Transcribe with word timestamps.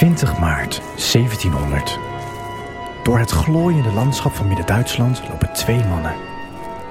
20 0.00 0.38
maart 0.38 0.80
1700. 0.96 1.98
Door 3.02 3.18
het 3.18 3.30
glooiende 3.30 3.92
landschap 3.92 4.34
van 4.34 4.46
Midden-Duitsland 4.46 5.22
lopen 5.28 5.52
twee 5.52 5.84
mannen. 5.84 6.14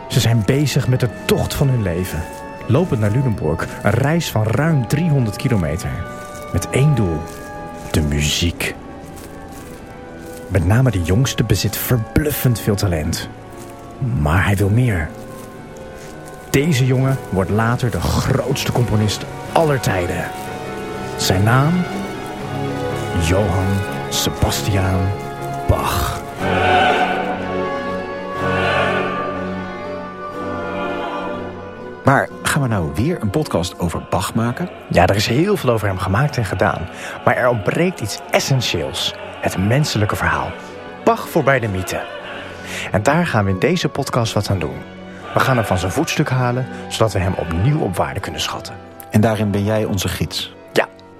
Ze 0.07 0.20
zijn 0.20 0.43
bezig 0.45 0.88
met 0.88 0.99
de 0.99 1.09
tocht 1.25 1.53
van 1.53 1.69
hun 1.69 1.81
leven. 1.81 2.23
Lopend 2.67 2.99
naar 2.99 3.11
Lunenburg, 3.11 3.67
een 3.84 3.91
reis 3.91 4.31
van 4.31 4.43
ruim 4.43 4.88
300 4.88 5.35
kilometer. 5.35 5.89
Met 6.53 6.70
één 6.70 6.95
doel: 6.95 7.21
de 7.91 8.02
muziek. 8.02 8.75
Met 10.48 10.66
name 10.66 10.91
de 10.91 11.02
jongste 11.02 11.44
bezit 11.44 11.77
verbluffend 11.77 12.59
veel 12.59 12.76
talent. 12.76 13.30
Maar 14.20 14.45
hij 14.45 14.55
wil 14.55 14.70
meer. 14.70 15.09
Deze 16.49 16.85
jongen 16.85 17.17
wordt 17.30 17.49
later 17.49 17.91
de 17.91 18.02
grootste 18.02 18.71
componist 18.71 19.26
aller 19.52 19.80
tijden. 19.80 20.31
Zijn 21.17 21.44
naam? 21.44 21.73
Johann 23.22 23.68
Sebastian 24.09 25.08
Bach. 25.68 26.22
Maar 32.04 32.30
gaan 32.44 32.62
we 32.62 32.68
nou 32.68 32.92
weer 32.95 33.22
een 33.22 33.30
podcast 33.30 33.80
over 33.80 34.05
Bach 34.09 34.34
maken? 34.34 34.70
Ja, 34.90 35.08
er 35.08 35.16
is 35.16 35.28
heel 35.28 35.58
veel 35.58 35.70
over 35.70 35.88
hem 35.88 35.98
gemaakt 35.98 36.38
en 36.38 36.45
gedaan. 36.45 36.90
Maar 37.26 37.36
er 37.36 37.50
ontbreekt 37.50 38.00
iets 38.00 38.20
essentieels. 38.32 39.14
Het 39.42 39.58
menselijke 39.58 40.16
verhaal. 40.16 40.52
Bach 41.04 41.30
voorbij 41.30 41.59
de 41.59 41.67
mythe. 41.67 42.02
En 42.92 43.04
daar 43.04 43.28
gaan 43.28 43.45
we 43.45 43.52
in 43.52 43.59
deze 43.59 43.90
podcast 43.90 44.34
wat 44.34 44.50
aan 44.50 44.59
doen. 44.59 44.78
We 45.34 45.40
gaan 45.40 45.56
hem 45.56 45.66
van 45.66 45.78
zijn 45.78 45.92
voetstuk 45.92 46.30
halen, 46.30 46.67
zodat 46.88 47.14
we 47.14 47.20
hem 47.20 47.34
opnieuw 47.34 47.80
op 47.80 47.95
waarde 47.95 48.20
kunnen 48.20 48.42
schatten. 48.42 48.76
En 49.12 49.22
daarin 49.22 49.52
ben 49.52 49.64
jij 49.64 49.86
onze 49.86 50.08
gids. 50.08 50.58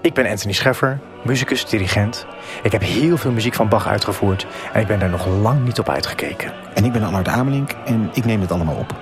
Ik 0.02 0.14
ben 0.14 0.28
Anthony 0.28 0.54
Scheffer, 0.54 1.00
muzikus, 1.24 1.66
dirigent. 1.66 2.26
Ik 2.64 2.72
heb 2.72 2.82
heel 2.82 3.18
veel 3.18 3.32
muziek 3.32 3.54
van 3.54 3.70
Bach 3.70 3.88
uitgevoerd 3.88 4.48
en 4.74 4.82
ik 4.82 4.88
ben 4.88 5.00
daar 5.00 5.10
nog 5.10 5.28
lang 5.28 5.66
niet 5.66 5.80
op 5.80 5.90
uitgekeken. 5.90 6.54
En 6.74 6.86
ik 6.86 6.92
ben 6.92 7.04
Allard 7.04 7.28
Amelink 7.28 7.72
en 7.86 8.10
ik 8.14 8.26
neem 8.26 8.42
het 8.42 8.52
allemaal 8.52 8.76
op. 8.76 8.96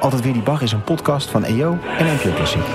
Altijd 0.00 0.22
weer 0.22 0.32
die 0.32 0.42
Bach 0.42 0.62
is 0.62 0.72
een 0.72 0.84
podcast 0.84 1.30
van 1.30 1.44
EO 1.44 1.78
en 1.98 2.06
NPO 2.06 2.32
Klassiek. 2.32 2.66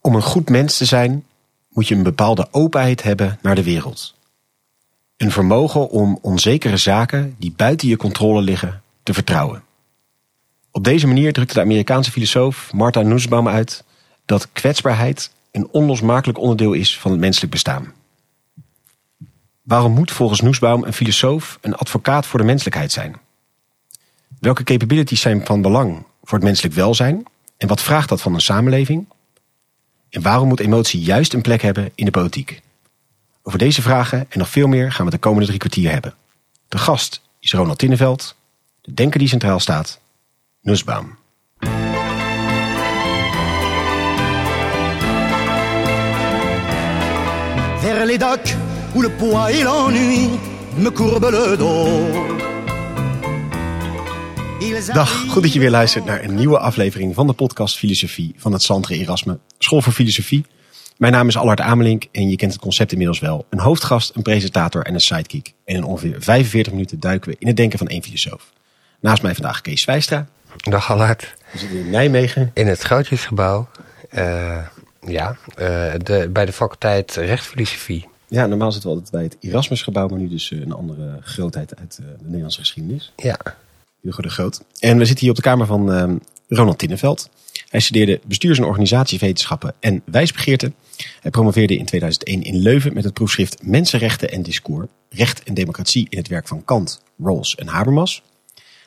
Om 0.00 0.14
een 0.14 0.22
goed 0.22 0.48
mens 0.48 0.76
te 0.76 0.84
zijn, 0.84 1.24
moet 1.68 1.88
je 1.88 1.94
een 1.94 2.02
bepaalde 2.02 2.48
openheid 2.50 3.02
hebben 3.02 3.38
naar 3.42 3.54
de 3.54 3.64
wereld. 3.64 4.18
Een 5.20 5.30
vermogen 5.30 5.88
om 5.88 6.18
onzekere 6.22 6.76
zaken 6.76 7.34
die 7.38 7.52
buiten 7.56 7.88
je 7.88 7.96
controle 7.96 8.42
liggen 8.42 8.82
te 9.02 9.14
vertrouwen. 9.14 9.62
Op 10.70 10.84
deze 10.84 11.06
manier 11.06 11.32
drukte 11.32 11.54
de 11.54 11.60
Amerikaanse 11.60 12.10
filosoof 12.10 12.72
Martha 12.72 13.00
Nussbaum 13.00 13.48
uit 13.48 13.84
dat 14.24 14.48
kwetsbaarheid 14.52 15.32
een 15.50 15.68
onlosmakelijk 15.70 16.38
onderdeel 16.38 16.72
is 16.72 16.98
van 16.98 17.10
het 17.10 17.20
menselijk 17.20 17.52
bestaan. 17.52 17.92
Waarom 19.62 19.92
moet 19.92 20.10
volgens 20.10 20.40
Nussbaum 20.40 20.84
een 20.84 20.92
filosoof 20.92 21.58
een 21.60 21.74
advocaat 21.74 22.26
voor 22.26 22.38
de 22.38 22.46
menselijkheid 22.46 22.92
zijn? 22.92 23.16
Welke 24.38 24.64
capabilities 24.64 25.20
zijn 25.20 25.46
van 25.46 25.62
belang 25.62 26.06
voor 26.22 26.38
het 26.38 26.46
menselijk 26.46 26.74
welzijn 26.74 27.22
en 27.56 27.68
wat 27.68 27.82
vraagt 27.82 28.08
dat 28.08 28.20
van 28.20 28.34
een 28.34 28.40
samenleving? 28.40 29.08
En 30.10 30.22
waarom 30.22 30.48
moet 30.48 30.60
emotie 30.60 31.00
juist 31.00 31.32
een 31.32 31.42
plek 31.42 31.62
hebben 31.62 31.92
in 31.94 32.04
de 32.04 32.10
politiek? 32.10 32.62
Over 33.42 33.58
deze 33.58 33.82
vragen 33.82 34.26
en 34.28 34.38
nog 34.38 34.48
veel 34.48 34.66
meer 34.66 34.92
gaan 34.92 35.04
we 35.04 35.10
de 35.10 35.18
komende 35.18 35.46
drie 35.46 35.58
kwartier 35.58 35.90
hebben. 35.90 36.14
De 36.68 36.78
gast 36.78 37.20
is 37.40 37.52
Ronald 37.52 37.78
Tinneveld, 37.78 38.36
de 38.80 38.94
denker 38.94 39.18
die 39.18 39.28
centraal 39.28 39.60
staat, 39.60 40.00
Nussbaum. 40.62 41.18
Vers 47.80 48.06
les 48.06 48.18
docks 48.18 48.54
où 48.94 49.02
le 49.02 49.10
poids 49.10 49.48
et 49.50 49.62
l'ennui 49.62 50.28
me 50.76 50.92
courbent 50.92 51.30
le 51.30 51.56
dos. 51.56 52.48
Dag, 54.92 55.24
goed 55.28 55.42
dat 55.42 55.52
je 55.52 55.58
weer 55.58 55.70
luistert 55.70 56.04
naar 56.04 56.24
een 56.24 56.34
nieuwe 56.34 56.58
aflevering 56.58 57.14
van 57.14 57.26
de 57.26 57.32
podcast 57.32 57.76
Filosofie 57.76 58.34
van 58.36 58.52
het 58.52 58.62
Santre 58.62 58.94
Erasme 58.94 59.38
School 59.58 59.82
voor 59.82 59.92
Filosofie. 59.92 60.44
Mijn 61.00 61.12
naam 61.12 61.28
is 61.28 61.36
Allard 61.36 61.60
Amelink 61.60 62.04
en 62.12 62.28
je 62.28 62.36
kent 62.36 62.52
het 62.52 62.60
concept 62.60 62.92
inmiddels 62.92 63.18
wel. 63.18 63.46
Een 63.50 63.58
hoofdgast, 63.58 64.14
een 64.14 64.22
presentator 64.22 64.82
en 64.82 64.94
een 64.94 65.00
sidekick. 65.00 65.54
En 65.64 65.74
in 65.74 65.84
ongeveer 65.84 66.16
45 66.18 66.72
minuten 66.72 67.00
duiken 67.00 67.30
we 67.30 67.36
in 67.38 67.46
het 67.46 67.56
denken 67.56 67.78
van 67.78 67.86
één 67.86 68.02
filosoof. 68.02 68.52
Naast 69.00 69.22
mij 69.22 69.34
vandaag 69.34 69.60
Kees 69.60 69.82
Zwijstra. 69.82 70.28
Dag 70.56 70.90
Allard. 70.90 71.34
We 71.52 71.58
zitten 71.58 71.78
in 71.78 71.90
Nijmegen. 71.90 72.50
In 72.54 72.66
het 72.66 72.84
Goudjesgebouw. 72.84 73.68
Uh, 74.14 74.66
ja, 75.06 75.36
uh, 75.48 75.56
de, 76.02 76.28
bij 76.32 76.46
de 76.46 76.52
faculteit 76.52 77.14
Rechtfilosofie. 77.14 78.08
Ja, 78.28 78.46
normaal 78.46 78.72
zitten 78.72 78.90
we 78.90 78.96
altijd 78.96 79.14
bij 79.14 79.24
het 79.24 79.36
Erasmusgebouw, 79.40 80.08
maar 80.08 80.18
nu 80.18 80.28
dus 80.28 80.50
uh, 80.50 80.60
een 80.60 80.72
andere 80.72 81.18
grootheid 81.22 81.76
uit 81.76 81.96
de 81.96 82.16
Nederlandse 82.22 82.60
geschiedenis. 82.60 83.12
Ja. 83.16 83.38
Hugo 84.02 84.22
de 84.22 84.30
Groot. 84.30 84.60
En 84.78 84.98
we 84.98 85.04
zitten 85.04 85.20
hier 85.20 85.30
op 85.30 85.36
de 85.36 85.42
kamer 85.42 85.66
van 85.66 85.94
uh, 85.94 86.16
Ronald 86.48 86.78
Tinneveld. 86.78 87.30
Hij 87.68 87.80
studeerde 87.80 88.20
bestuurs- 88.24 88.58
en 88.58 88.64
organisatiewetenschappen 88.64 89.74
en 89.80 90.02
wijsbegeerte. 90.04 90.72
Hij 91.20 91.30
promoveerde 91.30 91.76
in 91.76 91.84
2001 91.84 92.42
in 92.42 92.56
Leuven 92.56 92.94
met 92.94 93.04
het 93.04 93.12
proefschrift 93.12 93.62
Mensenrechten 93.62 94.30
en 94.30 94.42
Discours, 94.42 94.86
Recht 95.08 95.42
en 95.42 95.54
Democratie 95.54 96.06
in 96.08 96.18
het 96.18 96.28
werk 96.28 96.48
van 96.48 96.64
Kant, 96.64 97.02
Rawls 97.18 97.54
en 97.54 97.66
Habermas. 97.66 98.22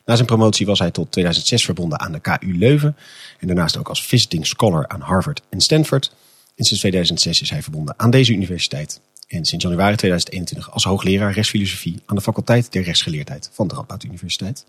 Na 0.06 0.16
zijn 0.16 0.28
promotie 0.28 0.66
was 0.66 0.79
hij 0.79 0.91
tot 0.91 1.12
2006 1.12 1.66
verbonden 1.66 2.00
aan 2.00 2.12
de 2.12 2.19
KU 2.19 2.57
Leuven 2.57 2.96
en 3.40 3.47
daarnaast 3.47 3.78
ook 3.78 3.90
als 3.90 4.06
visiting 4.06 4.47
scholar 4.47 4.88
aan 4.88 5.01
Harvard 5.01 5.41
en 5.50 5.62
Stanford. 5.62 6.16
En 6.56 6.63
sinds 6.63 6.79
2006 6.79 7.41
is 7.41 7.50
hij 7.50 7.63
verbonden 7.63 7.94
aan 7.97 8.12
deze 8.12 8.34
universiteit 8.34 9.01
en 9.28 9.45
sinds 9.45 9.63
januari 9.63 9.95
2021 9.95 10.72
als 10.72 10.84
hoogleraar 10.84 11.34
rechtsfilosofie 11.34 12.01
aan 12.06 12.16
de 12.16 12.22
faculteit 12.22 12.72
der 12.72 12.84
rechtsgeleerdheid 12.84 13.50
van 13.53 13.68
de 13.68 13.75
Radboud 13.75 14.03
Universiteit. 14.03 14.66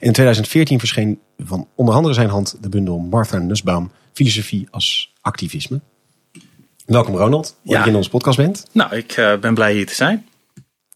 En 0.00 0.06
in 0.06 0.12
2014 0.12 0.78
verscheen 0.78 1.20
van 1.38 1.68
onder 1.74 1.94
andere 1.94 2.14
zijn 2.14 2.28
hand 2.28 2.56
de 2.60 2.68
bundel 2.68 2.98
Martha 2.98 3.38
Nussbaum, 3.38 3.90
Filosofie 4.12 4.68
als 4.70 5.12
Activisme. 5.20 5.80
Welkom 6.86 7.16
Ronald, 7.16 7.44
dat 7.62 7.74
ja. 7.74 7.84
je 7.84 7.90
in 7.90 7.96
onze 7.96 8.10
podcast 8.10 8.36
bent. 8.36 8.66
Nou, 8.72 8.96
ik 8.96 9.16
uh, 9.16 9.36
ben 9.36 9.54
blij 9.54 9.72
hier 9.72 9.86
te 9.86 9.94
zijn. 9.94 10.26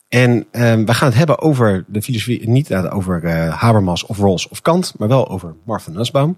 En 0.09 0.37
uh, 0.53 0.75
we 0.75 0.95
gaan 0.95 1.09
het 1.09 1.17
hebben 1.17 1.41
over 1.41 1.85
de 1.87 2.03
filosofie, 2.03 2.49
niet 2.49 2.75
over 2.75 3.25
uh, 3.25 3.61
Habermas 3.61 4.07
of 4.07 4.19
Rawls 4.19 4.49
of 4.49 4.61
Kant, 4.61 4.95
maar 4.99 5.09
wel 5.09 5.29
over 5.29 5.55
Martha 5.65 5.91
Nussbaum. 5.91 6.37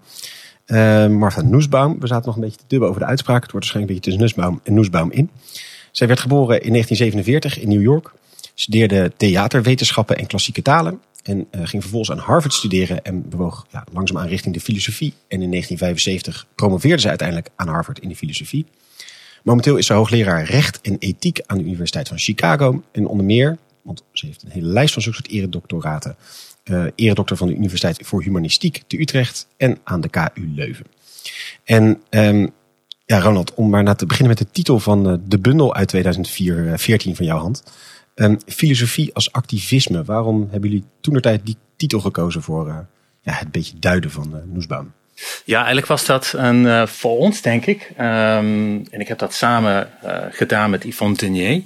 Martha 1.18 1.42
Nussbaum, 1.42 2.00
we 2.00 2.06
zaten 2.06 2.26
nog 2.26 2.34
een 2.34 2.40
beetje 2.40 2.56
te 2.56 2.64
dubben 2.66 2.88
over 2.88 3.00
de 3.00 3.06
uitspraak. 3.06 3.42
Het 3.42 3.52
wordt 3.52 3.66
waarschijnlijk 3.66 4.04
een 4.04 4.10
beetje 4.10 4.18
tussen 4.18 4.42
Nussbaum 4.42 4.60
en 4.64 4.74
Nussbaum 4.74 5.10
in. 5.10 5.30
Zij 5.90 6.06
werd 6.06 6.20
geboren 6.20 6.62
in 6.62 6.70
1947 6.70 7.58
in 7.62 7.68
New 7.68 7.82
York, 7.82 8.12
studeerde 8.54 9.12
theaterwetenschappen 9.16 10.16
en 10.16 10.26
klassieke 10.26 10.62
talen 10.62 11.00
en 11.22 11.46
ging 11.52 11.82
vervolgens 11.82 12.10
aan 12.10 12.24
Harvard 12.24 12.52
studeren 12.52 13.04
en 13.04 13.28
bewoog 13.28 13.66
ja, 13.70 13.84
langzaamaan 13.92 14.28
richting 14.28 14.54
de 14.54 14.60
filosofie. 14.60 15.14
En 15.28 15.42
in 15.42 15.50
1975 15.50 16.46
promoveerde 16.54 17.02
ze 17.02 17.08
uiteindelijk 17.08 17.48
aan 17.56 17.68
Harvard 17.68 17.98
in 17.98 18.08
de 18.08 18.16
filosofie. 18.16 18.66
Momenteel 19.42 19.76
is 19.76 19.86
ze 19.86 19.92
hoogleraar 19.92 20.44
recht 20.44 20.80
en 20.80 20.96
ethiek 20.98 21.40
aan 21.46 21.58
de 21.58 21.64
Universiteit 21.64 22.08
van 22.08 22.18
Chicago. 22.18 22.82
En 22.92 23.06
onder 23.06 23.26
meer, 23.26 23.58
want 23.82 24.04
ze 24.12 24.26
heeft 24.26 24.42
een 24.42 24.50
hele 24.50 24.66
lijst 24.66 24.92
van 24.92 25.02
zulke 25.02 25.18
soort 25.18 25.32
eredoctoraten. 25.32 26.16
Uh, 26.64 27.12
van 27.24 27.46
de 27.46 27.54
Universiteit 27.54 28.06
voor 28.06 28.22
Humanistiek 28.22 28.82
te 28.86 29.00
Utrecht 29.00 29.46
en 29.56 29.78
aan 29.84 30.00
de 30.00 30.08
KU 30.08 30.52
Leuven. 30.54 30.86
En 31.64 32.02
um, 32.10 32.50
ja, 33.06 33.20
Ronald, 33.20 33.54
om 33.54 33.70
maar 33.70 33.82
na 33.82 33.94
te 33.94 34.06
beginnen 34.06 34.36
met 34.36 34.46
de 34.46 34.52
titel 34.52 34.78
van 34.78 35.10
uh, 35.10 35.18
de 35.26 35.38
bundel 35.38 35.74
uit 35.74 35.88
2014 35.88 37.16
van 37.16 37.26
jouw 37.26 37.38
hand. 37.38 37.62
Um, 38.14 38.38
filosofie 38.46 39.14
als 39.14 39.32
activisme. 39.32 40.04
Waarom 40.04 40.48
hebben 40.50 40.70
jullie 40.70 40.84
toen 41.00 41.20
tijd 41.20 41.46
die 41.46 41.56
titel 41.76 42.00
gekozen 42.00 42.42
voor 42.42 42.68
uh, 42.68 42.78
ja, 43.20 43.32
het 43.32 43.50
beetje 43.50 43.78
duiden 43.78 44.10
van 44.10 44.36
uh, 44.36 44.42
Noesbaum? 44.52 44.92
Ja, 45.44 45.56
eigenlijk 45.56 45.86
was 45.86 46.04
dat 46.04 46.32
een, 46.36 46.64
uh, 46.64 46.86
voor 46.86 47.16
ons, 47.16 47.40
denk 47.40 47.66
ik. 47.66 47.90
Um, 47.98 48.84
en 48.90 49.00
ik 49.00 49.08
heb 49.08 49.18
dat 49.18 49.34
samen 49.34 49.90
gedaan 50.30 50.70
met 50.70 50.84
Yvonne 50.84 51.16
Denier. 51.16 51.62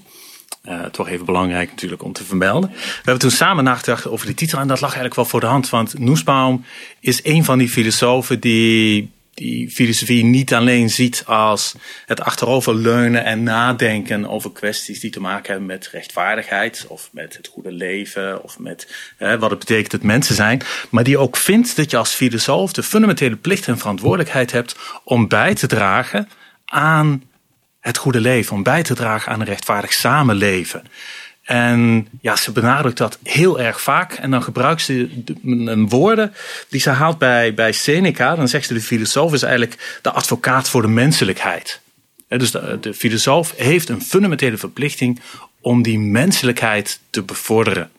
toch 0.90 1.08
even 1.08 1.26
belangrijk 1.26 1.70
natuurlijk 1.70 2.02
om 2.02 2.12
te 2.12 2.24
vermelden. 2.24 2.70
We 2.70 2.94
hebben 2.94 3.18
toen 3.18 3.30
samen 3.30 3.64
nagedacht 3.64 4.06
over 4.06 4.26
die 4.26 4.34
titel. 4.34 4.58
En 4.58 4.68
dat 4.68 4.80
lag 4.80 4.90
eigenlijk 4.90 5.14
wel 5.14 5.24
voor 5.24 5.40
de 5.40 5.46
hand. 5.46 5.70
Want 5.70 5.98
Noesbaum 5.98 6.64
is 7.00 7.20
een 7.24 7.44
van 7.44 7.58
die 7.58 7.68
filosofen 7.68 8.40
die 8.40 9.15
die 9.36 9.70
filosofie 9.70 10.24
niet 10.24 10.54
alleen 10.54 10.90
ziet 10.90 11.22
als 11.26 11.74
het 12.06 12.20
achteroverleunen 12.20 13.24
en 13.24 13.42
nadenken 13.42 14.28
over 14.28 14.52
kwesties 14.52 15.00
die 15.00 15.10
te 15.10 15.20
maken 15.20 15.50
hebben 15.50 15.66
met 15.66 15.88
rechtvaardigheid 15.92 16.84
of 16.88 17.08
met 17.12 17.36
het 17.36 17.46
goede 17.46 17.72
leven 17.72 18.42
of 18.42 18.58
met 18.58 19.12
hè, 19.16 19.38
wat 19.38 19.50
het 19.50 19.58
betekent 19.58 19.90
dat 19.90 20.02
mensen 20.02 20.34
zijn, 20.34 20.62
maar 20.90 21.04
die 21.04 21.18
ook 21.18 21.36
vindt 21.36 21.76
dat 21.76 21.90
je 21.90 21.96
als 21.96 22.14
filosoof 22.14 22.72
de 22.72 22.82
fundamentele 22.82 23.36
plicht 23.36 23.68
en 23.68 23.78
verantwoordelijkheid 23.78 24.52
hebt 24.52 24.76
om 25.04 25.28
bij 25.28 25.54
te 25.54 25.66
dragen 25.66 26.28
aan 26.64 27.22
het 27.80 27.96
goede 27.96 28.20
leven, 28.20 28.56
om 28.56 28.62
bij 28.62 28.82
te 28.82 28.94
dragen 28.94 29.32
aan 29.32 29.40
een 29.40 29.46
rechtvaardig 29.46 29.92
samenleven. 29.92 30.82
En 31.46 32.08
ja, 32.20 32.36
ze 32.36 32.52
benadrukt 32.52 32.98
dat 32.98 33.18
heel 33.22 33.60
erg 33.60 33.80
vaak. 33.80 34.12
En 34.12 34.30
dan 34.30 34.42
gebruikt 34.42 34.82
ze 34.82 35.22
woorden 35.88 36.34
die 36.68 36.80
ze 36.80 36.90
haalt 36.90 37.18
bij, 37.18 37.54
bij 37.54 37.72
Seneca. 37.72 38.34
Dan 38.34 38.48
zegt 38.48 38.66
ze 38.66 38.74
de 38.74 38.80
filosoof 38.80 39.32
is 39.32 39.42
eigenlijk 39.42 39.98
de 40.02 40.10
advocaat 40.10 40.68
voor 40.68 40.82
de 40.82 40.88
menselijkheid. 40.88 41.80
dus 42.28 42.50
de, 42.50 42.78
de 42.80 42.94
filosoof 42.94 43.54
heeft 43.56 43.88
een 43.88 44.02
fundamentele 44.02 44.56
verplichting 44.56 45.20
om 45.60 45.82
die 45.82 45.98
menselijkheid 45.98 47.00
te 47.10 47.22
bevorderen. 47.22 47.90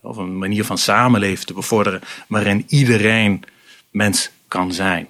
Of 0.00 0.16
een 0.16 0.38
manier 0.38 0.64
van 0.64 0.78
samenleven 0.78 1.46
te 1.46 1.52
bevorderen 1.52 2.00
waarin 2.26 2.64
iedereen 2.68 3.44
mens 3.90 4.30
kan 4.48 4.72
zijn. 4.72 5.08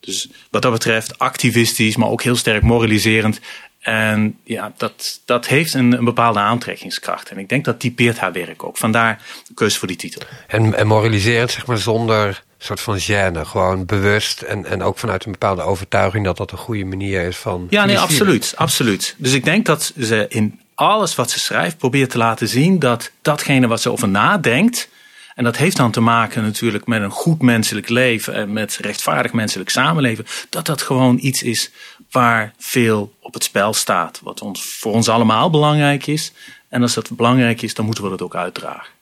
Dus 0.00 0.28
wat 0.50 0.62
dat 0.62 0.72
betreft 0.72 1.18
activistisch, 1.18 1.96
maar 1.96 2.08
ook 2.08 2.22
heel 2.22 2.36
sterk 2.36 2.62
moraliserend. 2.62 3.40
En 3.88 4.38
ja, 4.44 4.72
dat, 4.76 5.20
dat 5.24 5.46
heeft 5.46 5.74
een, 5.74 5.92
een, 5.92 6.04
bepaalde 6.04 6.38
aantrekkingskracht. 6.38 7.30
En 7.30 7.38
ik 7.38 7.48
denk 7.48 7.64
dat 7.64 7.80
typeert 7.80 8.18
haar 8.18 8.32
werk 8.32 8.64
ook. 8.64 8.76
Vandaar 8.76 9.22
de 9.46 9.54
keuze 9.54 9.78
voor 9.78 9.88
die 9.88 9.96
titel. 9.96 10.22
En, 10.46 10.74
en 10.74 10.86
moraliserend, 10.86 11.50
zeg 11.50 11.66
maar, 11.66 11.78
zonder 11.78 12.42
soort 12.58 12.80
van 12.80 12.98
gêne. 13.00 13.40
Gewoon 13.46 13.86
bewust 13.86 14.42
en, 14.42 14.64
en 14.64 14.82
ook 14.82 14.98
vanuit 14.98 15.24
een 15.24 15.32
bepaalde 15.32 15.62
overtuiging 15.62 16.24
dat 16.24 16.36
dat 16.36 16.52
een 16.52 16.58
goede 16.58 16.84
manier 16.84 17.22
is 17.22 17.36
van. 17.36 17.66
Ja, 17.70 17.84
nee, 17.84 17.98
absoluut, 17.98 18.52
absoluut. 18.56 19.14
Dus 19.18 19.32
ik 19.32 19.44
denk 19.44 19.66
dat 19.66 19.92
ze 20.00 20.26
in 20.28 20.60
alles 20.74 21.14
wat 21.14 21.30
ze 21.30 21.38
schrijft 21.38 21.78
probeert 21.78 22.10
te 22.10 22.18
laten 22.18 22.48
zien 22.48 22.78
dat 22.78 23.10
datgene 23.22 23.66
wat 23.66 23.80
ze 23.80 23.90
over 23.90 24.08
nadenkt. 24.08 24.88
En 25.38 25.44
dat 25.44 25.56
heeft 25.56 25.76
dan 25.76 25.90
te 25.90 26.00
maken 26.00 26.42
natuurlijk 26.42 26.86
met 26.86 27.02
een 27.02 27.10
goed 27.10 27.42
menselijk 27.42 27.88
leven 27.88 28.34
en 28.34 28.52
met 28.52 28.78
rechtvaardig 28.80 29.32
menselijk 29.32 29.70
samenleven. 29.70 30.26
Dat 30.50 30.66
dat 30.66 30.82
gewoon 30.82 31.18
iets 31.20 31.42
is 31.42 31.70
waar 32.10 32.54
veel 32.58 33.14
op 33.20 33.34
het 33.34 33.44
spel 33.44 33.72
staat. 33.72 34.20
Wat 34.22 34.40
ons, 34.40 34.62
voor 34.62 34.92
ons 34.92 35.08
allemaal 35.08 35.50
belangrijk 35.50 36.06
is. 36.06 36.32
En 36.68 36.82
als 36.82 36.94
dat 36.94 37.10
belangrijk 37.16 37.62
is, 37.62 37.74
dan 37.74 37.84
moeten 37.84 38.04
we 38.04 38.10
dat 38.10 38.22
ook 38.22 38.34
uitdragen. 38.34 38.92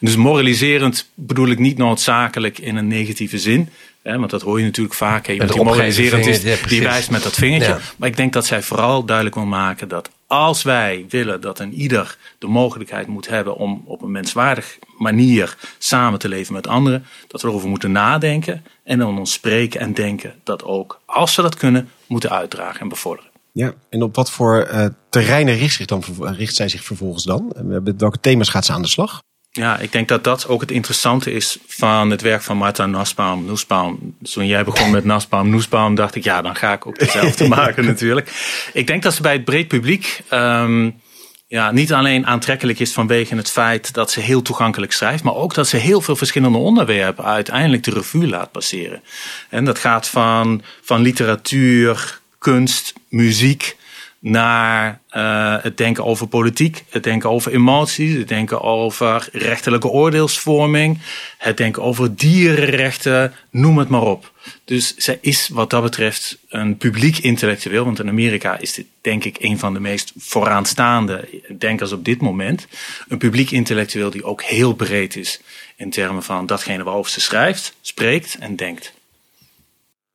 dus 0.00 0.16
moraliserend 0.16 1.10
bedoel 1.14 1.48
ik 1.48 1.58
niet 1.58 1.78
noodzakelijk 1.78 2.58
in 2.58 2.76
een 2.76 2.88
negatieve 2.88 3.38
zin. 3.38 3.68
Hè, 4.02 4.18
want 4.18 4.30
dat 4.30 4.42
hoor 4.42 4.58
je 4.58 4.64
natuurlijk 4.64 4.94
vaak. 4.94 5.28
Iemand 5.28 5.52
die 5.52 5.62
moraliserend 5.62 6.26
is, 6.26 6.42
die 6.68 6.82
wijst 6.82 7.10
met 7.10 7.22
dat 7.22 7.34
vingertje. 7.34 7.78
Maar 7.96 8.08
ik 8.08 8.16
denk 8.16 8.32
dat 8.32 8.46
zij 8.46 8.62
vooral 8.62 9.04
duidelijk 9.04 9.36
wil 9.36 9.46
maken 9.46 9.88
dat 9.88 10.10
als 10.26 10.62
wij 10.62 11.06
willen 11.08 11.40
dat 11.40 11.58
een 11.58 11.72
ieder 11.72 12.16
de 12.38 12.46
mogelijkheid 12.46 13.06
moet 13.06 13.28
hebben 13.28 13.56
om 13.56 13.82
op 13.86 14.02
een 14.02 14.10
menswaardig 14.10 14.78
manier 14.98 15.56
samen 15.78 16.18
te 16.18 16.28
leven 16.28 16.52
met 16.52 16.66
anderen, 16.66 17.04
dat 17.28 17.42
we 17.42 17.48
erover 17.48 17.68
moeten 17.68 17.92
nadenken 17.92 18.64
en 18.84 18.98
dan 18.98 19.18
ons 19.18 19.32
spreken 19.32 19.80
en 19.80 19.94
denken 19.94 20.34
dat 20.42 20.64
ook, 20.64 21.00
als 21.04 21.36
we 21.36 21.42
dat 21.42 21.54
kunnen, 21.56 21.88
moeten 22.06 22.30
uitdragen 22.30 22.80
en 22.80 22.88
bevorderen. 22.88 23.30
Ja, 23.52 23.74
en 23.88 24.02
op 24.02 24.14
wat 24.14 24.30
voor 24.30 24.68
uh, 24.72 24.86
terreinen 25.08 25.56
richt, 25.56 25.74
zich 25.74 25.86
dan, 25.86 26.02
richt 26.18 26.54
zij 26.54 26.68
zich 26.68 26.84
vervolgens 26.84 27.24
dan? 27.24 27.52
Met 27.62 28.00
welke 28.00 28.20
thema's 28.20 28.48
gaat 28.48 28.64
ze 28.64 28.72
aan 28.72 28.82
de 28.82 28.88
slag? 28.88 29.22
Ja, 29.56 29.78
ik 29.78 29.92
denk 29.92 30.08
dat 30.08 30.24
dat 30.24 30.48
ook 30.48 30.60
het 30.60 30.70
interessante 30.70 31.32
is 31.32 31.58
van 31.66 32.10
het 32.10 32.20
werk 32.20 32.42
van 32.42 32.56
Martha 32.56 32.86
Nussbaum. 32.86 33.44
Nussbaum. 33.44 34.16
Toen 34.22 34.46
jij 34.46 34.64
begon 34.64 34.90
met 34.90 35.04
Nussbaum, 35.04 35.50
Nussbaum, 35.50 35.94
dacht 35.94 36.14
ik, 36.14 36.24
ja, 36.24 36.42
dan 36.42 36.56
ga 36.56 36.72
ik 36.72 36.86
ook 36.86 37.00
hetzelfde 37.00 37.48
maken 37.58 37.84
natuurlijk. 37.84 38.32
Ik 38.72 38.86
denk 38.86 39.02
dat 39.02 39.14
ze 39.14 39.22
bij 39.22 39.32
het 39.32 39.44
breed 39.44 39.68
publiek 39.68 40.22
um, 40.30 41.00
ja, 41.46 41.70
niet 41.70 41.92
alleen 41.92 42.26
aantrekkelijk 42.26 42.78
is 42.78 42.92
vanwege 42.92 43.36
het 43.36 43.50
feit 43.50 43.92
dat 43.92 44.10
ze 44.10 44.20
heel 44.20 44.42
toegankelijk 44.42 44.92
schrijft, 44.92 45.22
maar 45.22 45.34
ook 45.34 45.54
dat 45.54 45.68
ze 45.68 45.76
heel 45.76 46.00
veel 46.00 46.16
verschillende 46.16 46.58
onderwerpen 46.58 47.24
uiteindelijk 47.24 47.82
de 47.82 47.90
revue 47.90 48.28
laat 48.28 48.52
passeren. 48.52 49.02
En 49.48 49.64
dat 49.64 49.78
gaat 49.78 50.08
van, 50.08 50.62
van 50.82 51.00
literatuur, 51.00 52.20
kunst, 52.38 52.92
muziek, 53.08 53.76
naar 54.24 55.00
uh, 55.10 55.56
het 55.62 55.76
denken 55.76 56.04
over 56.04 56.26
politiek, 56.26 56.84
het 56.88 57.02
denken 57.02 57.30
over 57.30 57.52
emoties, 57.52 58.14
het 58.14 58.28
denken 58.28 58.62
over 58.62 59.28
rechterlijke 59.32 59.88
oordeelsvorming, 59.88 60.98
het 61.38 61.56
denken 61.56 61.82
over 61.82 62.16
dierenrechten, 62.16 63.32
noem 63.50 63.78
het 63.78 63.88
maar 63.88 64.02
op. 64.02 64.32
Dus 64.64 64.96
zij 64.96 65.18
is 65.20 65.48
wat 65.48 65.70
dat 65.70 65.82
betreft 65.82 66.38
een 66.48 66.76
publiek 66.76 67.18
intellectueel, 67.18 67.84
want 67.84 67.98
in 67.98 68.08
Amerika 68.08 68.58
is 68.58 68.72
dit 68.72 68.86
denk 69.00 69.24
ik 69.24 69.36
een 69.40 69.58
van 69.58 69.72
de 69.72 69.80
meest 69.80 70.12
vooraanstaande 70.16 71.28
denkers 71.58 71.92
op 71.92 72.04
dit 72.04 72.20
moment. 72.20 72.66
Een 73.08 73.18
publiek 73.18 73.50
intellectueel 73.50 74.10
die 74.10 74.24
ook 74.24 74.42
heel 74.42 74.74
breed 74.74 75.16
is 75.16 75.40
in 75.76 75.90
termen 75.90 76.22
van 76.22 76.46
datgene 76.46 76.84
waarover 76.84 77.10
ze 77.10 77.20
schrijft, 77.20 77.74
spreekt 77.80 78.36
en 78.40 78.56
denkt. 78.56 78.92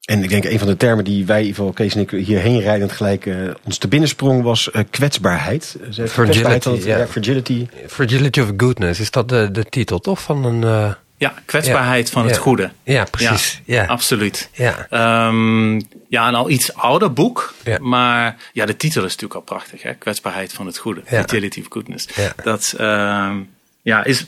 En 0.10 0.24
ik 0.24 0.30
denk 0.30 0.44
een 0.44 0.60
van 0.60 0.68
de 0.68 0.78
termen 0.78 1.04
die 1.04 1.26
wij, 1.26 1.40
in 1.40 1.46
ieder 1.46 1.58
geval 1.58 1.74
Kees 1.74 1.96
en 1.96 2.02
ik, 2.02 2.10
hierheen 2.10 2.60
rijdend 2.60 2.92
gelijk 2.92 3.26
uh, 3.26 3.52
ons 3.64 3.78
te 3.78 3.88
binnensprong 3.88 4.44
was 4.44 4.70
uh, 4.74 4.82
kwetsbaarheid. 4.90 5.78
Fragility, 5.92 6.70
het, 6.70 6.84
ja. 6.84 7.08
fragility. 7.08 7.68
Fragility 7.88 8.40
of 8.40 8.52
goodness, 8.58 9.00
is 9.00 9.12
dat 9.12 9.30
de, 9.30 9.50
de 9.52 9.64
titel 9.64 10.00
toch 10.00 10.22
van 10.22 10.46
een... 10.46 10.62
Uh, 10.62 10.92
ja, 11.18 11.34
kwetsbaarheid 11.46 12.10
van 12.10 12.26
het 12.26 12.38
goede. 12.38 12.72
Ja, 12.84 13.04
precies. 13.04 13.62
Ja, 13.66 13.86
absoluut. 13.86 14.50
Ja. 14.54 14.88
Um, 15.28 15.82
ja, 16.08 16.28
een 16.28 16.36
al 16.36 16.50
iets 16.50 16.74
ouder 16.74 17.14
boek. 17.14 17.54
Maar 17.80 18.36
ja, 18.54 18.66
de 18.66 18.78
titel 18.78 19.04
is 19.04 19.12
natuurlijk 19.12 19.40
al 19.40 19.42
prachtig. 19.42 19.82
Hè? 19.82 19.94
Kwetsbaarheid 19.94 20.54
van 20.54 20.66
het 20.66 20.78
goede. 20.78 21.02
Fragility 21.06 21.60
of 21.60 21.66
goodness. 21.70 22.08
Dat 22.44 22.76
um, 22.80 23.50
ja, 23.82 24.04
is 24.04 24.26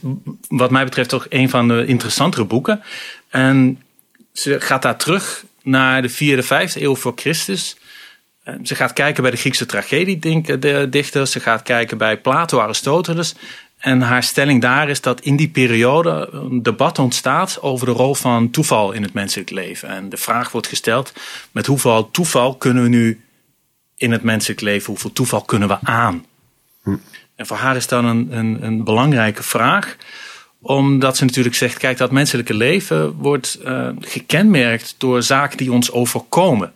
wat 0.48 0.72
mij 0.72 0.84
betreft 0.84 1.10
toch 1.10 1.26
een 1.30 1.50
van 1.50 1.68
de 1.68 1.86
interessantere 1.86 2.46
boeken. 2.46 2.84
En 3.30 3.82
ze 4.34 4.60
gaat 4.60 4.82
daar 4.82 4.98
terug 4.98 5.44
naar 5.64 6.02
de 6.02 6.10
vierde, 6.10 6.44
vijfde 6.44 6.82
eeuw 6.82 6.96
voor 6.96 7.14
Christus. 7.16 7.78
Ehm, 8.44 8.66
ze 8.66 8.76
gaat 8.76 8.94
kijken 8.94 9.22
bij 9.22 9.32
de 9.32 9.38
Griekse 9.38 9.66
tragediedichters. 9.66 11.32
Ze 11.32 11.40
gaat 11.40 11.62
kijken 11.62 11.98
bij 11.98 12.18
Plato, 12.18 12.60
Aristoteles. 12.60 13.36
En 13.78 14.02
haar 14.02 14.24
stelling 14.24 14.62
daar 14.62 14.90
is 14.90 15.02
dat 15.02 15.22
in 15.22 15.36
die 15.36 15.50
periode 15.50 16.30
een 16.32 16.64
debat 16.64 17.00
ontstaat 17.00 17.62
over 17.62 17.86
de 17.86 17.92
rol 17.92 18.16
van 18.16 18.50
toeval 18.50 18.92
in 18.92 19.02
het 19.04 19.14
menselijk 19.14 19.50
leven. 19.50 19.90
En 19.90 20.10
de 20.10 20.18
vraag 20.18 20.52
wordt 20.52 20.68
gesteld: 20.68 21.14
met 21.52 21.66
hoeveel 21.66 22.12
toeval 22.12 22.56
kunnen 22.56 22.84
we 22.84 22.90
nu 22.90 23.22
in 23.98 24.12
het 24.12 24.24
menselijk 24.24 24.62
leven, 24.62 24.88
hoeveel 24.88 25.14
toeval 25.14 25.42
kunnen 25.42 25.68
we 25.68 25.78
aan? 25.82 26.26
Hm. 26.84 26.96
En 27.36 27.48
voor 27.48 27.58
haar 27.58 27.76
is 27.76 27.88
dan 27.88 28.06
een, 28.06 28.38
een, 28.38 28.64
een 28.64 28.84
belangrijke 28.84 29.44
vraag 29.44 29.96
omdat 30.62 31.18
ze 31.18 31.26
natuurlijk 31.26 31.56
zegt, 31.56 31.78
kijk, 31.78 31.98
dat 31.98 32.12
menselijke 32.12 32.54
leven 32.54 33.14
wordt 33.14 33.60
uh, 33.66 33.88
gekenmerkt 34.00 34.96
door 34.98 35.24
zaken 35.24 35.58
die 35.58 35.72
ons 35.72 35.92
overkomen. 35.92 36.74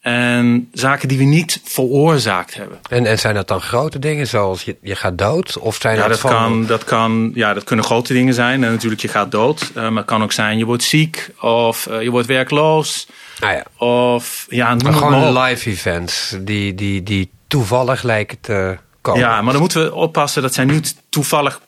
En 0.00 0.68
zaken 0.72 1.08
die 1.08 1.18
we 1.18 1.24
niet 1.24 1.60
veroorzaakt 1.64 2.54
hebben. 2.54 2.78
En, 2.90 3.06
en 3.06 3.18
zijn 3.18 3.34
dat 3.34 3.48
dan 3.48 3.60
grote 3.60 3.98
dingen 3.98 4.26
zoals 4.26 4.62
je, 4.62 4.76
je 4.82 4.96
gaat 4.96 5.18
dood? 5.18 5.58
Of 5.58 5.78
zijn 5.80 5.96
ja, 5.96 6.08
dat, 6.08 6.20
dat, 6.20 6.30
kan, 6.30 6.66
dat, 6.66 6.84
kan, 6.84 7.30
ja, 7.34 7.54
dat 7.54 7.64
kunnen 7.64 7.84
grote 7.84 8.12
dingen 8.12 8.34
zijn. 8.34 8.64
En 8.64 8.70
natuurlijk, 8.70 9.00
je 9.00 9.08
gaat 9.08 9.30
dood. 9.30 9.62
Uh, 9.68 9.74
maar 9.74 9.96
het 9.96 10.04
kan 10.04 10.22
ook 10.22 10.32
zijn, 10.32 10.58
je 10.58 10.64
wordt 10.64 10.82
ziek. 10.82 11.30
Of 11.40 11.86
uh, 11.86 12.02
je 12.02 12.10
wordt 12.10 12.26
werkloos. 12.26 13.06
Ah, 13.40 13.50
ja. 13.52 13.86
Of 13.86 14.46
ja, 14.48 14.74
maar 14.74 14.92
gewoon 14.92 15.38
live 15.38 15.70
events 15.70 16.36
die, 16.40 16.74
die, 16.74 17.02
die 17.02 17.30
toevallig 17.46 18.02
lijken 18.02 18.40
te 18.40 18.76
komen. 19.00 19.20
Ja, 19.20 19.42
maar 19.42 19.52
dan 19.52 19.60
moeten 19.60 19.82
we 19.82 19.94
oppassen. 19.94 20.42
Dat 20.42 20.54
zijn 20.54 20.66
niet 20.66 20.96
toevallig 21.08 21.60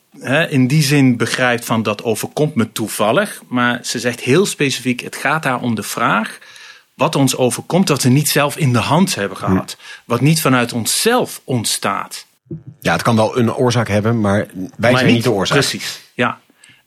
in 0.48 0.66
die 0.66 0.82
zin 0.82 1.16
begrijpt 1.16 1.64
van 1.64 1.82
dat 1.82 2.02
overkomt 2.02 2.54
me 2.54 2.72
toevallig. 2.72 3.42
Maar 3.48 3.78
ze 3.82 3.98
zegt 3.98 4.20
heel 4.20 4.46
specifiek, 4.46 5.00
het 5.00 5.16
gaat 5.16 5.42
daar 5.42 5.60
om 5.60 5.74
de 5.74 5.82
vraag 5.82 6.38
wat 6.94 7.14
ons 7.14 7.36
overkomt, 7.36 7.88
wat 7.88 8.02
we 8.02 8.08
niet 8.08 8.28
zelf 8.28 8.56
in 8.56 8.72
de 8.72 8.78
hand 8.78 9.14
hebben 9.14 9.36
gehad. 9.36 9.76
Wat 10.04 10.20
niet 10.20 10.40
vanuit 10.40 10.72
onszelf 10.72 11.40
ontstaat. 11.44 12.26
Ja, 12.80 12.92
het 12.92 13.02
kan 13.02 13.16
wel 13.16 13.38
een 13.38 13.54
oorzaak 13.54 13.88
hebben, 13.88 14.20
maar 14.20 14.46
wij 14.76 14.96
zijn 14.96 15.12
niet 15.12 15.22
de 15.22 15.30
oorzaak. 15.30 15.58
Precies, 15.58 16.00
ja. 16.14 16.40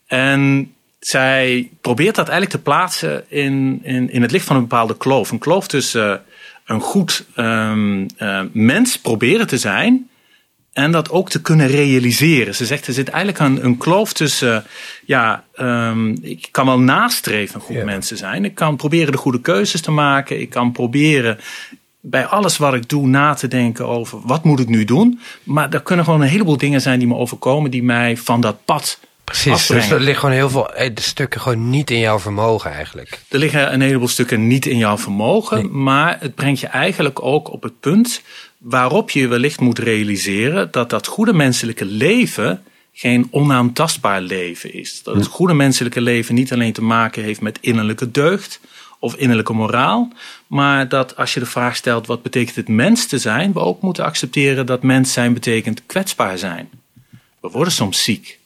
En 0.06 0.72
zij 1.00 1.70
probeert 1.80 2.14
dat 2.14 2.28
eigenlijk 2.28 2.56
te 2.56 2.70
plaatsen 2.70 3.24
in, 3.28 3.80
in, 3.82 4.10
in 4.10 4.22
het 4.22 4.30
licht 4.30 4.46
van 4.46 4.56
een 4.56 4.62
bepaalde 4.62 4.96
kloof. 4.96 5.30
Een 5.30 5.38
kloof 5.38 5.68
tussen 5.68 6.22
een 6.64 6.80
goed 6.80 7.26
um, 7.36 8.06
uh, 8.18 8.40
mens 8.52 8.98
proberen 8.98 9.46
te 9.46 9.58
zijn 9.58 10.10
en 10.72 10.92
dat 10.92 11.10
ook 11.10 11.30
te 11.30 11.40
kunnen 11.40 11.66
realiseren. 11.66 12.54
Ze 12.54 12.66
zegt, 12.66 12.86
er 12.86 12.92
zit 12.92 13.08
eigenlijk 13.08 13.44
een, 13.44 13.64
een 13.64 13.76
kloof 13.76 14.12
tussen, 14.12 14.64
ja, 15.04 15.44
um, 15.60 16.18
ik 16.22 16.48
kan 16.50 16.66
wel 16.66 16.80
nastreven 16.80 17.60
goed 17.60 17.84
mensen 17.84 18.16
zijn. 18.16 18.44
Ik 18.44 18.54
kan 18.54 18.76
proberen 18.76 19.12
de 19.12 19.18
goede 19.18 19.40
keuzes 19.40 19.80
te 19.80 19.90
maken. 19.90 20.40
Ik 20.40 20.50
kan 20.50 20.72
proberen 20.72 21.38
bij 22.00 22.26
alles 22.26 22.56
wat 22.56 22.74
ik 22.74 22.88
doe 22.88 23.06
na 23.06 23.34
te 23.34 23.48
denken 23.48 23.86
over 23.86 24.18
wat 24.22 24.44
moet 24.44 24.60
ik 24.60 24.68
nu 24.68 24.84
doen. 24.84 25.20
Maar 25.42 25.72
er 25.72 25.82
kunnen 25.82 26.04
gewoon 26.04 26.20
een 26.20 26.28
heleboel 26.28 26.56
dingen 26.56 26.80
zijn 26.80 26.98
die 26.98 27.08
me 27.08 27.14
overkomen 27.14 27.70
die 27.70 27.82
mij 27.82 28.16
van 28.16 28.40
dat 28.40 28.64
pad 28.64 28.98
Precies, 29.30 29.66
dus 29.66 29.90
er 29.90 30.00
liggen 30.00 30.20
gewoon 30.20 30.34
heel 30.34 30.50
veel 30.50 30.74
eh, 30.74 30.90
stukken 30.94 31.40
gewoon 31.40 31.70
niet 31.70 31.90
in 31.90 31.98
jouw 31.98 32.18
vermogen 32.18 32.72
eigenlijk. 32.72 33.20
Er 33.28 33.38
liggen 33.38 33.72
een 33.72 33.80
heleboel 33.80 34.08
stukken 34.08 34.46
niet 34.46 34.66
in 34.66 34.76
jouw 34.76 34.98
vermogen, 34.98 35.82
maar 35.82 36.16
het 36.20 36.34
brengt 36.34 36.60
je 36.60 36.66
eigenlijk 36.66 37.22
ook 37.22 37.52
op 37.52 37.62
het 37.62 37.80
punt 37.80 38.22
waarop 38.60 39.10
je 39.10 39.28
wellicht 39.28 39.60
moet 39.60 39.78
realiseren 39.78 40.70
dat 40.70 40.90
dat 40.90 41.06
goede 41.06 41.32
menselijke 41.32 41.84
leven 41.84 42.62
geen 42.92 43.28
onaantastbaar 43.30 44.20
leven 44.20 44.72
is. 44.74 45.02
Dat 45.02 45.14
het 45.14 45.26
hm. 45.26 45.30
goede 45.30 45.54
menselijke 45.54 46.00
leven 46.00 46.34
niet 46.34 46.52
alleen 46.52 46.72
te 46.72 46.82
maken 46.82 47.22
heeft 47.22 47.40
met 47.40 47.58
innerlijke 47.60 48.10
deugd 48.10 48.60
of 48.98 49.14
innerlijke 49.14 49.52
moraal, 49.52 50.12
maar 50.46 50.88
dat 50.88 51.16
als 51.16 51.34
je 51.34 51.40
de 51.40 51.46
vraag 51.46 51.76
stelt 51.76 52.06
wat 52.06 52.22
betekent 52.22 52.56
het 52.56 52.68
mens 52.68 53.06
te 53.06 53.18
zijn, 53.18 53.52
we 53.52 53.58
ook 53.58 53.82
moeten 53.82 54.04
accepteren 54.04 54.66
dat 54.66 54.82
mens 54.82 55.12
zijn 55.12 55.32
betekent 55.32 55.86
kwetsbaar 55.86 56.38
zijn. 56.38 56.70
We 57.40 57.48
worden 57.48 57.72
soms 57.72 58.04
ziek. 58.04 58.39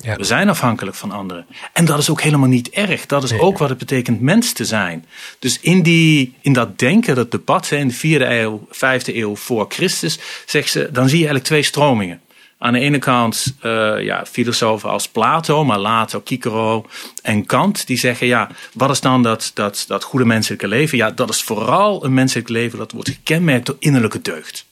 Ja. 0.00 0.16
We 0.16 0.24
zijn 0.24 0.48
afhankelijk 0.48 0.96
van 0.96 1.10
anderen. 1.10 1.46
En 1.72 1.84
dat 1.84 1.98
is 1.98 2.10
ook 2.10 2.20
helemaal 2.20 2.48
niet 2.48 2.68
erg. 2.68 3.06
Dat 3.06 3.22
is 3.22 3.32
ook 3.32 3.58
wat 3.58 3.68
het 3.68 3.78
betekent 3.78 4.20
mens 4.20 4.52
te 4.52 4.64
zijn. 4.64 5.06
Dus 5.38 5.60
in, 5.60 5.82
die, 5.82 6.34
in 6.40 6.52
dat 6.52 6.78
denken, 6.78 7.14
dat 7.14 7.30
debat 7.30 7.70
in 7.70 7.88
de 7.88 7.94
vierde 7.94 8.40
eeuw, 8.40 8.66
vijfde 8.70 9.16
eeuw 9.16 9.36
voor 9.36 9.66
Christus, 9.68 10.18
zegt 10.46 10.70
ze, 10.70 10.88
dan 10.92 11.08
zie 11.08 11.18
je 11.18 11.24
eigenlijk 11.24 11.44
twee 11.44 11.62
stromingen. 11.62 12.20
Aan 12.58 12.72
de 12.72 12.78
ene 12.78 12.98
kant 12.98 13.54
eh, 13.60 13.94
ja, 14.00 14.26
filosofen 14.26 14.90
als 14.90 15.08
Plato, 15.08 15.64
maar 15.64 15.78
later 15.78 16.20
Cicero 16.24 16.86
en 17.22 17.46
Kant, 17.46 17.86
die 17.86 17.98
zeggen: 17.98 18.26
ja, 18.26 18.50
wat 18.72 18.90
is 18.90 19.00
dan 19.00 19.22
dat, 19.22 19.50
dat, 19.54 19.84
dat 19.88 20.04
goede 20.04 20.24
menselijke 20.24 20.68
leven? 20.68 20.98
Ja, 20.98 21.10
dat 21.10 21.30
is 21.30 21.42
vooral 21.42 22.04
een 22.04 22.14
menselijk 22.14 22.48
leven 22.48 22.78
dat 22.78 22.92
wordt 22.92 23.08
gekenmerkt 23.08 23.66
door 23.66 23.76
innerlijke 23.78 24.22
deugd. 24.22 24.66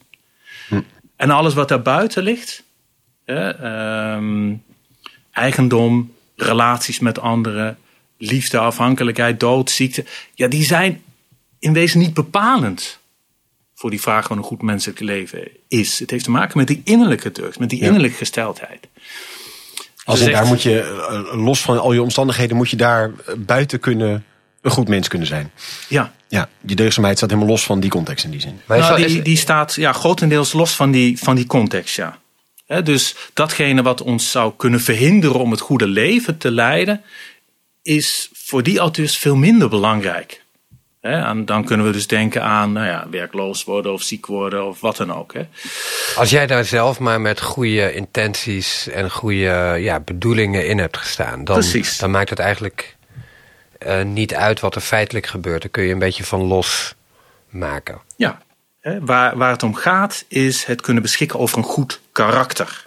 En 1.16 1.30
alles 1.30 1.54
wat 1.54 1.68
daarbuiten 1.68 2.22
ligt, 2.22 2.62
ehm, 3.24 4.54
eigendom, 5.36 6.12
relaties 6.36 6.98
met 6.98 7.20
anderen, 7.20 7.78
liefde, 8.18 8.58
afhankelijkheid, 8.58 9.40
dood, 9.40 9.70
ziekte, 9.70 10.04
ja, 10.34 10.48
die 10.48 10.64
zijn 10.64 11.02
in 11.58 11.72
wezen 11.72 11.98
niet 11.98 12.14
bepalend 12.14 12.98
voor 13.74 13.90
die 13.90 14.00
vraag 14.00 14.26
van 14.26 14.36
een 14.36 14.42
goed 14.44 14.62
menselijk 14.62 15.00
leven 15.00 15.48
is. 15.68 15.98
Het 15.98 16.10
heeft 16.10 16.24
te 16.24 16.30
maken 16.30 16.58
met 16.58 16.66
die 16.66 16.80
innerlijke 16.84 17.32
deugd, 17.32 17.58
met 17.58 17.70
die 17.70 17.80
innerlijke 17.80 18.16
gesteldheid. 18.16 18.88
Als 20.04 20.18
in, 20.18 20.24
zegt- 20.24 20.36
daar 20.38 20.46
moet 20.46 20.62
je, 20.62 20.80
eh, 20.80 21.44
los 21.44 21.60
van 21.60 21.80
al 21.80 21.92
je 21.92 22.02
omstandigheden, 22.02 22.56
moet 22.56 22.70
je 22.70 22.76
daar 22.76 23.10
eh, 23.26 23.34
buiten 23.38 23.80
kunnen, 23.80 24.24
een 24.62 24.70
goed 24.70 24.88
mens 24.88 25.08
kunnen 25.08 25.28
zijn. 25.28 25.50
Ja, 25.88 26.14
Ja, 26.28 26.48
die 26.60 26.76
deugdzaamheid 26.76 27.16
staat 27.16 27.30
helemaal 27.30 27.50
los 27.50 27.64
van 27.64 27.80
die 27.80 27.90
context 27.90 28.24
in 28.24 28.30
die 28.30 28.40
zin. 28.40 28.60
Maar 28.66 28.78
nou, 28.78 29.06
die, 29.06 29.22
die 29.22 29.36
staat 29.36 29.74
ja, 29.74 29.92
grotendeels 29.92 30.52
los 30.52 30.74
van 30.76 30.90
die, 30.90 31.18
van 31.18 31.36
die 31.36 31.46
context, 31.46 31.96
ja. 31.96 32.18
Dus 32.66 33.16
datgene 33.34 33.82
wat 33.82 34.02
ons 34.02 34.30
zou 34.30 34.52
kunnen 34.56 34.80
verhinderen 34.80 35.40
om 35.40 35.50
het 35.50 35.60
goede 35.60 35.88
leven 35.88 36.38
te 36.38 36.50
leiden, 36.50 37.02
is 37.82 38.30
voor 38.32 38.62
die 38.62 38.78
auteurs 38.78 39.18
veel 39.18 39.36
minder 39.36 39.68
belangrijk. 39.68 40.44
En 41.00 41.44
dan 41.44 41.64
kunnen 41.64 41.86
we 41.86 41.92
dus 41.92 42.06
denken 42.06 42.42
aan 42.42 42.72
nou 42.72 42.86
ja, 42.86 43.06
werkloos 43.10 43.64
worden 43.64 43.92
of 43.92 44.02
ziek 44.02 44.26
worden 44.26 44.66
of 44.66 44.80
wat 44.80 44.96
dan 44.96 45.12
ook. 45.12 45.32
Als 46.16 46.30
jij 46.30 46.46
daar 46.46 46.64
zelf 46.64 46.98
maar 46.98 47.20
met 47.20 47.40
goede 47.40 47.94
intenties 47.94 48.88
en 48.88 49.10
goede 49.10 49.76
ja, 49.78 50.00
bedoelingen 50.00 50.66
in 50.66 50.78
hebt 50.78 50.96
gestaan, 50.96 51.44
dan, 51.44 51.58
Precies. 51.58 51.98
dan 51.98 52.10
maakt 52.10 52.30
het 52.30 52.38
eigenlijk 52.38 52.96
eh, 53.78 54.02
niet 54.02 54.34
uit 54.34 54.60
wat 54.60 54.74
er 54.74 54.80
feitelijk 54.80 55.26
gebeurt. 55.26 55.62
Daar 55.62 55.70
kun 55.70 55.84
je 55.84 55.92
een 55.92 55.98
beetje 55.98 56.24
van 56.24 56.42
los 56.42 56.94
maken. 57.48 58.00
Ja. 58.16 58.38
Waar, 59.00 59.36
waar 59.36 59.50
het 59.50 59.62
om 59.62 59.74
gaat 59.74 60.24
is 60.28 60.64
het 60.64 60.80
kunnen 60.80 61.02
beschikken 61.02 61.38
over 61.38 61.58
een 61.58 61.64
goed 61.64 62.00
karakter. 62.12 62.84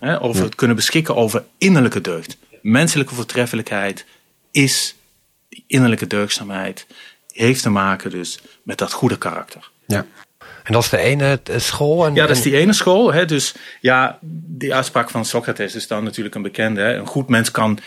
Ja. 0.00 0.16
Over 0.16 0.44
het 0.44 0.54
kunnen 0.54 0.76
beschikken 0.76 1.16
over 1.16 1.44
innerlijke 1.58 2.00
deugd. 2.00 2.36
Menselijke 2.62 3.14
voortreffelijkheid 3.14 4.06
is 4.50 4.96
die 5.48 5.64
innerlijke 5.66 6.06
deugdzaamheid. 6.06 6.86
Heeft 7.32 7.62
te 7.62 7.70
maken 7.70 8.10
dus 8.10 8.40
met 8.62 8.78
dat 8.78 8.92
goede 8.92 9.18
karakter. 9.18 9.70
Ja. 9.86 10.06
En 10.62 10.72
dat 10.72 10.82
is 10.82 10.88
de 10.88 10.98
ene 10.98 11.40
school. 11.56 12.06
En, 12.06 12.14
Ja, 12.14 12.26
dat 12.26 12.36
is 12.36 12.42
die 12.42 12.56
ene 12.56 12.72
school. 12.72 13.12
Hè, 13.12 13.24
dus 13.24 13.54
ja, 13.80 14.18
die 14.46 14.74
uitspraak 14.74 15.10
van 15.10 15.24
Socrates 15.24 15.74
is 15.74 15.86
dan 15.86 16.04
natuurlijk 16.04 16.34
een 16.34 16.42
bekende. 16.42 16.80
Hè. 16.80 16.94
Een 16.96 17.06
goed 17.06 17.28
mens 17.28 17.50
kan 17.50 17.78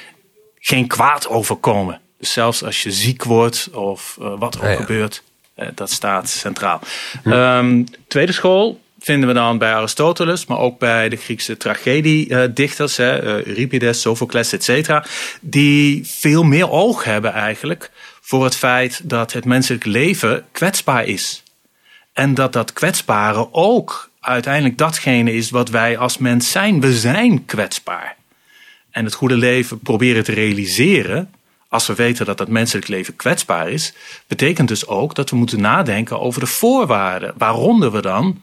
geen 0.60 0.88
kwaad 0.88 1.28
overkomen. 1.28 2.02
Dus 2.18 2.32
zelfs 2.32 2.64
als 2.64 2.84
je 2.84 2.92
ziek 2.92 3.24
wordt 3.24 3.70
of 3.74 4.18
eh, 4.22 4.40
wat 4.40 4.56
er 4.56 4.60
ook 4.60 4.66
Ja, 4.66 4.72
ja. 4.72 4.78
gebeurt, 4.78 5.24
dat 5.76 5.92
staat 5.92 6.30
centraal. 6.30 6.80
Ehm, 7.24 7.84
tweede 8.08 8.32
school 8.32 8.80
vinden 9.00 9.28
we 9.28 9.34
dan 9.34 9.58
bij 9.58 9.74
Aristoteles, 9.74 10.46
maar 10.46 10.58
ook 10.58 10.80
bij 10.80 11.10
de 11.10 11.16
Griekse 11.16 11.58
tragediedichters, 11.58 12.98
hè, 12.98 13.20
eh, 13.20 13.46
Euripides, 13.46 14.02
Sophocles, 14.02 14.54
et 14.54 14.64
cetera, 14.64 15.06
die 15.42 16.06
veel 16.06 16.44
meer 16.44 16.70
oog 16.70 17.04
hebben 17.04 17.34
eigenlijk 17.34 17.92
voor 18.22 18.44
het 18.44 18.56
feit 18.56 19.10
dat 19.10 19.34
het 19.34 19.46
menselijk 19.46 19.86
leven 19.86 20.46
kwetsbaar 20.52 21.06
is. 21.06 21.44
En 22.14 22.34
dat 22.34 22.54
dat 22.54 22.74
kwetsbare 22.74 23.48
ook 23.54 24.10
uiteindelijk 24.20 24.78
datgene 24.78 25.34
is 25.34 25.50
wat 25.50 25.70
wij 25.70 25.98
als 25.98 26.18
mens 26.18 26.52
zijn. 26.52 26.82
We 26.82 26.94
zijn 26.94 27.46
kwetsbaar. 27.46 28.16
En 28.92 29.06
het 29.06 29.14
goede 29.14 29.38
leven 29.38 29.80
proberen 29.80 30.24
te 30.24 30.34
realiseren, 30.34 31.34
als 31.70 31.88
we 31.88 31.96
weten 31.96 32.26
dat 32.26 32.38
dat 32.38 32.48
menselijk 32.48 32.88
leven 32.88 33.16
kwetsbaar 33.16 33.70
is, 33.70 33.94
betekent 34.28 34.68
dus 34.68 34.88
ook 34.88 35.16
dat 35.16 35.30
we 35.30 35.36
moeten 35.36 35.62
nadenken 35.62 36.20
over 36.20 36.40
de 36.40 36.48
voorwaarden. 36.48 37.34
Waaronder 37.38 37.92
we 37.92 38.02
dan 38.02 38.42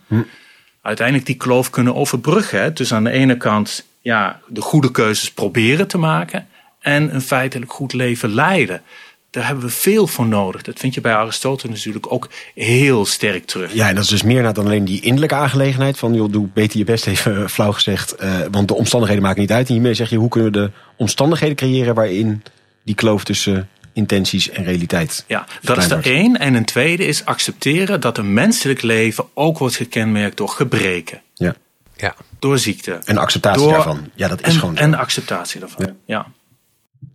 uiteindelijk 0.83 1.27
die 1.27 1.37
kloof 1.37 1.71
kunnen 1.71 1.95
overbruggen. 1.95 2.61
hè. 2.61 2.73
Dus 2.73 2.93
aan 2.93 3.05
de 3.05 3.11
ene 3.11 3.37
kant 3.37 3.85
ja, 4.01 4.41
de 4.49 4.61
goede 4.61 4.91
keuzes 4.91 5.31
proberen 5.33 5.87
te 5.89 5.99
maken 5.99 6.47
en 6.81 7.15
een 7.15 7.23
feitelijk 7.23 7.73
goed 7.73 7.93
leven 7.93 8.35
leiden. 8.35 8.83
Daar 9.31 9.47
hebben 9.47 9.65
we 9.65 9.71
veel 9.71 10.07
voor 10.07 10.27
nodig. 10.27 10.63
Dat 10.63 10.79
vind 10.79 10.95
je 10.95 11.01
bij 11.01 11.15
Aristoteles 11.15 11.77
natuurlijk 11.77 12.13
ook 12.13 12.29
heel 12.55 13.05
sterk 13.05 13.47
terug. 13.47 13.73
ja, 13.75 13.89
en 13.89 13.95
dat 13.95 14.05
is 14.05 14.11
dus 14.11 14.23
meer 14.23 14.53
dan 14.53 14.65
alleen 14.65 14.85
die 14.85 15.01
innerlijke 15.01 15.35
aangelegenheid. 15.35 15.99
Van, 15.99 16.15
joh, 16.15 16.33
doe 16.33 16.49
beter 16.55 16.79
je 16.79 16.85
best 16.85 17.07
even 17.07 17.51
flauw 17.51 17.73
gezegd. 17.73 18.15
eh, 18.15 18.41
want 18.51 18.69
de 18.69 18.75
omstandigheden 18.75 19.23
maken 19.25 19.41
niet 19.41 19.53
uit. 19.53 19.67
En 19.67 19.73
hiermee 19.73 19.95
zeg 19.95 20.11
je, 20.11 20.17
hoe 20.17 20.29
kunnen 20.29 20.53
we 20.53 20.59
de 20.59 20.71
omstandigheden 20.97 21.57
creëren 21.57 21.95
waarin 21.95 22.43
die 22.85 22.95
kloof 22.95 23.25
tussen 23.25 23.69
intenties 23.93 24.51
en 24.51 24.65
realiteit 24.65 25.25
Ja, 25.27 25.47
dat 25.63 25.77
is 25.79 25.89
de 25.89 25.95
één. 26.03 26.39
En 26.39 26.55
een 26.55 26.65
tweede 26.65 27.07
is 27.07 27.25
accepteren 27.25 28.01
dat 28.01 28.19
een 28.19 28.33
menselijk 28.33 28.83
leven 28.83 29.25
ook 29.35 29.59
wordt 29.59 29.77
gekenmerkt 29.77 30.37
door 30.37 30.49
gebreken, 30.49 31.23
Ja. 31.35 31.55
ja. 31.97 32.15
door 32.39 32.59
ziekte. 32.59 33.01
En 33.05 33.17
acceptatie 33.19 33.63
Door- 33.63 33.73
daarvan. 33.73 34.11
Ja, 34.15 34.29
dat 34.29 34.41
is 34.41 34.47
en, 34.47 34.59
gewoon 34.59 34.77
zo. 34.77 34.83
en 34.83 34.91
de 34.91 34.97
acceptatie 34.97 35.61
daarvan. 35.61 35.85
Ja. 35.87 35.95
Ja. 36.07 36.27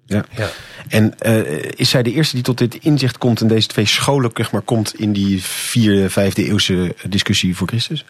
Ja. 0.06 0.26
Ja. 0.38 0.50
En 0.88 1.20
eh, 1.20 1.72
is 1.76 1.90
zij 1.90 2.04
de 2.04 2.12
eerste 2.14 2.36
die 2.36 2.44
tot 2.44 2.58
dit 2.58 2.76
inzicht 2.76 3.18
komt 3.18 3.42
en 3.42 3.48
deze 3.48 3.68
twee 3.68 3.86
scholen 3.86 4.32
zeg 4.34 4.52
maar, 4.52 4.62
komt 4.62 4.96
in 5.00 5.14
die 5.14 5.44
vierde, 5.44 6.10
vijfde 6.10 6.46
eeuwse 6.46 6.96
discussie 7.10 7.56
voor 7.56 7.68
Christus? 7.68 8.06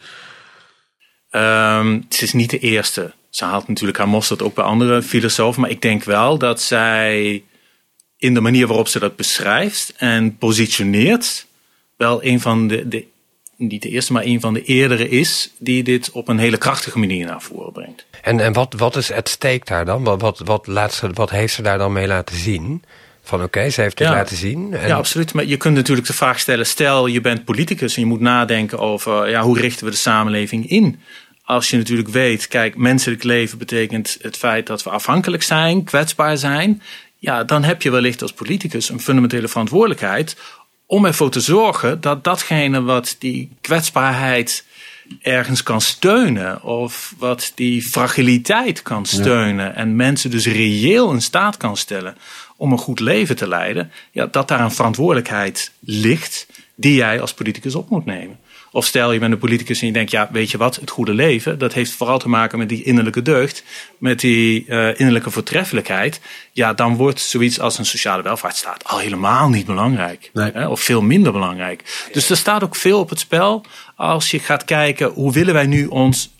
Ehm, 1.29 1.93
het 2.09 2.21
is 2.21 2.33
niet 2.33 2.49
de 2.49 2.59
eerste. 2.59 3.13
Ze 3.29 3.45
haalt 3.45 3.67
natuurlijk 3.67 3.97
haar 3.97 4.07
mosterd 4.07 4.41
ook 4.41 4.55
bij 4.55 4.63
andere 4.63 5.01
filosofen. 5.01 5.61
Maar 5.61 5.69
ik 5.69 5.81
denk 5.81 6.03
wel 6.03 6.37
dat 6.37 6.61
zij 6.61 7.43
in 8.19 8.33
de 8.33 8.41
manier 8.41 8.67
waarop 8.67 8.87
ze 8.87 8.99
dat 8.99 9.15
beschrijft 9.15 9.93
en 9.97 10.37
positioneert, 10.37 11.45
wel 11.97 12.23
een 12.23 12.39
van 12.39 12.67
de, 12.67 12.87
de 12.87 13.05
niet 13.55 13.81
de 13.81 13.89
eerste, 13.89 14.13
maar 14.13 14.23
een 14.23 14.39
van 14.39 14.53
de 14.53 14.63
eerdere 14.63 15.09
is 15.09 15.51
die 15.57 15.83
dit 15.83 16.11
op 16.11 16.27
een 16.27 16.37
hele 16.37 16.57
krachtige 16.57 16.99
manier 16.99 17.25
naar 17.25 17.41
voren 17.41 17.71
brengt. 17.71 18.05
En, 18.21 18.39
en 18.39 18.53
wat, 18.53 18.73
wat 18.77 18.95
is 18.95 19.07
het 19.13 19.29
steek 19.29 19.65
daar 19.65 19.85
dan? 19.85 20.03
Wat, 20.03 20.21
wat, 20.21 20.39
wat, 20.39 20.67
laat 20.67 20.93
ze, 20.93 21.09
wat 21.13 21.29
heeft 21.29 21.53
ze 21.53 21.61
daar 21.61 21.77
dan 21.77 21.93
mee 21.93 22.07
laten 22.07 22.35
zien? 22.35 22.83
Van 23.23 23.43
oké, 23.43 23.69
ze 23.69 23.81
heeft 23.81 23.97
dit 23.97 24.07
Ja. 24.07 24.13
laten 24.13 24.37
zien. 24.37 24.73
En, 24.73 24.87
Ja, 24.87 24.95
absoluut. 24.95 25.33
Maar 25.33 25.45
je 25.45 25.57
kunt 25.57 25.75
natuurlijk 25.75 26.07
de 26.07 26.13
vraag 26.13 26.39
stellen: 26.39 26.65
stel 26.65 27.07
je 27.07 27.21
bent 27.21 27.45
politicus 27.45 27.95
en 27.95 28.01
je 28.01 28.07
moet 28.07 28.19
nadenken 28.19 28.79
over 28.79 29.29
ja, 29.29 29.41
hoe 29.41 29.59
richten 29.59 29.85
we 29.85 29.91
de 29.91 29.97
samenleving 29.97 30.69
in. 30.69 30.99
Als 31.43 31.69
je 31.69 31.77
natuurlijk 31.77 32.09
weet, 32.09 32.47
kijk, 32.47 32.75
menselijk 32.75 33.23
leven 33.23 33.57
betekent 33.57 34.17
het 34.21 34.37
feit 34.37 34.67
dat 34.67 34.83
we 34.83 34.89
afhankelijk 34.89 35.43
zijn, 35.43 35.83
kwetsbaar 35.83 36.37
zijn. 36.37 36.81
Ja, 37.19 37.43
dan 37.43 37.63
heb 37.63 37.81
je 37.81 37.91
wellicht 37.91 38.21
als 38.21 38.33
politicus 38.33 38.89
een 38.89 38.99
fundamentele 39.01 39.47
verantwoordelijkheid 39.47 40.35
om 40.85 41.05
ervoor 41.05 41.31
te 41.31 41.39
zorgen 41.39 42.01
dat 42.01 42.23
datgene 42.23 42.81
wat 42.81 43.15
die 43.19 43.49
kwetsbaarheid 43.61 44.65
ergens 45.21 45.63
kan 45.63 45.81
steunen 45.81 46.63
of 46.63 47.13
wat 47.17 47.51
die 47.55 47.81
fragiliteit 47.81 48.81
kan 48.81 49.05
steunen 49.05 49.75
en 49.75 49.95
mensen 49.95 50.31
dus 50.31 50.45
reëel 50.45 51.11
in 51.11 51.21
staat 51.21 51.57
kan 51.57 51.77
stellen 51.77 52.17
om 52.57 52.71
een 52.71 52.77
goed 52.77 52.99
leven 52.99 53.35
te 53.35 53.47
leiden, 53.47 53.91
ja, 54.11 54.25
dat 54.25 54.47
daar 54.47 54.59
een 54.59 54.71
verantwoordelijkheid 54.71 55.71
ligt 55.79 56.47
die 56.75 56.95
jij 56.95 57.21
als 57.21 57.33
politicus 57.33 57.75
op 57.75 57.89
moet 57.89 58.05
nemen. 58.05 58.39
Of 58.71 58.85
stel 58.85 59.11
je 59.11 59.19
bent 59.19 59.33
een 59.33 59.39
politicus 59.39 59.81
en 59.81 59.87
je 59.87 59.93
denkt, 59.93 60.11
ja, 60.11 60.29
weet 60.31 60.51
je 60.51 60.57
wat, 60.57 60.75
het 60.75 60.89
goede 60.89 61.13
leven, 61.13 61.57
dat 61.57 61.73
heeft 61.73 61.91
vooral 61.91 62.19
te 62.19 62.29
maken 62.29 62.57
met 62.57 62.69
die 62.69 62.83
innerlijke 62.83 63.21
deugd, 63.21 63.63
met 63.97 64.19
die 64.19 64.65
eh, 64.67 64.99
innerlijke 64.99 65.31
voortreffelijkheid. 65.31 66.19
Ja, 66.51 66.73
dan 66.73 66.95
wordt 66.95 67.19
zoiets 67.21 67.59
als 67.59 67.77
een 67.77 67.85
sociale 67.85 68.23
welvaartsstaat 68.23 68.83
al 68.83 68.97
helemaal 68.99 69.49
niet 69.49 69.65
belangrijk. 69.65 70.29
Nee. 70.33 70.51
Hè, 70.53 70.67
of 70.67 70.81
veel 70.81 71.01
minder 71.01 71.31
belangrijk. 71.31 72.07
Dus 72.11 72.29
er 72.29 72.37
staat 72.37 72.63
ook 72.63 72.75
veel 72.75 72.99
op 72.99 73.09
het 73.09 73.19
spel 73.19 73.65
als 73.95 74.31
je 74.31 74.39
gaat 74.39 74.65
kijken, 74.65 75.07
hoe 75.09 75.31
willen 75.33 75.53
wij 75.53 75.65
nu 75.65 75.85
ons 75.85 76.31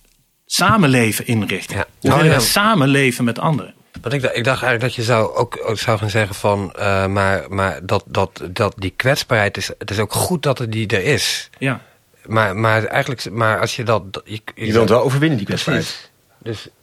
samenleven 0.45 1.27
inrichten? 1.27 1.75
Ja. 1.77 1.85
Hoe 1.99 2.09
Nou, 2.09 2.15
willen 2.21 2.31
ja. 2.31 2.37
wij 2.39 2.47
samenleven 2.49 3.23
met 3.23 3.39
anderen? 3.39 3.73
Want 4.01 4.13
ik, 4.13 4.21
dacht- 4.21 4.35
ik 4.35 4.43
dacht 4.43 4.63
eigenlijk 4.63 4.95
dat 4.95 5.05
je 5.05 5.11
zou 5.11 5.35
ook, 5.35 5.59
ook 5.65 5.79
zou 5.79 5.97
gaan 5.97 6.09
zeggen 6.09 6.35
van, 6.35 6.73
eh, 6.73 7.05
maar, 7.05 7.45
maar 7.49 7.79
dat, 7.85 8.03
dat, 8.07 8.41
dat 8.51 8.73
die 8.77 8.93
kwetsbaarheid 8.95 9.57
is, 9.57 9.69
het 9.77 9.91
is 9.91 9.99
ook 9.99 10.13
goed 10.13 10.43
dat 10.43 10.57
het 10.57 10.71
die 10.71 10.87
er 10.87 11.03
is. 11.03 11.49
Ja. 11.57 11.81
Maar, 12.29 12.55
maar 12.55 12.83
eigenlijk, 12.83 13.31
maar 13.31 13.59
als 13.59 13.75
je 13.75 13.83
dat, 13.83 14.03
je, 14.25 14.41
Je 14.55 14.71
wilt 14.71 14.89
wel 14.89 15.01
overwinnen, 15.01 15.37
die 15.37 15.47
kwetsbaarheid. 15.47 16.09
Precies. 16.41 16.63
Dus 16.63 16.73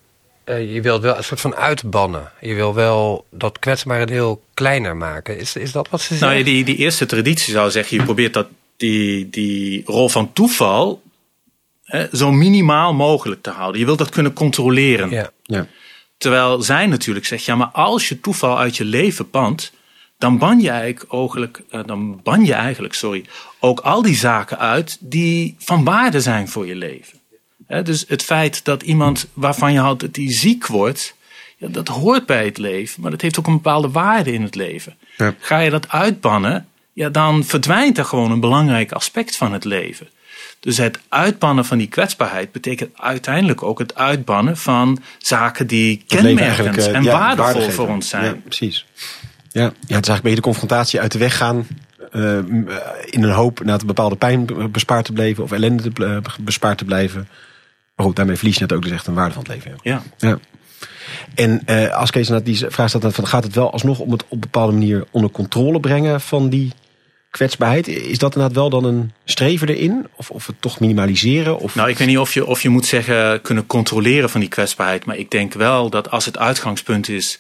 eh, 0.45 0.75
je 0.75 0.81
wilt 0.81 1.03
wel 1.03 1.17
een 1.17 1.25
soort 1.25 1.41
van 1.41 1.55
uitbannen. 1.55 2.33
Je 2.41 2.55
wil 2.55 2.75
wel 2.75 3.27
dat 3.31 3.59
kwetsbare 3.59 4.07
deel 4.07 4.43
kleiner 4.55 4.97
maken. 4.97 5.39
Is, 5.39 5.57
is 5.57 5.73
dat 5.73 5.89
wat 5.89 6.01
ze 6.01 6.07
zeggen? 6.07 6.29
Nou 6.29 6.43
die, 6.43 6.65
die 6.65 6.77
eerste 6.77 7.07
traditie 7.07 7.53
zou 7.53 7.71
zeggen, 7.71 7.97
je 7.97 8.05
probeert 8.05 8.35
dat 8.35 8.47
die, 8.77 9.31
die 9.31 9.83
rol 9.87 10.09
van 10.09 10.33
toeval 10.33 11.03
hè, 11.85 12.07
zo 12.13 12.33
minimaal 12.33 12.95
mogelijk 12.95 13.43
te 13.43 13.51
houden. 13.51 13.81
Je 13.81 13.87
wilt 13.87 13.99
dat 13.99 14.11
kunnen 14.11 14.33
controleren. 14.33 15.11
Ja. 15.11 15.31
Ja. 15.43 15.67
Terwijl 16.19 16.63
zij 16.63 16.87
natuurlijk 16.87 17.27
zegt, 17.27 17.45
ja, 17.45 17.55
maar 17.55 17.71
als 17.73 18.09
je 18.09 18.21
toeval 18.21 18.59
uit 18.59 18.77
je 18.77 18.85
leven 18.85 19.31
band, 19.31 19.73
dan 20.19 20.39
ban 20.39 20.61
je 20.61 20.71
eigenlijk, 20.71 21.15
ogelijk, 21.15 21.63
eh, 21.71 21.81
dan 21.87 22.21
ban 22.23 22.45
je 22.45 22.55
eigenlijk 22.55 22.95
sorry, 22.95 23.25
ook 23.67 23.81
al 23.81 24.03
die 24.03 24.17
zaken 24.17 24.59
uit 24.59 24.97
die 25.01 25.55
van 25.59 25.85
waarde 25.85 26.21
zijn 26.21 26.49
voor 26.49 26.67
je 26.67 26.77
leven. 26.77 27.19
Hè, 27.67 27.83
dus 27.83 28.05
het 28.09 28.23
feit 28.23 28.65
dat 28.65 28.83
iemand 28.83 29.27
waarvan 29.33 29.73
je 29.73 29.79
houdt 29.79 30.01
dat 30.01 30.17
hij 30.17 30.33
ziek 30.33 30.67
wordt, 30.67 31.15
ja, 31.57 31.69
dat 31.69 31.89
hoort 31.89 32.27
bij 32.27 32.45
het 32.45 32.59
leven, 32.59 33.03
maar 33.03 33.11
dat 33.11 33.21
heeft 33.21 33.39
ook 33.39 33.47
een 33.47 33.53
bepaalde 33.53 33.91
waarde 33.91 34.33
in 34.33 34.43
het 34.43 34.55
leven. 34.55 34.97
Ja. 35.17 35.35
Ga 35.39 35.59
je 35.59 35.71
dat 35.71 35.89
uitbannen, 35.89 36.69
ja, 36.93 37.09
dan 37.09 37.45
verdwijnt 37.45 37.99
er 37.99 38.05
gewoon 38.05 38.31
een 38.31 38.41
belangrijk 38.41 38.93
aspect 38.93 39.37
van 39.37 39.53
het 39.53 39.65
leven. 39.65 40.09
Dus 40.61 40.77
het 40.77 40.99
uitbannen 41.09 41.65
van 41.65 41.79
die 41.79 41.87
kwetsbaarheid 41.87 42.53
betekent 42.53 42.91
uiteindelijk 42.97 43.63
ook 43.63 43.79
het 43.79 43.95
uitbannen 43.95 44.57
van 44.57 45.03
zaken 45.19 45.67
die 45.67 46.05
kenmerkend 46.07 46.77
eh, 46.77 46.95
en 46.95 47.03
ja, 47.03 47.37
waardevol 47.37 47.71
voor 47.71 47.89
ons 47.89 48.09
zijn. 48.09 48.25
Ja, 48.25 48.37
precies. 48.45 48.87
Ja, 49.53 49.63
ja, 49.63 49.69
het 49.69 49.73
is 49.81 49.91
eigenlijk 49.91 50.23
beetje 50.23 50.37
de 50.37 50.41
confrontatie 50.41 51.01
uit 51.01 51.13
de 51.13 51.19
weg 51.19 51.37
gaan. 51.37 51.67
Eh, 52.13 52.39
eh, 52.39 52.45
in 53.05 53.23
een 53.23 53.31
hoop 53.31 53.65
na 53.65 53.73
een 53.81 53.87
bepaalde 53.87 54.17
pijn 54.17 54.47
be- 54.47 54.69
bespaard 54.69 55.05
te 55.05 55.13
blijven. 55.13 55.43
Of 55.45 55.53
ellende 55.53 55.83
te, 55.83 55.91
ble- 55.91 56.21
bespaard 56.41 56.79
te 56.79 56.85
blijven. 56.85 57.29
Maar 57.97 58.07
goed, 58.07 58.17
daarmee 58.17 58.37
verlies 58.37 58.55
je 58.55 58.61
net 58.61 58.73
ook 58.73 58.83
dus 58.83 58.93
echt 58.93 59.07
een 59.07 59.15
waarde 59.15 59.35
van 59.35 59.43
het 59.43 59.53
leven. 59.53 59.71
Ja. 59.83 60.03
Ja. 60.19 60.29
Ja. 60.29 60.39
En 61.35 61.63
eh, 61.67 61.95
als 61.95 62.11
Kees 62.11 62.29
naar 62.29 62.43
die 62.43 62.65
vraag 62.69 62.89
stelt, 62.89 63.15
van, 63.15 63.27
gaat 63.27 63.45
het 63.45 63.55
wel 63.55 63.73
alsnog 63.73 63.99
om 63.99 64.13
het 64.13 64.25
op 64.29 64.41
bepaalde 64.41 64.73
manier 64.73 65.05
onder 65.11 65.31
controle 65.31 65.81
brengen 65.81 66.21
van 66.21 66.49
die 66.49 66.73
kwetsbaarheid? 67.31 67.89
Is 67.89 68.19
dat 68.19 68.35
inderdaad 68.35 68.57
wel 68.59 68.71
dan 68.71 68.85
een 68.85 69.13
streven 69.25 69.69
erin? 69.69 70.07
Of, 70.17 70.31
of 70.31 70.47
het 70.47 70.57
toch 70.61 70.81
minimaliseren? 70.81 71.59
Of, 71.59 71.75
Nou, 71.75 71.89
ik 71.89 71.99
weet 71.99 72.09
niet 72.09 72.19
of 72.19 72.35
je, 72.35 72.47
of 72.47 72.63
je 72.63 72.69
moet 72.69 72.87
zeggen 72.87 73.43
kunnen 73.43 73.67
controleren 73.67 74.31
van 74.31 74.41
die 74.41 74.49
kwetsbaarheid. 74.49 75.05
Maar 75.05 75.17
ik 75.17 75.31
denk 75.31 75.53
wel 75.53 75.91
dat 75.91 76.11
als 76.11 76.25
het 76.25 76.39
uitgangspunt 76.39 77.09
is. 77.09 77.39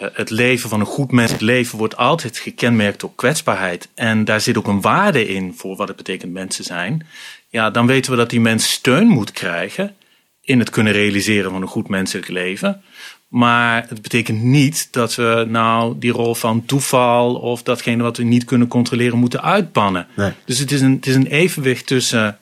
Eh, 0.00 0.08
Het 0.12 0.30
leven 0.30 0.68
van 0.68 0.80
een 0.80 0.86
goed 0.86 1.12
mens, 1.12 1.32
het 1.32 1.40
leven 1.40 1.78
wordt 1.78 1.96
altijd 1.96 2.38
gekenmerkt 2.38 3.00
door 3.00 3.14
kwetsbaarheid. 3.14 3.88
En 3.94 4.24
daar 4.24 4.40
zit 4.40 4.58
ook 4.58 4.66
een 4.66 4.80
waarde 4.80 5.28
in 5.28 5.54
voor 5.56 5.76
wat 5.76 5.88
het 5.88 5.96
betekent 5.96 6.32
mensen 6.32 6.64
zijn. 6.64 7.06
Ja, 7.48 7.70
dan 7.70 7.86
weten 7.86 8.10
we 8.10 8.16
dat 8.16 8.30
die 8.30 8.40
mens 8.40 8.70
steun 8.70 9.06
moet 9.06 9.32
krijgen 9.32 9.96
in 10.42 10.58
het 10.58 10.70
kunnen 10.70 10.92
realiseren 10.92 11.50
van 11.50 11.62
een 11.62 11.68
goed 11.68 11.88
menselijk 11.88 12.28
leven. 12.28 12.82
Maar 13.28 13.86
het 13.88 14.02
betekent 14.02 14.42
niet 14.42 14.88
dat 14.90 15.14
we 15.14 15.46
nou 15.48 15.98
die 15.98 16.12
rol 16.12 16.34
van 16.34 16.64
toeval 16.64 17.34
of 17.34 17.62
datgene 17.62 18.02
wat 18.02 18.16
we 18.16 18.22
niet 18.22 18.44
kunnen 18.44 18.68
controleren 18.68 19.18
moeten 19.18 19.42
uitbannen. 19.42 20.06
Nee. 20.16 20.32
Dus 20.44 20.58
het 20.58 20.72
is, 20.72 20.80
een, 20.80 20.92
het 20.92 21.06
is 21.06 21.14
een 21.14 21.26
evenwicht 21.26 21.86
tussen 21.86 22.38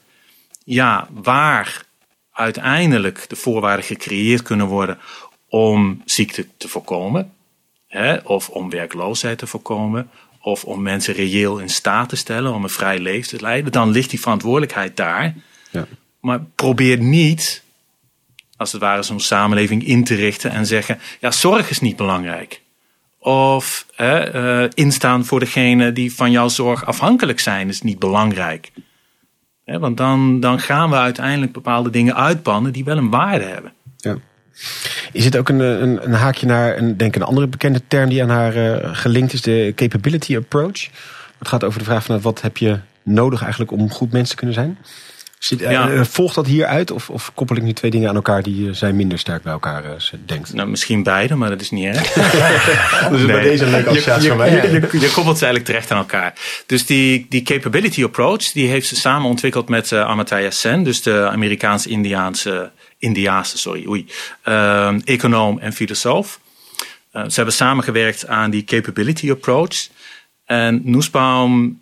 ja, 0.65 1.09
waar 1.11 1.85
uiteindelijk 2.33 3.25
de 3.29 3.37
voorwaarden 3.37 3.85
gecreëerd 3.85 4.43
kunnen 4.43 4.67
worden 4.67 4.99
om 5.49 6.03
ziekte 6.05 6.47
te 6.57 6.69
voorkomen, 6.69 7.33
hè, 7.89 8.17
of 8.17 8.49
om 8.49 8.71
werkloosheid 8.71 9.39
te 9.39 9.47
voorkomen, 9.47 10.11
of 10.41 10.65
om 10.65 10.83
mensen 10.83 11.15
reëel 11.15 11.59
in 11.59 11.69
staat 11.69 12.09
te 12.09 12.17
stellen 12.17 12.55
om 12.55 12.63
een 12.63 12.71
vrij 12.71 12.99
leven 12.99 13.29
te 13.29 13.41
leiden, 13.41 13.73
dan 13.73 13.91
ligt 13.91 14.11
die 14.11 14.21
verantwoordelijkheid 14.21 14.97
daar. 14.97 15.35
Ja. 15.71 15.87
Maar 16.21 16.41
probeer 16.55 16.99
niet, 16.99 17.63
als 18.57 18.73
het 18.73 18.81
ware, 18.81 19.03
zo'n 19.03 19.21
samenleving 19.21 19.87
in 19.87 20.05
te 20.05 20.15
richten 20.15 20.51
en 20.51 20.67
zeggen: 20.67 20.99
ja, 21.21 21.31
zorg 21.31 21.71
is 21.71 21.81
niet 21.81 21.97
belangrijk. 21.97 22.63
Of 23.19 23.87
hè, 23.95 24.19
eh, 24.19 24.71
instaan 24.75 25.25
voor 25.25 25.41
degene 25.41 25.93
die 25.93 26.15
van 26.15 26.31
jouw 26.31 26.49
zorg 26.49 26.85
afhankelijk 26.85 27.41
zijn 27.41 27.69
is 27.69 27.83
niet 27.83 27.99
belangrijk. 27.99 28.71
Hè, 29.65 29.79
want 29.79 29.97
dan, 29.97 30.41
dan 30.41 30.61
gaan 30.61 30.91
we 30.91 30.97
uiteindelijk 30.97 31.53
bepaalde 31.53 31.91
dingen 31.91 32.17
uitbannen 32.17 32.73
die 32.73 32.85
wel 32.85 32.97
een 32.97 33.11
waarde 33.11 33.45
hebben. 33.45 33.73
Ja. 33.97 34.19
Is 35.13 35.25
het 35.25 35.37
ook 35.37 35.49
een, 35.49 35.61
een, 35.61 36.05
een 36.05 36.13
haakje 36.13 36.47
naar 36.47 36.79
een, 36.79 36.97
denk 36.97 37.15
een 37.15 37.23
andere 37.23 37.47
bekende 37.47 37.83
term 37.89 38.09
die 38.09 38.23
aan 38.23 38.29
haar 38.29 38.57
eh, 38.57 38.89
gelinkt 38.93 39.33
is, 39.33 39.43
de 39.43 39.73
capability 39.75 40.37
approach? 40.37 40.89
Het 41.39 41.49
gaat 41.49 41.65
over 41.65 41.79
de 41.79 41.85
vraag 41.85 42.05
van 42.05 42.21
wat 42.21 42.41
heb 42.41 42.57
je 42.57 42.79
nodig 43.03 43.43
eigenlijk 43.43 43.73
om 43.73 43.91
goed 43.91 44.13
mens 44.13 44.29
te 44.29 44.37
kunnen 44.37 44.55
zijn? 44.55 44.79
Zit, 45.39 45.63
eh, 45.63 45.71
Ja. 45.71 46.05
volgt 46.05 46.35
dat 46.35 46.47
hieruit 46.47 46.91
of, 46.91 47.11
of 47.11 47.31
koppel 47.35 47.57
ik 47.57 47.63
nu 47.63 47.73
twee 47.73 47.91
dingen 47.91 48.09
aan 48.09 48.15
elkaar 48.15 48.43
die 48.43 48.69
eh, 48.69 48.75
zij 48.75 48.93
minder 48.93 49.19
sterk 49.19 49.43
bij 49.43 49.53
elkaar 49.53 49.85
eh, 49.85 49.91
denkt? 50.27 50.53
Nou, 50.53 50.69
misschien 50.69 51.03
beide, 51.03 51.35
maar 51.35 51.49
dat 51.51 51.61
is 51.61 51.71
niet 51.71 51.85
erg. 51.85 52.13
Dus 53.11 53.27
bij 53.27 53.43
deze 53.43 53.67
leuke 53.67 53.89
associatie 53.89 54.23
je, 54.23 54.29
van 54.29 54.37
mij. 54.37 54.51
je, 54.51 54.71
je, 54.93 55.01
je 55.01 55.11
koppelt 55.11 55.39
ze 55.39 55.45
eigenlijk 55.45 55.65
terecht 55.65 55.91
aan 55.91 55.99
elkaar. 55.99 56.35
Dus 56.67 56.87
die, 56.87 57.27
die 57.29 57.43
capability 57.43 58.05
approach, 58.05 58.53
die 58.53 58.69
heeft 58.69 58.87
ze 58.87 58.97
samen 58.97 59.29
ontwikkeld 59.29 59.69
met 59.69 59.91
uh, 59.91 60.01
Amartya 60.01 60.51
Sen, 60.51 60.83
dus 60.83 61.03
de 61.03 61.29
Amerikaans-Indiaanse, 61.29 62.71
Indiaanse, 62.99 63.59
sorry, 63.59 63.87
oei, 63.87 64.07
uh, 64.45 64.95
econoom 65.05 65.59
en 65.59 65.73
filosoof. 65.73 66.41
Uh, 67.13 67.23
ze 67.23 67.35
hebben 67.35 67.55
samengewerkt 67.55 68.27
aan 68.27 68.51
die 68.51 68.65
capability 68.65 69.31
approach. 69.31 69.89
En 70.45 70.81
Nussbaum 70.85 71.81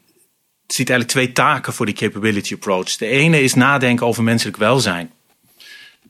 ziet 0.67 0.91
eigenlijk 0.91 1.09
twee 1.09 1.33
taken 1.33 1.73
voor 1.73 1.87
die 1.87 1.95
capability 1.95 2.55
approach. 2.55 2.97
De 2.97 3.07
ene 3.07 3.43
is 3.43 3.55
nadenken 3.55 4.07
over 4.07 4.23
menselijk 4.23 4.57
welzijn. 4.57 5.11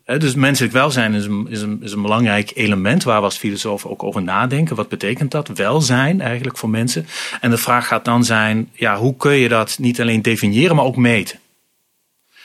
Dus 0.04 0.34
menselijk 0.34 0.72
welzijn 0.72 1.14
is 1.14 1.24
een, 1.24 1.46
is, 1.50 1.60
een, 1.60 1.82
is 1.82 1.92
een 1.92 2.02
belangrijk 2.02 2.50
element 2.54 3.02
waar 3.02 3.18
we 3.18 3.24
als 3.24 3.36
filosofen 3.36 3.90
ook 3.90 4.02
over 4.02 4.22
nadenken. 4.22 4.76
Wat 4.76 4.88
betekent 4.88 5.30
dat? 5.30 5.48
Welzijn 5.48 6.20
eigenlijk 6.20 6.58
voor 6.58 6.70
mensen. 6.70 7.06
En 7.40 7.50
de 7.50 7.58
vraag 7.58 7.86
gaat 7.86 8.04
dan 8.04 8.24
zijn, 8.24 8.70
ja, 8.72 8.96
hoe 8.96 9.16
kun 9.16 9.32
je 9.32 9.48
dat 9.48 9.78
niet 9.78 10.00
alleen 10.00 10.22
definiëren, 10.22 10.76
maar 10.76 10.84
ook 10.84 10.96
meten? 10.96 11.38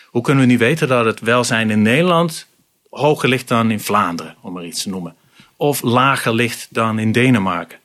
Hoe 0.06 0.22
kunnen 0.22 0.44
we 0.44 0.52
nu 0.52 0.58
weten 0.58 0.88
dat 0.88 1.06
het 1.06 1.20
welzijn 1.20 1.70
in 1.70 1.82
Nederland 1.82 2.48
hoger 2.90 3.30
ligt 3.30 3.48
dan 3.48 3.72
in 3.72 3.80
Vlaanderen, 3.80 4.36
om 4.42 4.54
maar 4.54 4.66
iets 4.66 4.84
te 4.84 4.90
noemen? 4.90 5.16
Of 5.56 5.82
lager 5.82 6.34
ligt 6.34 6.68
dan 6.70 7.00
in 7.00 7.12
Denemarken? 7.12 7.78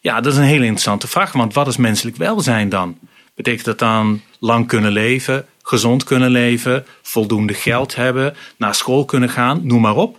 Ja, 0.00 0.20
dat 0.20 0.32
is 0.32 0.38
een 0.38 0.44
hele 0.44 0.64
interessante 0.64 1.08
vraag, 1.08 1.32
want 1.32 1.54
wat 1.54 1.66
is 1.66 1.76
menselijk 1.76 2.16
welzijn 2.16 2.68
dan? 2.68 2.98
Betekent 3.42 3.64
dat 3.64 3.78
dan 3.78 4.22
lang 4.38 4.66
kunnen 4.66 4.92
leven, 4.92 5.46
gezond 5.62 6.04
kunnen 6.04 6.30
leven, 6.30 6.84
voldoende 7.02 7.54
geld 7.54 7.94
hebben, 7.94 8.36
naar 8.56 8.74
school 8.74 9.04
kunnen 9.04 9.28
gaan, 9.28 9.60
noem 9.62 9.80
maar 9.80 9.96
op. 9.96 10.18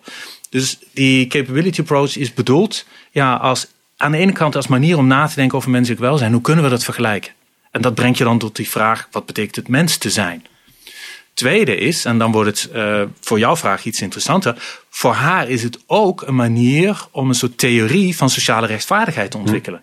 Dus 0.49 0.79
die 0.93 1.27
capability 1.27 1.79
approach 1.79 2.17
is 2.17 2.33
bedoeld 2.33 2.85
ja, 3.11 3.35
als, 3.35 3.67
aan 3.97 4.11
de 4.11 4.17
ene 4.17 4.31
kant 4.31 4.55
als 4.55 4.67
manier 4.67 4.97
om 4.97 5.07
na 5.07 5.27
te 5.27 5.35
denken 5.35 5.57
over 5.57 5.69
menselijk 5.69 6.01
welzijn. 6.01 6.31
Hoe 6.31 6.41
kunnen 6.41 6.63
we 6.63 6.69
dat 6.69 6.83
vergelijken? 6.83 7.31
En 7.71 7.81
dat 7.81 7.95
brengt 7.95 8.17
je 8.17 8.23
dan 8.23 8.37
tot 8.37 8.55
die 8.55 8.69
vraag, 8.69 9.07
wat 9.11 9.25
betekent 9.25 9.55
het 9.55 9.67
mens 9.67 9.97
te 9.97 10.09
zijn? 10.09 10.45
Tweede 11.33 11.75
is, 11.75 12.05
en 12.05 12.17
dan 12.17 12.31
wordt 12.31 12.49
het 12.49 12.75
uh, 12.75 13.01
voor 13.19 13.39
jouw 13.39 13.55
vraag 13.55 13.85
iets 13.85 14.01
interessanter. 14.01 14.55
Voor 14.89 15.13
haar 15.13 15.49
is 15.49 15.63
het 15.63 15.79
ook 15.87 16.21
een 16.21 16.35
manier 16.35 17.05
om 17.11 17.29
een 17.29 17.35
soort 17.35 17.57
theorie 17.57 18.17
van 18.17 18.29
sociale 18.29 18.67
rechtvaardigheid 18.67 19.31
te 19.31 19.37
ontwikkelen. 19.37 19.81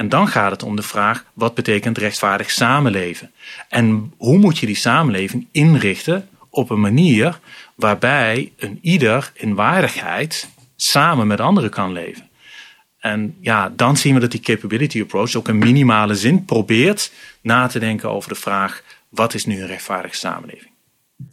En 0.00 0.08
dan 0.08 0.28
gaat 0.28 0.50
het 0.50 0.62
om 0.62 0.76
de 0.76 0.82
vraag: 0.82 1.24
wat 1.32 1.54
betekent 1.54 1.98
rechtvaardig 1.98 2.50
samenleven? 2.50 3.32
En 3.68 4.12
hoe 4.16 4.38
moet 4.38 4.58
je 4.58 4.66
die 4.66 4.76
samenleving 4.76 5.46
inrichten 5.52 6.28
op 6.50 6.70
een 6.70 6.80
manier 6.80 7.40
waarbij 7.74 8.52
een 8.56 8.78
ieder 8.82 9.32
in 9.34 9.54
waardigheid 9.54 10.48
samen 10.76 11.26
met 11.26 11.40
anderen 11.40 11.70
kan 11.70 11.92
leven? 11.92 12.28
En 12.98 13.36
ja, 13.40 13.72
dan 13.76 13.96
zien 13.96 14.14
we 14.14 14.20
dat 14.20 14.30
die 14.30 14.40
capability 14.40 15.00
approach 15.00 15.34
ook 15.34 15.48
een 15.48 15.58
minimale 15.58 16.14
zin 16.14 16.44
probeert 16.44 17.12
na 17.40 17.66
te 17.66 17.78
denken 17.78 18.10
over 18.10 18.28
de 18.28 18.40
vraag: 18.40 18.82
wat 19.08 19.34
is 19.34 19.46
nu 19.46 19.60
een 19.60 19.66
rechtvaardige 19.66 20.16
samenleving? 20.16 20.70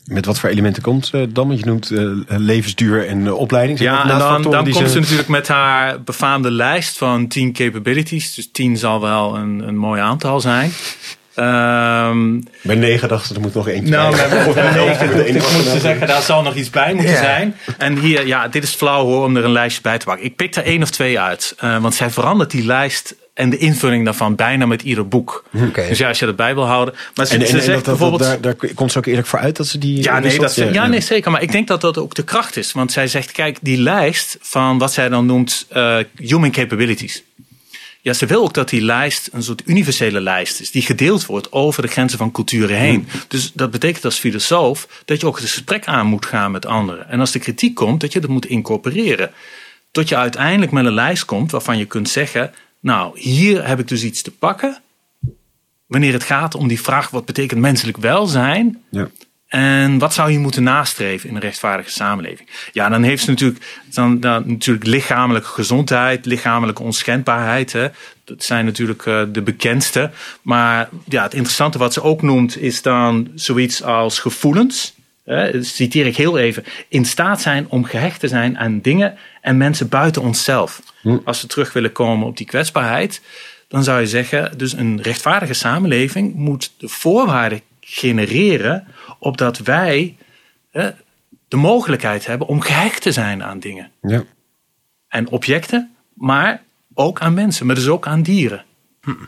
Met 0.06 0.26
wat 0.26 0.39
voor 0.39 0.50
elementen 0.50 0.84
komt 0.84 1.12
uh, 1.15 1.26
dan? 1.30 1.47
Want 1.47 1.60
je 1.60 1.65
noemt 1.65 1.91
uh, 1.91 2.23
levensduur 2.28 3.08
en 3.08 3.19
uh, 3.19 3.34
opleiding. 3.34 3.80
Ja, 3.80 4.02
en 4.02 4.08
dan, 4.08 4.41
dan 4.41 4.63
komt 4.63 4.76
ze... 4.76 4.89
ze 4.89 5.00
natuurlijk 5.00 5.28
met 5.28 5.47
haar 5.47 6.04
befaamde 6.04 6.52
lijst 6.52 6.97
van 6.97 7.28
10 7.28 7.54
capabilities. 7.54 8.34
Dus 8.36 8.50
10 8.52 8.78
zal 8.78 9.02
wel 9.02 9.36
een, 9.36 9.67
een 9.67 9.78
mooi 9.78 10.02
aantal 10.02 10.39
zijn. 10.39 10.71
Um, 11.39 12.43
bij 12.62 12.76
negen 12.76 13.08
dachten 13.08 13.36
er 13.36 13.41
moet 13.41 13.54
nog 13.54 13.67
eentje 13.67 13.89
nou, 13.89 14.15
bij. 14.15 14.30
Nou, 14.30 14.54
bij 14.54 15.32
negen 15.32 15.63
ze 15.63 15.80
zeggen, 15.80 16.08
daar 16.08 16.21
zal 16.21 16.41
nog 16.41 16.56
iets 16.56 16.69
bij 16.69 16.93
moeten 16.93 17.17
zijn. 17.17 17.56
En 17.78 17.97
hier, 17.97 18.28
ja, 18.28 18.47
dit 18.47 18.63
is 18.63 18.73
flauw 18.73 19.06
hoor, 19.06 19.23
om 19.23 19.36
er 19.38 19.43
een 19.43 19.52
lijstje 19.52 19.82
bij 19.82 19.97
te 19.97 20.06
pakken. 20.06 20.26
Ik 20.26 20.36
pik 20.36 20.56
er 20.56 20.63
één 20.63 20.82
of 20.82 20.89
twee 20.89 21.19
uit. 21.19 21.56
Uh, 21.63 21.78
want 21.82 21.95
zij 21.95 22.10
verandert 22.10 22.52
die 22.52 22.65
lijst 22.65 23.15
en 23.38 23.50
de 23.50 23.58
invulling 23.58 24.06
daarvan 24.06 24.36
bijna 24.36 24.65
met 24.65 24.82
ieder 24.82 25.08
boek. 25.08 25.45
Okay. 25.69 25.88
Dus 25.88 25.97
ja, 25.97 26.08
als 26.08 26.19
je 26.19 26.26
dat 26.26 26.36
bij 26.36 26.54
wil 26.54 26.65
houden. 26.65 26.93
Maar 27.15 27.26
ze, 27.26 27.34
en, 27.34 27.41
en, 27.41 27.47
ze 27.47 27.58
en 27.58 27.63
zegt 27.63 27.76
dat, 27.76 27.86
dat, 27.86 27.97
bijvoorbeeld. 27.97 28.43
daar, 28.43 28.56
daar 28.56 28.73
komt 28.73 28.91
ze 28.91 28.97
ook 28.97 29.06
eerlijk 29.06 29.28
voor 29.28 29.39
uit 29.39 29.56
dat 29.56 29.67
ze 29.67 29.78
die. 29.78 30.04
Ja, 30.04 30.19
nee, 30.19 30.39
dat 30.39 30.54
ze, 30.54 30.65
ja, 30.65 30.71
ja, 30.71 30.88
nee, 30.88 31.02
zeker. 31.02 31.32
Maar 31.32 31.41
ik 31.41 31.52
denk 31.52 31.67
dat 31.67 31.82
dat 31.82 31.97
ook 31.97 32.15
de 32.15 32.23
kracht 32.23 32.58
is. 32.58 32.71
Want 32.71 32.91
zij 32.91 33.08
zegt, 33.08 33.32
kijk, 33.32 33.58
die 33.62 33.78
lijst 33.78 34.38
van 34.41 34.78
wat 34.78 34.93
zij 34.93 35.10
dan 35.10 35.26
noemt 35.26 35.67
uh, 35.76 35.97
human 36.15 36.52
capabilities. 36.52 37.23
Ja, 38.08 38.13
ze 38.13 38.26
wil 38.26 38.43
ook 38.43 38.54
dat 38.54 38.70
die 38.70 38.82
lijst 38.82 39.30
een 39.32 39.43
soort 39.43 39.62
universele 39.65 40.22
lijst 40.22 40.60
is, 40.60 40.72
die 40.72 40.82
gedeeld 40.82 41.26
wordt 41.26 41.52
over 41.52 41.82
de 41.82 41.88
grenzen 41.88 42.17
van 42.17 42.32
culturen 42.32 42.78
heen. 42.78 43.08
Dus 43.28 43.52
dat 43.54 43.72
betekent 43.72 44.06
als 44.06 44.17
filosoof 44.17 45.04
dat 45.06 45.22
je 45.22 45.28
ook 45.28 45.39
het 45.39 45.50
gesprek 45.50 45.86
aan 45.86 46.08
moet 46.08 46.26
gaan 46.26 46.52
met 46.52 46.65
anderen. 46.65 47.10
En 47.10 47.20
als 47.20 47.32
de 47.32 47.39
kritiek 47.39 47.76
komt, 47.76 48.02
dat 48.02 48.13
je 48.13 48.20
dat 48.20 48.30
moet 48.30 48.46
incorporeren. 48.46 49.32
Tot 49.91 50.10
je 50.10 50.15
uiteindelijk 50.15 50.72
met 50.72 50.86
een 50.86 50.93
lijst 50.93 51.26
komt 51.26 51.52
waarvan 51.52 51.78
je 51.78 51.86
kunt 51.86 52.10
zeggen: 52.10 52.54
Nou, 52.80 53.20
hier 53.20 53.67
heb 53.67 53.80
ik 53.80 53.88
dus 53.88 54.04
iets 54.04 54.22
te 54.22 54.32
pakken. 54.32 54.82
Wanneer 55.88 56.13
het 56.13 56.24
gaat 56.24 56.56
om 56.56 56.67
die 56.67 56.82
vraag: 56.82 57.10
wat 57.10 57.26
betekent 57.26 57.60
menselijk 57.60 57.98
welzijn? 57.98 58.84
Ja. 58.89 59.10
En 59.47 59.97
wat 59.97 60.13
zou 60.13 60.31
je 60.31 60.39
moeten 60.39 60.63
nastreven 60.63 61.29
in 61.29 61.36
een 61.36 61.41
rechtvaardige 61.41 61.91
samenleving? 61.91 62.49
Ja, 62.71 62.89
dan 62.89 63.03
heeft 63.03 63.23
ze 63.23 63.29
natuurlijk, 63.29 63.79
dan, 63.93 64.19
dan 64.19 64.43
natuurlijk 64.47 64.86
lichamelijke 64.86 65.47
gezondheid, 65.47 66.25
lichamelijke 66.25 66.83
onschendbaarheid. 66.83 67.71
Hè. 67.71 67.88
Dat 68.23 68.43
zijn 68.43 68.65
natuurlijk 68.65 69.05
uh, 69.05 69.21
de 69.27 69.41
bekendste. 69.41 70.12
Maar 70.41 70.89
ja, 71.05 71.23
het 71.23 71.33
interessante 71.33 71.77
wat 71.77 71.93
ze 71.93 72.03
ook 72.03 72.21
noemt 72.21 72.57
is 72.57 72.81
dan 72.81 73.31
zoiets 73.36 73.83
als 73.83 74.19
gevoelens. 74.19 74.95
Hè, 75.25 75.63
citeer 75.63 76.05
ik 76.05 76.17
heel 76.17 76.38
even. 76.38 76.63
In 76.88 77.05
staat 77.05 77.41
zijn 77.41 77.65
om 77.69 77.83
gehecht 77.83 78.19
te 78.19 78.27
zijn 78.27 78.57
aan 78.57 78.81
dingen 78.81 79.17
en 79.41 79.57
mensen 79.57 79.89
buiten 79.89 80.21
onszelf. 80.21 80.81
Hm. 81.01 81.17
Als 81.23 81.41
we 81.41 81.47
terug 81.47 81.73
willen 81.73 81.91
komen 81.91 82.27
op 82.27 82.38
die 82.38 82.45
kwetsbaarheid, 82.45 83.21
dan 83.67 83.83
zou 83.83 83.99
je 83.99 84.07
zeggen, 84.07 84.57
dus 84.57 84.73
een 84.73 85.01
rechtvaardige 85.01 85.53
samenleving 85.53 86.33
moet 86.33 86.73
de 86.77 86.88
voorwaarden 86.88 87.62
genereren 87.79 88.88
opdat 89.19 89.58
wij 89.58 90.15
de 91.47 91.58
mogelijkheid 91.58 92.25
hebben 92.25 92.47
om 92.47 92.62
gehecht 92.62 93.01
te 93.01 93.12
zijn 93.12 93.43
aan 93.43 93.60
dingen. 93.60 93.91
Ja. 94.01 94.23
En 95.08 95.30
objecten, 95.30 95.95
maar 96.13 96.63
ook 96.93 97.19
aan 97.19 97.34
mensen, 97.34 97.65
maar 97.65 97.75
dus 97.75 97.88
ook 97.88 98.08
aan 98.08 98.21
dieren. 98.21 98.65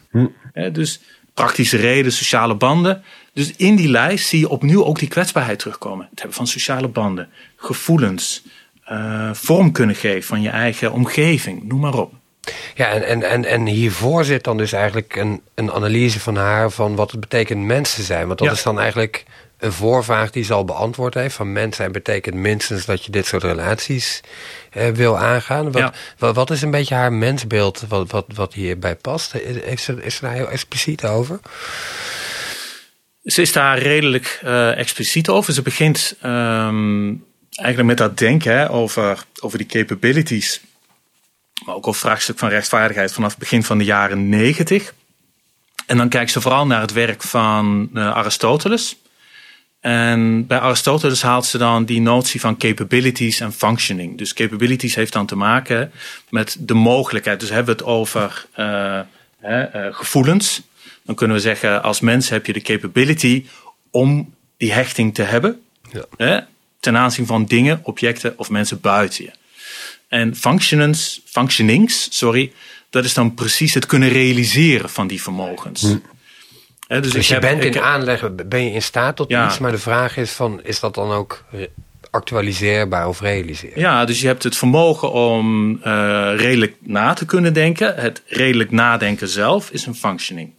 Hm. 0.10 0.28
dus 0.72 1.02
praktische 1.34 1.78
reden, 1.78 2.12
sociale 2.12 2.56
banden. 2.56 3.04
Dus 3.34 3.56
in 3.56 3.76
die 3.76 3.90
lijst 3.90 4.28
zie 4.28 4.40
je 4.40 4.50
opnieuw 4.50 4.86
ook 4.86 5.00
die 5.00 5.08
kwetsbaarheid 5.08 5.60
terugkomen. 5.60 6.08
Het 6.10 6.20
hebben 6.20 6.38
van 6.38 6.48
sociale 6.48 6.88
banden, 6.88 7.30
gevoelens, 7.56 8.44
uh, 8.92 9.30
vorm 9.34 9.72
kunnen 9.72 9.96
geven 9.96 10.24
van 10.24 10.42
je 10.42 10.50
eigen 10.50 10.92
omgeving, 10.92 11.64
noem 11.64 11.80
maar 11.80 11.94
op. 11.94 12.14
Ja, 12.76 12.88
en, 12.88 13.04
en, 13.04 13.24
en, 13.24 13.46
en 13.46 13.66
hiervoor 13.66 14.26
zit 14.26 14.44
dan 14.44 14.58
dus 14.58 14.72
eigenlijk 14.72 15.16
een, 15.16 15.42
een 15.56 15.72
analyse 15.72 16.20
van 16.20 16.36
haar 16.36 16.72
van 16.72 16.96
wat 16.96 17.12
het 17.12 17.20
betekent 17.20 17.66
mensen 17.66 18.04
zijn. 18.04 18.28
Want 18.28 18.40
dat 18.40 18.52
is 18.52 18.64
dan 18.64 18.80
eigenlijk 18.80 19.26
een 19.60 19.72
voorvraag 19.72 20.32
die 20.32 20.44
ze 20.44 20.54
al 20.54 20.66
beantwoord 20.66 21.14
heeft. 21.14 21.36
Van 21.36 21.52
mens 21.52 21.76
zijn 21.76 21.92
betekent 21.92 22.36
minstens 22.36 22.86
dat 22.86 23.06
je 23.06 23.12
dit 23.12 23.26
soort 23.26 23.44
relaties 23.44 24.22
eh, 24.72 24.90
wil 24.90 25.18
aangaan. 25.18 25.72
Wat, 25.72 25.96
wat, 26.18 26.36
wat, 26.36 26.52
is 26.52 26.62
een 26.62 26.72
beetje 26.72 26.96
haar 26.96 27.14
mensbeeld 27.14 27.86
wat, 27.88 28.12
wat, 28.12 28.26
wat 28.34 28.54
hierbij 28.54 28.96
past? 28.96 29.36
Is 29.36 29.84
ze, 29.84 30.04
is 30.04 30.16
ze 30.16 30.22
daar 30.22 30.34
heel 30.34 30.50
expliciet 30.50 31.06
over? 31.06 31.40
Ze 33.24 33.42
is 33.42 33.52
daar 33.52 33.78
redelijk 33.78 34.42
uh, 34.44 34.78
expliciet 34.78 35.30
over. 35.30 35.54
Ze 35.54 35.62
begint 35.62 36.16
um, 36.26 37.26
eigenlijk 37.56 37.88
met 37.88 37.98
dat 37.98 38.18
denken 38.18 38.58
hè, 38.58 38.72
over, 38.72 39.24
over 39.40 39.58
die 39.58 39.68
capabilities. 39.68 40.62
Maar 41.66 41.76
ook 41.76 41.88
over 41.88 42.02
vraagstuk 42.02 42.38
van 42.38 42.50
rechtvaardigheid 42.50 43.12
vanaf 43.12 43.30
het 43.30 43.40
begin 43.40 43.64
van 43.64 43.78
de 43.78 43.84
jaren 43.84 44.30
negentig. 44.30 44.94
En 45.86 45.98
dan 45.98 46.10
kijkt 46.10 46.32
ze 46.32 46.42
vooral 46.42 46.66
naar 46.66 46.82
het 46.82 46.94
werk 46.94 47.24
van 47.24 47.90
uh, 47.94 48.12
Aristoteles. 48.12 48.98
En 49.80 50.48
bij 50.48 50.60
Aristoteles 50.60 51.22
haalt 51.22 51.46
ze 51.46 51.58
dan 51.58 51.86
die 51.86 52.02
notie 52.02 52.40
van 52.40 52.58
capabilities 52.58 53.40
en 53.40 53.54
functioning. 53.54 54.18
Dus 54.18 54.34
capabilities 54.34 54.96
heeft 54.96 55.14
dan 55.14 55.26
te 55.26 55.36
maken 55.36 55.92
met 56.30 56.58
de 56.60 56.74
mogelijkheid. 56.74 57.40
Dus 57.40 57.50
hebben 57.50 57.76
we 57.76 57.82
het 57.82 57.92
over 57.92 58.46
uh, 58.58 59.00
uh, 59.46 59.64
gevoelens. 59.92 60.62
Dan 61.04 61.16
kunnen 61.16 61.36
we 61.36 61.42
zeggen, 61.42 61.84
als 61.84 62.00
mens 62.00 62.30
heb 62.30 62.46
je 62.46 62.54
de 62.54 62.62
capability 62.62 63.46
om 63.92 64.34
die 64.58 64.74
hechting 64.74 65.14
te 65.14 65.24
hebben. 65.24 65.62
Ja. 66.18 66.48
ten 66.80 66.98
aanzien 66.98 67.26
van 67.26 67.46
dingen, 67.46 67.80
objecten 67.84 68.34
of 68.38 68.50
mensen 68.50 68.82
buiten 68.82 69.24
je. 69.24 69.32
En 70.08 70.36
functionings, 70.36 71.22
functionings, 71.26 72.18
sorry, 72.18 72.54
dat 72.90 73.06
is 73.06 73.14
dan 73.14 73.34
precies 73.34 73.74
het 73.74 73.86
kunnen 73.86 74.10
realiseren 74.10 74.90
van 74.90 75.08
die 75.08 75.22
vermogens. 75.22 75.82
Hm 75.82 75.98
dus, 76.90 77.12
dus 77.12 77.28
je 77.28 77.40
bent 77.40 77.64
in 77.64 77.82
aanleg, 77.82 78.36
ben 78.46 78.64
je 78.64 78.72
in 78.72 78.82
staat 78.82 79.16
tot 79.16 79.32
iets, 79.32 79.58
maar 79.58 79.72
de 79.72 79.78
vraag 79.78 80.18
is 80.18 80.32
van, 80.32 80.64
is 80.64 80.80
dat 80.80 80.96
dan 80.96 81.12
ook 81.12 81.44
actualiseerbaar 82.10 83.08
of 83.08 83.22
realiseerbaar? 83.22 83.80
Ja, 83.80 84.06
dus 84.06 84.22
je 84.22 84.28
hebt 84.28 84.44
het 84.44 84.58
vermogen 84.58 85.12
om 85.12 85.72
uh, 85.72 86.32
redelijk 86.36 86.76
na 86.80 87.14
te 87.14 87.26
kunnen 87.26 87.54
denken. 87.54 87.96
Het 87.96 88.22
redelijk 88.26 88.72
nadenken 88.72 89.28
zelf 89.28 89.70
is 89.72 89.86
een 89.86 89.96
functioning. 89.96 90.54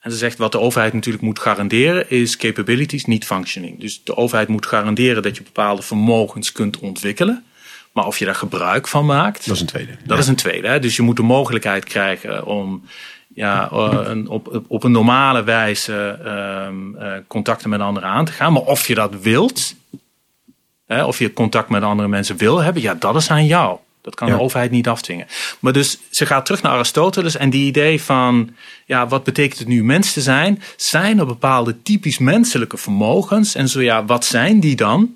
En 0.00 0.10
ze 0.10 0.16
zegt 0.16 0.38
wat 0.38 0.52
de 0.52 0.60
overheid 0.60 0.92
natuurlijk 0.92 1.24
moet 1.24 1.38
garanderen 1.38 2.10
is 2.10 2.36
capabilities, 2.36 3.04
niet 3.04 3.24
functioning. 3.24 3.80
Dus 3.80 4.04
de 4.04 4.16
overheid 4.16 4.48
moet 4.48 4.66
garanderen 4.66 5.22
dat 5.22 5.36
je 5.36 5.42
bepaalde 5.42 5.82
vermogens 5.82 6.52
kunt 6.52 6.78
ontwikkelen. 6.78 7.44
Maar 7.92 8.06
of 8.06 8.18
je 8.18 8.24
daar 8.24 8.34
gebruik 8.34 8.88
van 8.88 9.06
maakt. 9.06 9.46
Dat 9.46 9.54
is 9.54 9.60
een 9.60 9.66
tweede. 9.66 9.96
Dat 10.04 10.18
is 10.18 10.26
een 10.26 10.36
tweede. 10.36 10.68
Hè? 10.68 10.78
Dus 10.78 10.96
je 10.96 11.02
moet 11.02 11.16
de 11.16 11.22
mogelijkheid 11.22 11.84
krijgen 11.84 12.44
om 12.44 12.84
ja, 13.34 13.70
eh, 13.70 13.98
een, 14.04 14.28
op, 14.28 14.62
op 14.68 14.84
een 14.84 14.92
normale 14.92 15.42
wijze 15.42 16.18
um, 16.66 16.96
uh, 16.96 17.12
contacten 17.26 17.70
met 17.70 17.80
anderen 17.80 18.08
aan 18.08 18.24
te 18.24 18.32
gaan. 18.32 18.52
Maar 18.52 18.62
of 18.62 18.86
je 18.86 18.94
dat 18.94 19.20
wilt, 19.20 19.74
hè, 20.86 21.04
of 21.04 21.18
je 21.18 21.32
contact 21.32 21.68
met 21.68 21.82
andere 21.82 22.08
mensen 22.08 22.36
wil 22.36 22.58
hebben, 22.58 22.82
ja, 22.82 22.94
dat 22.94 23.16
is 23.16 23.30
aan 23.30 23.46
jou. 23.46 23.78
Dat 24.02 24.14
kan 24.14 24.28
de 24.28 24.40
overheid 24.40 24.70
niet 24.70 24.88
afdwingen. 24.88 25.26
Maar 25.60 25.72
dus 25.72 25.98
ze 26.10 26.26
gaat 26.26 26.44
terug 26.44 26.62
naar 26.62 26.72
Aristoteles 26.72 27.36
en 27.36 27.50
die 27.50 27.66
idee 27.66 28.02
van, 28.02 28.54
ja, 28.86 29.06
wat 29.06 29.24
betekent 29.24 29.58
het 29.58 29.68
nu 29.68 29.84
mens 29.84 30.12
te 30.12 30.20
zijn? 30.20 30.62
Zijn 30.76 31.18
er 31.18 31.26
bepaalde 31.26 31.82
typisch 31.82 32.18
menselijke 32.18 32.76
vermogens? 32.76 33.54
En 33.54 33.68
zo 33.68 33.80
ja, 33.80 34.04
wat 34.04 34.24
zijn 34.24 34.60
die 34.60 34.76
dan? 34.76 35.14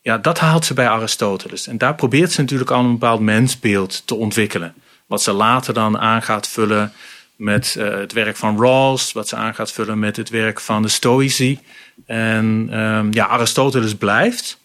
Ja, 0.00 0.18
dat 0.18 0.38
haalt 0.38 0.64
ze 0.64 0.74
bij 0.74 0.88
Aristoteles. 0.88 1.66
En 1.66 1.78
daar 1.78 1.94
probeert 1.94 2.32
ze 2.32 2.40
natuurlijk 2.40 2.70
al 2.70 2.80
een 2.80 2.92
bepaald 2.92 3.20
mensbeeld 3.20 4.02
te 4.06 4.14
ontwikkelen. 4.14 4.74
Wat 5.12 5.22
ze 5.22 5.32
later 5.32 5.74
dan 5.74 5.98
aan 5.98 6.22
gaat 6.22 6.48
vullen 6.48 6.92
met 7.36 7.74
uh, 7.78 7.88
het 7.90 8.12
werk 8.12 8.36
van 8.36 8.60
Rawls, 8.60 9.12
wat 9.12 9.28
ze 9.28 9.36
aan 9.36 9.54
gaat 9.54 9.72
vullen 9.72 9.98
met 9.98 10.16
het 10.16 10.30
werk 10.30 10.60
van 10.60 10.82
de 10.82 10.88
Stoïci. 10.88 11.58
En 12.06 12.78
um, 12.78 13.12
ja, 13.12 13.26
Aristoteles 13.26 13.94
blijft. 13.94 14.58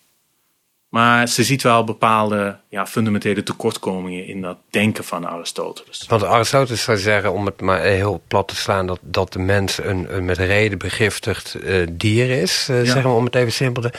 Maar 0.89 1.27
ze 1.27 1.43
ziet 1.43 1.63
wel 1.63 1.83
bepaalde 1.83 2.57
ja, 2.69 2.87
fundamentele 2.87 3.43
tekortkomingen 3.43 4.27
in 4.27 4.41
dat 4.41 4.57
denken 4.69 5.03
van 5.03 5.27
Aristoteles. 5.27 6.05
Want 6.07 6.23
Aristoteles 6.23 6.83
zou 6.83 6.97
zeggen, 6.97 7.33
om 7.33 7.45
het 7.45 7.61
maar 7.61 7.81
heel 7.81 8.21
plat 8.27 8.47
te 8.47 8.55
slaan, 8.55 8.87
dat, 8.87 8.99
dat 9.01 9.33
de 9.33 9.39
mens 9.39 9.77
een, 9.77 10.15
een 10.15 10.25
met 10.25 10.37
reden 10.37 10.77
begiftigd 10.77 11.57
uh, 11.63 11.87
dier 11.91 12.29
is. 12.29 12.67
Uh, 12.71 12.77
ja. 12.77 12.91
Zeggen 12.91 13.11
we 13.11 13.17
om 13.17 13.25
het 13.25 13.35
even 13.35 13.53
simpel 13.53 13.81
te. 13.81 13.91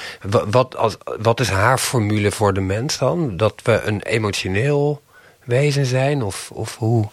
Wat, 0.51 0.77
als, 0.77 0.97
wat 1.21 1.41
is 1.41 1.49
haar 1.49 1.79
formule 1.79 2.31
voor 2.31 2.55
de 2.55 2.61
mens 2.61 2.99
dan? 2.99 3.37
Dat 3.37 3.61
we 3.63 3.83
een 3.83 4.03
emotioneel 4.03 5.03
wezen 5.49 5.87
zijn? 5.87 6.23
Of, 6.23 6.51
of 6.51 6.77
hoe? 6.77 7.09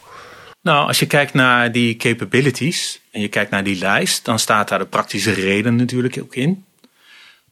Nou, 0.62 0.86
als 0.86 0.98
je 0.98 1.06
kijkt 1.06 1.34
naar 1.34 1.72
die 1.72 1.96
capabilities 1.96 3.00
en 3.10 3.20
je 3.20 3.28
kijkt 3.28 3.50
naar 3.50 3.64
die 3.64 3.78
lijst, 3.78 4.24
dan 4.24 4.38
staat 4.38 4.68
daar 4.68 4.78
de 4.78 4.86
praktische 4.86 5.32
reden 5.32 5.76
natuurlijk 5.76 6.18
ook 6.22 6.34
in. 6.34 6.64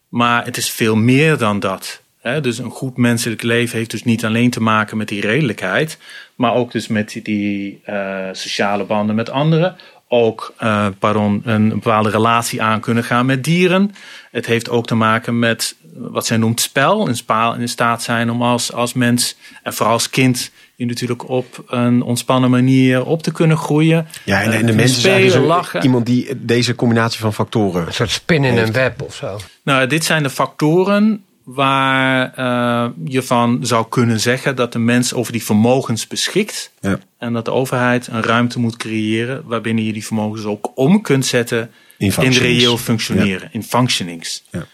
Maar 0.09 0.45
het 0.45 0.57
is 0.57 0.71
veel 0.71 0.97
meer 0.97 1.39
dan 1.39 1.61
dat. 1.61 2.03
Dus 2.43 2.59
een 2.59 2.71
goed 2.71 2.97
menselijk 2.97 3.43
leven 3.43 3.79
heeft 3.79 3.91
dus 3.91 4.05
niet 4.05 4.25
alleen 4.25 4.51
te 4.51 4.61
maken 4.61 4.97
met 4.97 5.09
die 5.09 5.21
redelijkheid, 5.21 5.99
maar 6.35 6.55
ook 6.55 6.73
dus 6.73 6.87
met 6.87 7.21
die 7.23 7.81
uh, 7.87 8.29
sociale 8.33 8.85
banden 8.85 9.15
met 9.15 9.31
anderen. 9.31 9.77
Ook 10.09 10.55
uh, 10.63 10.87
pardon, 10.99 11.43
een 11.45 11.69
bepaalde 11.69 12.11
relatie 12.11 12.63
aan 12.63 12.81
kunnen 12.81 13.05
gaan 13.05 13.27
met 13.27 13.45
dieren. 13.45 13.95
Het 14.31 14.47
heeft 14.47 14.69
ook 14.69 14.87
te 14.87 14.95
maken 14.95 15.39
met 15.39 15.77
wat 15.95 16.27
zij 16.27 16.37
noemt 16.37 16.61
spel. 16.61 17.09
In, 17.09 17.17
in 17.59 17.69
staat 17.69 18.03
zijn 18.03 18.31
om 18.31 18.43
als, 18.43 18.73
als 18.73 18.93
mens 18.93 19.37
en 19.63 19.75
vooral 19.75 19.95
als 19.95 20.11
kind 20.11 20.51
je 20.77 20.87
natuurlijk 20.87 21.29
op 21.29 21.65
een 21.67 22.03
ontspannen 22.03 22.51
manier 22.51 23.05
op 23.05 23.23
te 23.23 23.33
kunnen 23.33 23.57
groeien. 23.57 24.07
Ja, 24.25 24.43
en, 24.43 24.53
en 24.53 24.67
de 24.67 24.73
mensen 24.73 25.01
spelen, 25.01 25.31
zijn 25.31 25.45
lachen. 25.45 25.83
iemand 25.83 26.07
die 26.07 26.45
deze 26.45 26.75
combinatie 26.75 27.21
van 27.21 27.35
factoren. 27.35 27.87
Een 27.87 27.93
soort 27.93 28.11
spin 28.11 28.45
in 28.45 28.57
een 28.57 28.73
web 28.73 29.03
of 29.03 29.15
zo. 29.15 29.39
Nou, 29.63 29.87
dit 29.87 30.05
zijn 30.05 30.23
de 30.23 30.31
factoren 30.31 31.25
waar 31.45 32.39
uh, 32.39 32.87
je 33.05 33.23
van 33.23 33.59
zou 33.63 33.87
kunnen 33.89 34.21
zeggen 34.21 34.57
dat 34.57 34.73
de 34.73 34.79
mens 34.79 35.15
over 35.15 35.33
die 35.33 35.45
vermogens 35.45 36.07
beschikt. 36.07 36.73
Ja. 36.81 36.99
En 37.19 37.33
dat 37.33 37.45
de 37.45 37.53
overheid 37.53 38.07
een 38.07 38.23
ruimte 38.23 38.59
moet 38.59 38.77
creëren 38.77 39.43
waarbinnen 39.47 39.85
je 39.85 39.93
die 39.93 40.07
vermogens 40.07 40.45
ook 40.45 40.71
om 40.75 41.03
kunt 41.03 41.27
zetten 41.27 41.71
in, 41.99 42.13
in 42.21 42.33
reëel 42.33 42.79
functioneren, 42.79 43.49
in 43.53 43.63
functionings. 43.63 44.45
Ja. 44.51 44.67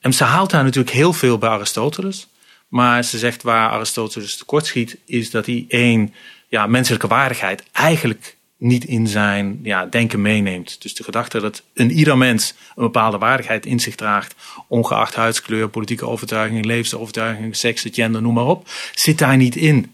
En 0.00 0.12
ze 0.12 0.24
haalt 0.24 0.50
daar 0.50 0.64
natuurlijk 0.64 0.94
heel 0.94 1.12
veel 1.12 1.38
bij 1.38 1.48
Aristoteles. 1.48 2.28
Maar 2.74 3.04
ze 3.04 3.18
zegt 3.18 3.42
waar 3.42 3.70
Aristoteles 3.70 4.36
tekortschiet, 4.36 4.96
is 5.04 5.30
dat 5.30 5.46
hij 5.46 5.64
één, 5.68 6.14
ja, 6.48 6.66
menselijke 6.66 7.06
waardigheid 7.06 7.62
eigenlijk 7.72 8.36
niet 8.58 8.84
in 8.84 9.06
zijn 9.06 9.60
ja, 9.62 9.86
denken 9.86 10.22
meeneemt. 10.22 10.82
Dus 10.82 10.94
de 10.94 11.04
gedachte 11.04 11.40
dat 11.40 11.62
een 11.74 11.90
ieder 11.90 12.18
mens 12.18 12.54
een 12.76 12.82
bepaalde 12.82 13.18
waardigheid 13.18 13.66
in 13.66 13.80
zich 13.80 13.94
draagt, 13.94 14.34
ongeacht 14.68 15.14
huidskleur, 15.14 15.68
politieke 15.68 16.06
overtuigingen, 16.06 16.66
levensovertuigingen, 16.66 17.54
seks, 17.54 17.86
gender, 17.92 18.22
noem 18.22 18.34
maar 18.34 18.46
op, 18.46 18.68
zit 18.94 19.18
daar 19.18 19.36
niet 19.36 19.56
in. 19.56 19.92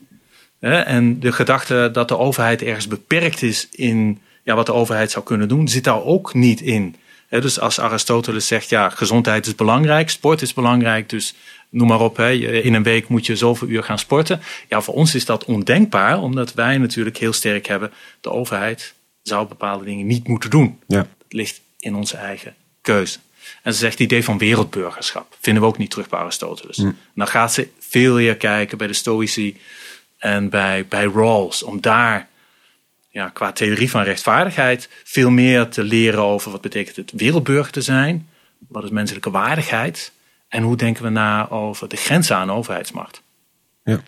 En 0.61 1.21
de 1.21 1.33
gedachte 1.33 1.91
dat 1.93 2.09
de 2.09 2.19
overheid 2.19 2.63
ergens 2.63 2.89
beperkt 2.89 3.43
is 3.43 3.69
in 3.71 4.21
ja, 4.43 4.55
wat 4.55 4.67
de 4.67 4.75
overheid 4.75 5.11
zou 5.11 5.25
kunnen 5.25 5.49
doen, 5.49 5.69
zit 5.69 5.85
daar 5.85 6.05
ook 6.05 6.35
niet 6.35 6.61
in. 6.61 6.97
Dus 7.29 7.61
als 7.61 7.81
Aristoteles 7.81 8.47
zegt, 8.47 8.69
ja, 8.69 8.89
gezondheid 8.89 9.47
is 9.47 9.55
belangrijk, 9.55 10.11
sport 10.11 10.43
is 10.43 10.55
belangrijk, 10.55 11.09
dus 11.09 11.35
noem 11.71 11.89
maar 11.89 12.01
op, 12.01 12.21
in 12.21 12.75
een 12.75 12.83
week 12.83 13.09
moet 13.09 13.27
je 13.27 13.37
zoveel 13.37 13.69
uur 13.69 13.83
gaan 13.83 13.99
sporten. 13.99 14.41
Ja, 14.69 14.81
voor 14.81 14.95
ons 14.95 15.15
is 15.15 15.25
dat 15.25 15.45
ondenkbaar, 15.45 16.19
omdat 16.19 16.55
wij 16.55 16.79
natuurlijk 16.79 17.17
heel 17.17 17.33
sterk 17.33 17.67
hebben, 17.67 17.93
de 18.21 18.31
overheid 18.31 18.95
zou 19.23 19.49
bepaalde 19.49 19.85
dingen 19.85 20.07
niet 20.07 20.29
moeten 20.29 20.51
doen. 20.51 20.79
Ja. 20.87 20.99
Dat 20.99 21.33
ligt 21.33 21.61
in 21.79 21.95
onze 21.95 22.17
eigen 22.17 22.55
keuze. 22.81 23.19
En 23.63 23.73
ze 23.73 23.79
zegt 23.79 23.93
het 23.93 24.03
idee 24.03 24.25
van 24.25 24.39
wereldburgerschap. 24.39 25.37
Vinden 25.41 25.63
we 25.63 25.69
ook 25.69 25.79
niet 25.79 25.91
terug 25.91 26.09
bij 26.09 26.19
Aristoteles. 26.19 26.85
Dan 27.15 27.27
gaat 27.27 27.53
ze 27.53 27.69
veel 27.79 28.15
meer 28.15 28.37
kijken 28.37 28.79
bij 28.79 28.87
de 28.87 28.93
Stoïci 28.93 29.57
en 30.19 30.49
bij, 30.49 30.87
bij 30.87 31.05
Rawls. 31.05 31.63
Om 31.63 31.81
daar 31.81 32.29
ja, 33.09 33.29
qua 33.29 33.53
theorie 33.53 33.91
van 33.91 34.03
rechtvaardigheid 34.03 34.89
veel 35.05 35.31
meer 35.31 35.69
te 35.69 35.83
leren 35.83 36.23
over 36.23 36.51
wat 36.51 36.61
betekent 36.61 36.97
het 36.97 37.13
wereldburger 37.13 37.73
te 37.73 37.81
zijn. 37.81 38.29
Wat 38.69 38.85
is 38.85 38.91
menselijke 38.91 39.31
waardigheid? 39.31 40.13
En 40.51 40.63
hoe 40.63 40.77
denken 40.77 41.03
we 41.03 41.09
na 41.09 41.49
over 41.51 41.89
de 41.89 41.97
grenzen 41.97 42.37
aan 42.37 42.51
overheidsmacht? 42.51 43.23
Ja. 43.85 43.93
Uh, 43.93 44.01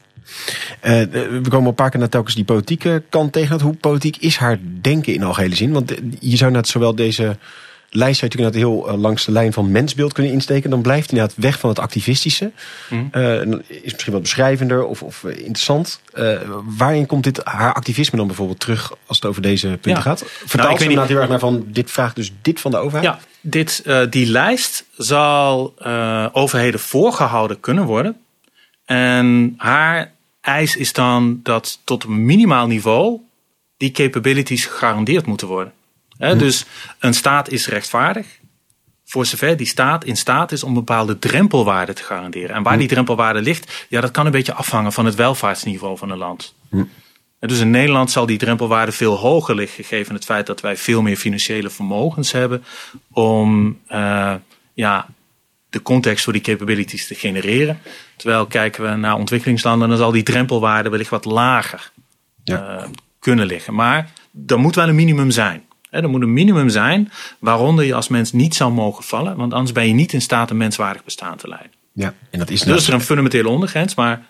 we 1.42 1.48
komen 1.48 1.68
een 1.68 1.74
paar 1.74 1.90
keer 1.90 2.00
naar 2.00 2.08
telkens 2.08 2.34
die 2.34 2.44
politieke 2.44 3.02
kant 3.08 3.32
tegen. 3.32 3.60
Hoe 3.60 3.74
politiek 3.74 4.16
is 4.16 4.36
haar 4.36 4.58
denken 4.80 5.14
in 5.14 5.22
algehele 5.22 5.54
zin? 5.54 5.72
Want 5.72 5.94
je 6.20 6.36
zou 6.36 6.50
net 6.50 6.68
zowel 6.68 6.94
deze 6.94 7.36
lijst 7.94 8.18
zou 8.18 8.32
je 8.34 8.42
natuurlijk 8.42 8.86
heel 8.86 8.98
langs 8.98 9.24
de 9.24 9.32
lijn 9.32 9.52
van 9.52 9.70
mensbeeld 9.70 10.12
kunnen 10.12 10.32
insteken. 10.32 10.70
Dan 10.70 10.82
blijft 10.82 11.10
hij 11.10 11.18
inderdaad 11.18 11.44
weg 11.44 11.58
van 11.58 11.68
het 11.68 11.78
activistische. 11.78 12.52
Mm. 12.90 13.08
Uh, 13.12 13.40
is 13.68 13.92
misschien 13.92 14.12
wat 14.12 14.22
beschrijvender 14.22 14.84
of, 14.84 15.02
of 15.02 15.24
interessant. 15.24 16.00
Uh, 16.14 16.40
waarin 16.76 17.06
komt 17.06 17.24
dit, 17.24 17.40
haar 17.44 17.72
activisme 17.72 18.18
dan 18.18 18.26
bijvoorbeeld 18.26 18.60
terug 18.60 18.92
als 19.06 19.16
het 19.16 19.26
over 19.26 19.42
deze 19.42 19.66
punten 19.66 19.90
ja. 19.90 20.00
gaat? 20.00 20.24
Vertaalt 20.26 20.62
nou, 20.62 20.76
ze 20.76 20.82
inderdaad 20.82 21.08
heel 21.08 21.18
erg 21.18 21.28
naar 21.28 21.38
van 21.38 21.64
dit 21.66 21.90
vraagt 21.90 22.16
dus 22.16 22.32
dit 22.42 22.60
van 22.60 22.70
de 22.70 22.76
overheid? 22.76 23.04
Ja, 23.04 23.18
dit, 23.40 23.82
uh, 23.86 24.00
die 24.10 24.26
lijst 24.26 24.84
zal 24.96 25.74
overheden 26.32 26.80
voorgehouden 26.80 27.60
kunnen 27.60 27.84
worden. 27.84 28.16
En 28.84 29.54
haar 29.56 30.12
eis 30.40 30.76
is 30.76 30.92
dan 30.92 31.40
dat 31.42 31.80
tot 31.84 32.04
een 32.04 32.24
minimaal 32.24 32.66
niveau 32.66 33.20
die 33.76 33.90
capabilities 33.90 34.66
gegarandeerd 34.66 35.26
moeten 35.26 35.46
worden. 35.46 35.72
He, 36.28 36.36
dus 36.36 36.64
een 36.98 37.14
staat 37.14 37.50
is 37.50 37.66
rechtvaardig. 37.66 38.26
Voor 39.04 39.26
zover 39.26 39.56
die 39.56 39.66
staat 39.66 40.04
in 40.04 40.16
staat 40.16 40.52
is 40.52 40.62
om 40.62 40.74
bepaalde 40.74 41.18
drempelwaarden 41.18 41.94
te 41.94 42.02
garanderen. 42.02 42.56
En 42.56 42.62
waar 42.62 42.78
die 42.78 42.88
drempelwaarde 42.88 43.42
ligt, 43.42 43.86
ja, 43.88 44.00
dat 44.00 44.10
kan 44.10 44.26
een 44.26 44.32
beetje 44.32 44.54
afhangen 44.54 44.92
van 44.92 45.04
het 45.04 45.14
welvaartsniveau 45.14 45.98
van 45.98 46.10
een 46.10 46.18
land. 46.18 46.54
En 47.38 47.48
dus 47.48 47.60
in 47.60 47.70
Nederland 47.70 48.10
zal 48.10 48.26
die 48.26 48.38
drempelwaarde 48.38 48.92
veel 48.92 49.16
hoger 49.16 49.54
liggen, 49.54 49.84
gegeven 49.84 50.14
het 50.14 50.24
feit 50.24 50.46
dat 50.46 50.60
wij 50.60 50.76
veel 50.76 51.02
meer 51.02 51.16
financiële 51.16 51.70
vermogens 51.70 52.32
hebben 52.32 52.64
om 53.10 53.78
uh, 53.92 54.34
ja, 54.74 55.06
de 55.70 55.82
context 55.82 56.24
voor 56.24 56.32
die 56.32 56.42
capabilities 56.42 57.06
te 57.06 57.14
genereren. 57.14 57.78
Terwijl 58.16 58.46
kijken 58.46 58.90
we 58.90 58.96
naar 58.96 59.16
ontwikkelingslanden, 59.16 59.88
dan 59.88 59.98
zal 59.98 60.10
die 60.10 60.22
drempelwaarde 60.22 60.88
wellicht 60.88 61.10
wat 61.10 61.24
lager 61.24 61.90
ja. 62.44 62.76
uh, 62.80 62.88
kunnen 63.18 63.46
liggen. 63.46 63.74
Maar 63.74 64.10
er 64.46 64.58
moet 64.58 64.74
wel 64.74 64.88
een 64.88 64.94
minimum 64.94 65.30
zijn. 65.30 65.64
Er 66.00 66.10
moet 66.10 66.22
een 66.22 66.32
minimum 66.32 66.68
zijn 66.68 67.12
waaronder 67.38 67.84
je 67.84 67.94
als 67.94 68.08
mens 68.08 68.32
niet 68.32 68.54
zou 68.54 68.72
mogen 68.72 69.04
vallen, 69.04 69.36
want 69.36 69.52
anders 69.52 69.72
ben 69.72 69.86
je 69.86 69.94
niet 69.94 70.12
in 70.12 70.22
staat 70.22 70.50
een 70.50 70.56
menswaardig 70.56 71.04
bestaan 71.04 71.36
te 71.36 71.48
leiden. 71.48 71.70
Ja, 71.92 72.14
en 72.30 72.38
dat 72.38 72.50
is 72.50 72.60
dus 72.60 72.76
is 72.76 72.88
er 72.88 72.94
een 72.94 73.00
fundamentele 73.00 73.48
ondergrens, 73.48 73.94
maar 73.94 74.26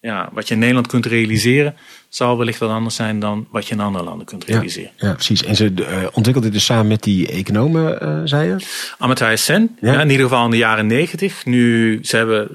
ja, 0.00 0.28
wat 0.32 0.48
je 0.48 0.54
in 0.54 0.60
Nederland 0.60 0.86
kunt 0.86 1.06
realiseren, 1.06 1.74
zal 2.08 2.38
wellicht 2.38 2.58
wat 2.58 2.70
anders 2.70 2.94
zijn 2.94 3.20
dan 3.20 3.46
wat 3.50 3.66
je 3.66 3.74
in 3.74 3.80
andere 3.80 4.04
landen 4.04 4.26
kunt 4.26 4.44
realiseren. 4.44 4.90
Ja, 4.96 5.08
ja 5.08 5.14
precies. 5.14 5.44
En 5.44 5.56
ze 5.56 5.72
uh, 5.74 5.86
ontwikkelde 6.12 6.40
dit 6.40 6.52
dus 6.52 6.64
samen 6.64 6.86
met 6.86 7.02
die 7.02 7.28
economen, 7.28 7.98
uh, 8.02 8.20
zei 8.24 8.48
je? 8.48 8.56
Amartya 8.98 9.36
Sen, 9.36 9.76
ja. 9.80 10.00
in 10.00 10.10
ieder 10.10 10.26
geval 10.26 10.44
in 10.44 10.50
de 10.50 10.56
jaren 10.56 10.86
negentig. 10.86 11.44
Nu, 11.44 11.98
ze 12.02 12.16
hebben 12.16 12.48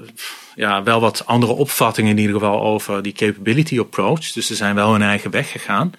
ja, 0.54 0.82
wel 0.82 1.00
wat 1.00 1.26
andere 1.26 1.52
opvattingen 1.52 2.10
in 2.10 2.18
ieder 2.18 2.34
geval 2.34 2.62
over 2.62 3.02
die 3.02 3.12
capability 3.12 3.78
approach. 3.78 4.32
Dus 4.32 4.46
ze 4.46 4.54
zijn 4.54 4.74
wel 4.74 4.92
hun 4.92 5.02
eigen 5.02 5.30
weg 5.30 5.50
gegaan. 5.50 5.92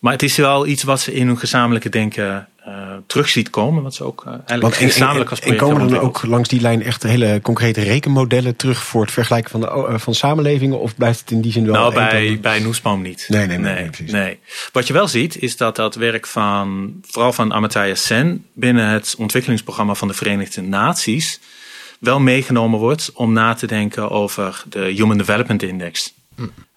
Maar 0.00 0.12
het 0.12 0.22
is 0.22 0.36
wel 0.36 0.66
iets 0.66 0.82
wat 0.82 1.00
ze 1.00 1.12
in 1.12 1.26
hun 1.26 1.38
gezamenlijke 1.38 1.88
denken 1.88 2.48
uh, 2.68 2.74
terug 3.06 3.28
ziet 3.28 3.50
komen. 3.50 3.82
Wat 3.82 3.94
ze 3.94 4.04
ook 4.04 4.24
uh, 4.26 4.32
eigenlijk 4.32 4.74
gezamenlijk 4.74 5.30
als 5.30 5.40
project 5.40 5.62
En 5.62 5.68
komen 5.68 5.92
er 5.92 6.00
ook 6.00 6.22
langs 6.22 6.48
die 6.48 6.60
lijn 6.60 6.82
echt 6.82 7.02
hele 7.02 7.40
concrete 7.42 7.82
rekenmodellen 7.82 8.56
terug 8.56 8.82
voor 8.82 9.02
het 9.02 9.10
vergelijken 9.10 9.50
van, 9.50 9.60
de, 9.60 9.66
uh, 9.66 9.98
van 9.98 10.14
samenlevingen? 10.14 10.80
Of 10.80 10.94
blijft 10.94 11.20
het 11.20 11.30
in 11.30 11.40
die 11.40 11.52
zin 11.52 11.66
wel? 11.66 11.74
Nou, 11.74 11.94
bij, 11.94 12.38
bij 12.40 12.58
Noesbaum 12.58 13.02
niet. 13.02 13.26
Nee 13.28 13.46
nee 13.46 13.58
nee, 13.58 13.74
nee, 13.74 13.90
nee, 13.98 14.10
nee, 14.10 14.38
Wat 14.72 14.86
je 14.86 14.92
wel 14.92 15.08
ziet, 15.08 15.42
is 15.42 15.56
dat 15.56 15.76
dat 15.76 15.94
werk 15.94 16.26
van, 16.26 16.94
vooral 17.02 17.32
van 17.32 17.52
Amartya 17.52 17.94
Sen, 17.94 18.44
binnen 18.52 18.88
het 18.88 19.14
ontwikkelingsprogramma 19.18 19.94
van 19.94 20.08
de 20.08 20.14
Verenigde 20.14 20.62
Naties, 20.62 21.40
wel 22.00 22.20
meegenomen 22.20 22.78
wordt 22.78 23.10
om 23.14 23.32
na 23.32 23.54
te 23.54 23.66
denken 23.66 24.10
over 24.10 24.62
de 24.68 24.80
Human 24.80 25.18
Development 25.18 25.62
Index. 25.62 26.14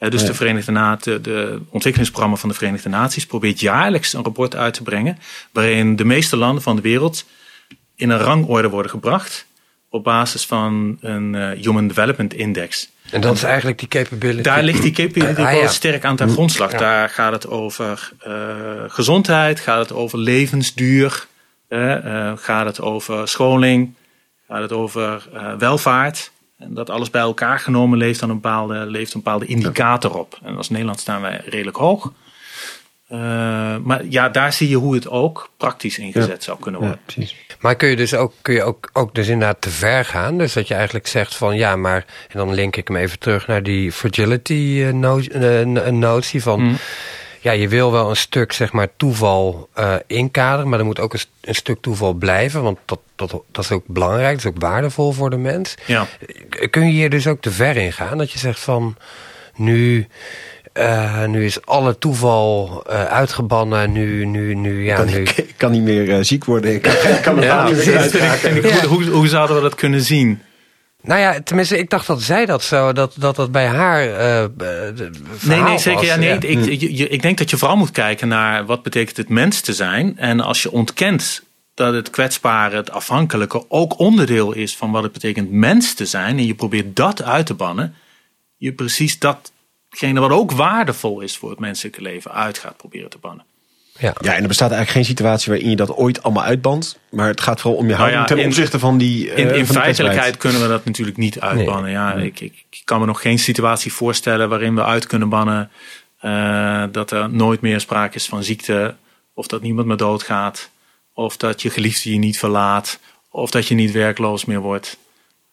Dus 0.10 0.26
de 0.26 0.34
Verenigde 0.34 0.72
Naties, 0.72 1.22
de 1.22 1.62
ontwikkelingsprogramma 1.70 2.38
van 2.38 2.50
de 2.50 2.56
Verenigde 2.56 2.90
Naties 2.90 3.26
probeert 3.26 3.60
jaarlijks 3.60 4.14
een 4.14 4.24
rapport 4.24 4.56
uit 4.56 4.74
te 4.74 4.84
brengen 4.84 5.18
waarin 5.52 5.96
de 5.96 6.06
meeste 6.06 6.38
landen 6.38 6.64
van 6.64 6.76
de 6.76 6.82
wereld 6.82 7.26
in 7.96 8.10
een 8.10 8.20
rangorde 8.20 8.70
worden 8.70 8.92
gebracht 8.92 9.48
op 9.90 10.04
basis 10.04 10.46
van 10.46 10.98
een 11.02 11.34
uh, 11.34 11.50
Human 11.50 11.88
Development 11.88 12.34
Index. 12.34 12.90
En 13.12 13.22
dat 13.22 13.36
is 13.36 13.44
eigenlijk 13.44 13.80
die 13.80 13.88
capability. 13.88 14.42
Daar 14.42 14.64
ligt 14.64 14.82
die 14.82 14.92
capability 14.92 15.42
ah, 15.42 15.54
ja. 15.54 15.68
sterk 15.68 16.06
aan 16.06 16.16
ten 16.16 16.28
hm. 16.28 16.34
grondslag. 16.34 16.72
Daar 16.72 17.10
gaat 17.10 17.32
het 17.32 17.48
over 17.48 18.12
uh, 18.28 18.34
gezondheid, 18.88 19.60
gaat 19.60 19.80
het 19.80 19.92
over 19.92 20.20
levensduur, 20.20 21.28
uh, 21.70 22.32
gaat 22.36 22.66
het 22.66 22.82
over 22.82 23.28
scholing, 23.28 23.94
gaat 24.48 24.62
het 24.62 24.72
over 24.72 25.30
welvaart. 25.58 26.32
En 26.60 26.74
dat 26.74 26.90
alles 26.90 27.10
bij 27.10 27.22
elkaar 27.22 27.60
genomen 27.60 27.98
leeft 27.98 28.20
dan 28.20 28.30
een 28.30 28.40
bepaalde, 28.40 28.86
leeft 28.86 29.14
een 29.14 29.22
bepaalde 29.22 29.46
indicator 29.46 30.18
op. 30.18 30.40
En 30.44 30.58
als 30.58 30.70
Nederland 30.70 31.00
staan 31.00 31.22
wij 31.22 31.42
redelijk 31.46 31.78
hoog. 31.78 32.12
Uh, 33.12 33.20
maar 33.78 34.06
ja, 34.06 34.30
daar 34.30 34.54
zie 34.54 34.70
je 34.70 34.76
hoe 34.76 34.96
het 34.96 35.10
ook 35.10 35.50
praktisch 35.58 35.98
ingezet 35.98 36.44
zou 36.44 36.60
kunnen 36.60 36.82
worden. 36.82 37.00
Ja, 37.06 37.26
maar 37.60 37.76
kun 37.76 37.90
je 37.90 37.96
dus 37.96 38.14
ook, 38.14 38.34
kun 38.42 38.54
je 38.54 38.64
ook, 38.64 38.90
ook 38.94 39.16
dus 39.16 39.28
inderdaad 39.28 39.62
te 39.62 39.70
ver 39.70 40.06
gaan? 40.06 40.38
Dus 40.38 40.54
dat 40.54 40.68
je 40.68 40.74
eigenlijk 40.74 41.08
zegt 41.08 41.36
van 41.36 41.56
ja, 41.56 41.76
maar. 41.76 42.06
En 42.28 42.38
dan 42.38 42.54
link 42.54 42.76
ik 42.76 42.88
hem 42.88 42.98
even 42.98 43.20
terug 43.20 43.48
naar 43.48 43.64
die 43.64 43.92
fragility 43.92 44.54
uh, 44.54 45.92
notie 45.92 46.42
van. 46.42 46.62
Mm 46.62 46.78
ja, 47.40 47.52
je 47.52 47.68
wil 47.68 47.92
wel 47.92 48.10
een 48.10 48.16
stuk 48.16 48.52
zeg 48.52 48.72
maar, 48.72 48.88
toeval 48.98 49.70
uh, 49.80 49.96
inkaderen, 50.08 50.70
maar 50.70 50.80
er 50.80 50.86
moet 50.86 51.00
ook 51.00 51.14
een, 51.14 51.20
een, 51.42 51.56
stuk 51.56 51.82
toeval 51.82 52.14
blijven, 52.14 52.64
want 52.64 52.78
dat, 52.86 53.00
dat, 53.16 53.42
dat 53.52 53.64
is 53.64 53.72
ook 53.72 53.84
belangrijk, 53.88 54.36
dat 54.36 54.46
is 54.46 54.52
ook 54.52 54.62
waardevol 54.62 55.12
voor 55.12 55.30
de 55.30 55.38
mens. 55.38 55.76
Ja. 55.86 56.08
Kun 56.70 56.86
je 56.86 56.92
hier 56.92 57.10
dus 57.10 57.28
ook 57.28 57.42
te 57.42 57.52
ver 57.52 57.78
in 57.78 57.94
gaan? 57.94 58.18
Dat 58.18 58.32
je 58.32 58.40
zegt 58.40 58.60
van 58.60 58.96
nu. 59.56 60.08
Uh, 60.74 61.26
nu 61.26 61.46
is 61.46 61.66
alle 61.66 61.98
toeval 61.98 62.84
uh, 62.90 63.04
uitgebannen. 63.04 63.92
Nu, 63.92 64.26
nu, 64.26 64.54
nu, 64.54 64.86
ja, 64.86 64.96
kan, 64.96 65.06
nu. 65.06 65.22
Ik, 65.22 65.54
kan 65.58 65.72
niet 65.72 65.82
meer 65.82 66.24
ziek 66.24 66.46
worden. 66.46 66.74
Ik 66.74 66.82
kan, 66.82 66.94
kan 67.22 67.42
ja, 67.42 67.70
niet 67.70 67.86
meer 67.86 68.68
ja. 68.68 68.86
hoe, 68.86 69.04
hoe 69.06 69.28
zouden 69.28 69.56
we 69.56 69.62
dat 69.62 69.76
kunnen 69.76 70.02
zien? 70.02 70.42
Nou 71.02 71.20
ja, 71.20 71.42
tenminste, 71.42 71.78
ik 71.78 71.90
dacht 71.90 72.08
dat 72.08 72.22
zij 72.22 72.46
dat 72.46 72.64
zo, 72.64 72.94
dat 72.94 73.16
dat, 73.18 73.36
dat 73.36 73.52
bij 73.52 73.68
haar. 73.68 74.08
Uh, 74.08 74.46
nee, 75.42 75.62
nee, 75.62 75.78
zeker. 75.78 76.06
Ja, 76.06 76.16
nee, 76.16 76.38
Ik, 76.38 76.66
ik, 76.66 77.10
ik 77.12 77.22
denk 77.22 77.38
dat 77.38 77.50
je 77.50 77.58
vooral 77.58 77.78
moet 77.78 77.92
kijken 77.92 78.28
naar 78.28 78.66
wat 78.66 78.84
betekent 78.84 79.18
het 79.18 79.30
mens 79.30 79.62
te 79.62 79.74
zijn. 79.74 80.18
En 80.18 80.40
als 80.40 80.62
je 80.62 80.72
ontkent 80.72 81.44
dat 81.74 81.94
het 81.94 82.10
kwetsbare, 82.10 82.76
het 82.76 82.92
afhankelijke 82.92 83.66
ook 83.70 84.00
onderdeel 84.00 84.54
is 84.54 84.76
van 84.76 84.92
wat 84.92 85.04
het 85.04 85.12
betekent 85.12 85.52
mens 85.52 85.94
te 85.94 86.06
zijn. 86.06 86.38
En 86.38 86.46
je 86.46 86.54
probeert 86.54 86.96
dat 86.96 87.24
uit 87.24 87.46
te 87.46 87.54
bannen. 87.54 87.96
Je 88.58 88.74
precies 88.74 89.20
datgene 89.20 90.20
wat 90.20 90.32
ook 90.32 90.52
waardevol 90.52 91.22
is 91.22 91.38
voor 91.38 91.50
het 91.50 91.60
menselijke 91.60 92.02
leven 92.02 92.32
uit 92.32 92.58
gaat 92.58 92.78
proberen 92.78 93.10
te 93.10 93.18
bannen. 93.18 93.46
Ja. 94.00 94.14
ja, 94.22 94.34
en 94.34 94.42
er 94.42 94.48
bestaat 94.48 94.72
eigenlijk 94.72 94.92
geen 94.92 95.16
situatie 95.16 95.52
waarin 95.52 95.70
je 95.70 95.76
dat 95.76 95.96
ooit 95.96 96.24
allemaal 96.24 96.44
uitbandt. 96.44 97.00
Maar 97.10 97.28
het 97.28 97.42
gaat 97.42 97.62
vooral 97.62 97.80
om 97.80 97.88
je 97.88 97.94
houding 97.94 98.20
nou 98.20 98.30
ja, 98.30 98.36
ten 98.36 98.46
opzichte 98.46 98.80
van 98.80 98.98
die. 98.98 99.26
Uh, 99.26 99.38
in 99.38 99.56
in 99.56 99.66
feitelijkheid 99.66 100.38
kunnen 100.38 100.62
we 100.62 100.68
dat 100.68 100.86
natuurlijk 100.86 101.18
niet 101.18 101.40
uitbannen. 101.40 101.92
Ja, 101.92 102.14
Ik, 102.14 102.40
ik, 102.40 102.82
kan 102.84 103.00
me 103.00 103.06
nog 103.06 103.22
geen 103.22 103.40
situatie 103.40 103.94
voorstellen 103.94 104.50
waarin 104.50 104.76
we 104.76 104.84
uit 104.84 105.08
kunnen 105.08 105.30
bannen 105.30 105.72
uh, 106.22 106.84
dat 106.92 107.12
er 107.12 107.30
nooit 107.30 107.62
meer 107.62 107.80
sprake 107.80 108.16
is 108.16 108.26
van 108.26 108.44
ziekte. 108.44 108.96
Of 109.34 109.48
dat 109.48 109.62
niemand 109.62 109.88
meer 109.88 109.98
doodgaat. 109.98 110.70
Of 111.14 111.38
dat 111.38 111.62
je 111.62 111.70
geliefde 111.70 112.12
je 112.12 112.20
niet 112.20 112.40
verlaat. 112.40 113.00
Of 113.30 113.52
dat 113.52 113.68
je 113.68 113.76
niet 113.76 113.92
werkloos 113.92 114.46
meer 114.46 114.60
wordt. 114.60 114.98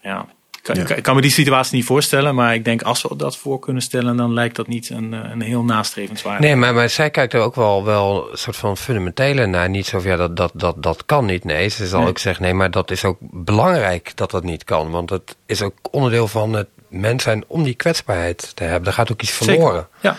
Ja. 0.00 0.26
Ik 0.68 1.02
kan 1.02 1.14
me 1.14 1.20
die 1.20 1.30
situatie 1.30 1.76
niet 1.76 1.84
voorstellen, 1.84 2.34
maar 2.34 2.54
ik 2.54 2.64
denk 2.64 2.82
als 2.82 3.02
we 3.02 3.16
dat 3.16 3.36
voor 3.36 3.58
kunnen 3.58 3.82
stellen, 3.82 4.16
dan 4.16 4.32
lijkt 4.32 4.56
dat 4.56 4.66
niet 4.66 4.90
een, 4.90 5.14
eh, 5.14 5.30
een 5.30 5.40
heel 5.40 5.64
nastrevenswaardig. 5.64 6.40
Nee, 6.40 6.56
maar, 6.56 6.74
maar 6.74 6.88
zij 6.88 7.10
kijkt 7.10 7.32
er 7.32 7.40
ook 7.40 7.54
wel, 7.54 7.84
wel 7.84 8.28
een 8.30 8.38
soort 8.38 8.56
van 8.56 8.76
fundamentele 8.76 9.46
naar. 9.46 9.68
Niet 9.68 9.86
zo 9.86 10.00
van 10.00 10.10
ja, 10.10 10.16
dat, 10.16 10.36
dat, 10.36 10.52
dat, 10.54 10.82
dat 10.82 11.04
kan 11.06 11.24
niet. 11.24 11.44
Nee, 11.44 11.68
ze 11.68 11.86
zal 11.86 12.06
ook 12.06 12.18
zeggen, 12.18 12.44
nee, 12.44 12.54
maar 12.54 12.70
dat 12.70 12.90
is 12.90 13.04
ook 13.04 13.18
belangrijk 13.20 14.12
dat 14.14 14.30
dat 14.30 14.44
niet 14.44 14.64
kan. 14.64 14.90
Want 14.90 15.10
het 15.10 15.36
is 15.46 15.62
ook 15.62 15.74
onderdeel 15.90 16.28
van 16.28 16.52
het 16.52 16.68
mens 16.88 17.22
zijn 17.22 17.44
om 17.46 17.62
die 17.62 17.74
kwetsbaarheid 17.74 18.56
te 18.56 18.62
hebben. 18.62 18.84
Daar 18.84 18.92
gaat 18.92 19.12
ook 19.12 19.22
iets 19.22 19.30
verloren. 19.30 19.88
Ja. 20.00 20.16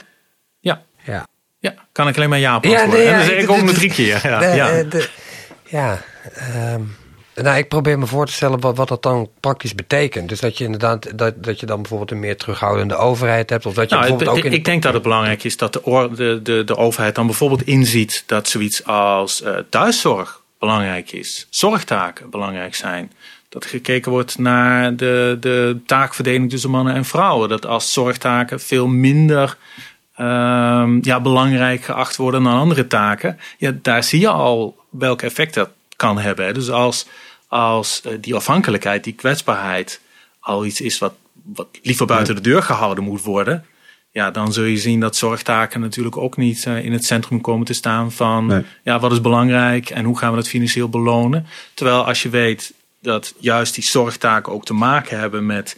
ja. 0.59 0.81
Ja. 1.03 1.27
Ja, 1.59 1.73
kan 1.91 2.07
ik 2.07 2.15
alleen 2.15 2.29
maar 2.29 2.39
ja 2.39 2.55
op 2.55 2.63
Ja, 2.63 2.85
nee, 2.85 3.03
ja, 3.03 3.11
en 3.11 3.17
dan 3.17 3.25
zeg 3.25 3.41
ik 3.41 3.49
ook 3.49 3.61
nog 3.61 3.73
drie 3.73 3.91
keer. 3.91 4.19
Ja, 4.23 4.39
de, 4.39 4.45
ja. 4.45 4.83
De, 4.83 5.09
ja 5.63 6.01
um, 6.73 6.95
nou, 7.41 7.57
ik 7.57 7.67
probeer 7.67 7.99
me 7.99 8.05
voor 8.05 8.25
te 8.25 8.31
stellen 8.31 8.59
wat, 8.59 8.77
wat 8.77 8.87
dat 8.87 9.03
dan 9.03 9.29
praktisch 9.39 9.75
betekent. 9.75 10.29
Dus 10.29 10.39
dat 10.39 10.57
je 10.57 10.63
inderdaad 10.63 11.17
dat, 11.17 11.43
dat 11.43 11.59
je 11.59 11.65
dan 11.65 11.77
bijvoorbeeld 11.77 12.11
een 12.11 12.19
meer 12.19 12.37
terughoudende 12.37 12.95
overheid 12.95 13.49
hebt. 13.49 13.65
Of 13.65 13.73
dat 13.73 13.89
je 13.89 13.95
nou, 13.95 14.07
bijvoorbeeld 14.07 14.37
ook 14.37 14.45
in... 14.45 14.53
Ik 14.53 14.65
denk 14.65 14.83
dat 14.83 14.93
het 14.93 15.01
belangrijk 15.03 15.43
is 15.43 15.57
dat 15.57 15.73
de, 15.73 16.09
de, 16.15 16.39
de, 16.43 16.63
de 16.63 16.75
overheid 16.75 17.15
dan 17.15 17.25
bijvoorbeeld 17.25 17.61
inziet 17.61 18.23
dat 18.25 18.47
zoiets 18.47 18.85
als 18.85 19.41
uh, 19.41 19.57
thuiszorg 19.69 20.41
belangrijk 20.59 21.11
is. 21.11 21.47
Zorgtaken 21.49 22.29
belangrijk 22.29 22.75
zijn. 22.75 23.11
Dat 23.49 23.65
gekeken 23.65 24.11
wordt 24.11 24.37
naar 24.37 24.95
de, 24.95 25.37
de 25.39 25.79
taakverdeling 25.85 26.49
tussen 26.49 26.69
mannen 26.69 26.93
en 26.93 27.05
vrouwen. 27.05 27.49
Dat 27.49 27.65
als 27.65 27.93
zorgtaken 27.93 28.59
veel 28.59 28.87
minder 28.87 29.57
uh, 30.17 30.87
ja, 31.01 31.21
belangrijk 31.21 31.83
geacht 31.83 32.15
worden 32.15 32.43
dan 32.43 32.53
andere 32.53 32.87
taken. 32.87 33.39
Ja, 33.57 33.71
daar 33.81 34.03
zie 34.03 34.19
je 34.19 34.29
al 34.29 34.75
welk 34.89 35.21
effect 35.21 35.53
dat 35.53 35.69
kan 35.95 36.19
hebben. 36.19 36.53
Dus 36.53 36.69
als, 36.69 37.07
als 37.47 38.01
uh, 38.05 38.13
die 38.21 38.35
afhankelijkheid, 38.35 39.03
die 39.03 39.13
kwetsbaarheid 39.13 40.01
al 40.39 40.65
iets 40.65 40.81
is 40.81 40.97
wat, 40.97 41.13
wat 41.43 41.67
liever 41.81 42.05
buiten 42.05 42.35
de 42.35 42.41
deur 42.41 42.63
gehouden 42.63 43.03
moet 43.03 43.21
worden. 43.21 43.65
Ja, 44.11 44.31
dan 44.31 44.53
zul 44.53 44.63
je 44.63 44.77
zien 44.77 44.99
dat 44.99 45.15
zorgtaken 45.15 45.81
natuurlijk 45.81 46.17
ook 46.17 46.37
niet 46.37 46.65
uh, 46.65 46.85
in 46.85 46.91
het 46.91 47.05
centrum 47.05 47.41
komen 47.41 47.65
te 47.65 47.73
staan 47.73 48.11
van 48.11 48.45
nee. 48.45 48.63
ja, 48.83 48.99
wat 48.99 49.11
is 49.11 49.21
belangrijk 49.21 49.89
en 49.89 50.05
hoe 50.05 50.17
gaan 50.17 50.29
we 50.29 50.35
dat 50.35 50.47
financieel 50.47 50.89
belonen. 50.89 51.45
Terwijl 51.73 52.05
als 52.05 52.23
je 52.23 52.29
weet 52.29 52.73
dat 53.01 53.33
juist 53.39 53.75
die 53.75 53.83
zorgtaken 53.83 54.53
ook 54.53 54.65
te 54.65 54.73
maken 54.73 55.19
hebben 55.19 55.45
met 55.45 55.77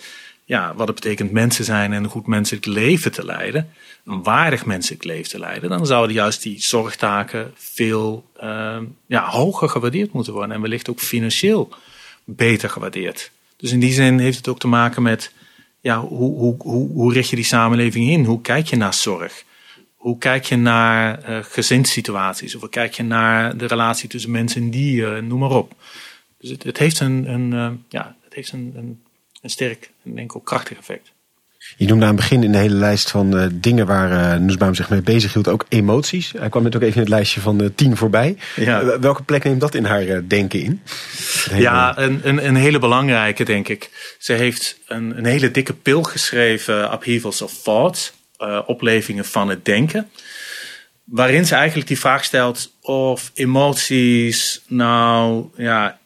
ja, 0.50 0.74
wat 0.76 0.88
het 0.88 0.96
betekent 0.96 1.32
mensen 1.32 1.66
zijn 1.66 1.94
en 1.94 2.04
een 2.04 2.10
goed 2.10 2.28
menselijk 2.28 2.66
leven 2.66 3.12
te 3.12 3.26
leiden, 3.26 3.70
een 4.06 4.24
waardig 4.24 4.66
menselijk 4.66 5.04
leven 5.04 5.30
te 5.30 5.40
leiden, 5.40 5.70
dan 5.70 5.86
zouden 5.86 6.16
juist 6.16 6.44
die 6.44 6.62
zorgtaken 6.62 7.52
veel 7.56 8.30
uh, 8.44 8.78
ja, 9.06 9.30
hoger 9.30 9.70
gewaardeerd 9.70 10.12
moeten 10.12 10.34
worden 10.34 10.56
en 10.56 10.62
wellicht 10.62 10.90
ook 10.90 11.00
financieel 11.00 11.70
beter 12.24 12.70
gewaardeerd. 12.70 13.32
Dus 13.58 13.72
in 13.72 13.80
die 13.80 13.94
zin 13.94 14.20
heeft 14.20 14.38
het 14.38 14.48
ook 14.48 14.60
te 14.60 14.68
maken 14.68 15.02
met 15.02 15.34
ja, 15.82 16.00
hoe, 16.00 16.38
hoe, 16.38 16.56
hoe, 16.58 16.90
hoe 16.90 17.14
richt 17.14 17.30
je 17.30 17.36
die 17.36 17.46
samenleving 17.46 18.10
in? 18.10 18.26
Hoe 18.26 18.42
kijk 18.42 18.68
je 18.68 18.76
naar 18.76 18.94
zorg? 18.94 19.44
Hoe 19.96 20.18
kijk 20.18 20.46
je 20.46 20.56
naar 20.56 21.30
uh, 21.30 21.38
gezinssituaties? 21.42 22.56
Of 22.56 22.62
hoe 22.62 22.70
kijk 22.70 22.94
je 22.94 23.04
naar 23.04 23.58
de 23.58 23.66
relatie 23.66 24.10
tussen 24.10 24.32
mensen 24.32 24.62
en 24.62 24.70
dieren? 24.70 25.28
Noem 25.28 25.40
maar 25.40 25.56
op. 25.56 25.74
Dus 26.40 26.50
het, 26.50 26.78
heeft 26.78 27.00
een, 27.00 27.30
een 27.34 27.52
uh, 27.52 27.70
ja, 27.90 28.16
het 28.24 28.34
heeft 28.34 28.52
een, 28.52 28.74
een, 28.76 29.00
een 29.42 29.50
sterk 29.50 29.92
en 30.04 30.16
denk 30.16 30.30
ik 30.30 30.36
ook 30.36 30.46
krachtig 30.46 30.78
effect. 30.78 31.12
Je 31.78 31.86
noemde 31.86 32.06
aan 32.06 32.12
het 32.12 32.20
begin 32.20 32.44
in 32.44 32.52
de 32.52 32.58
hele 32.58 32.76
lijst 32.76 33.12
van 33.12 33.36
uh, 33.36 33.46
dingen 33.54 33.86
waar 33.86 34.12
uh, 34.12 34.40
Nussbaum 34.40 34.76
zich 34.76 34.90
mee 34.90 35.02
bezig 35.02 35.34
hield 35.34 35.48
ook 35.48 35.66
emoties. 35.70 36.34
Hij 36.38 36.50
kwam 36.50 36.64
net 36.64 36.76
ook 36.76 36.82
even 36.82 36.96
in 36.96 37.02
het 37.02 37.10
lijstje 37.10 37.42
van 37.42 37.62
uh, 37.62 37.70
tien 37.76 37.98
voorbij. 37.98 38.38
Ja. 38.56 39.00
welke 39.00 39.24
plek 39.24 39.44
neemt 39.44 39.62
dat 39.62 39.76
in 39.76 39.86
haar 39.86 40.28
denken 40.28 40.62
in? 40.62 40.82
Ja, 41.54 41.98
een, 41.98 42.20
een, 42.24 42.46
een, 42.46 42.56
hele 42.56 42.80
belangrijke 42.80 43.44
denk 43.44 43.68
ik. 43.68 44.16
Ze 44.20 44.34
heeft 44.34 44.80
een, 44.88 45.18
een 45.18 45.26
hele 45.26 45.52
dikke 45.52 45.74
pil 45.74 46.04
geschreven, 46.04 46.94
Upheavals 46.94 47.42
of 47.42 47.62
Thought, 47.62 48.14
oplevingen 48.66 49.26
van 49.26 49.50
het 49.50 49.66
denken. 49.66 50.10
Waarin 51.04 51.46
ze 51.46 51.56
eigenlijk 51.56 51.88
die 51.88 52.00
vraag 52.00 52.24
stelt 52.24 52.74
of 52.82 53.32
emoties 53.34 54.62
nou 54.68 55.50
ja, 55.56 55.99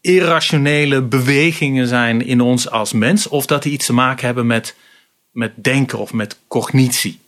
irrationele 0.00 1.02
bewegingen 1.02 1.86
zijn 1.86 2.26
in 2.26 2.40
ons 2.40 2.70
als 2.70 2.92
mens, 2.92 3.28
of 3.28 3.46
dat 3.46 3.62
die 3.62 3.72
iets 3.72 3.86
te 3.86 3.92
maken 3.92 4.26
hebben 4.26 4.46
met, 4.46 4.74
met 5.30 5.52
denken 5.56 5.98
of 5.98 6.12
met 6.12 6.38
cognitie. 6.48 7.20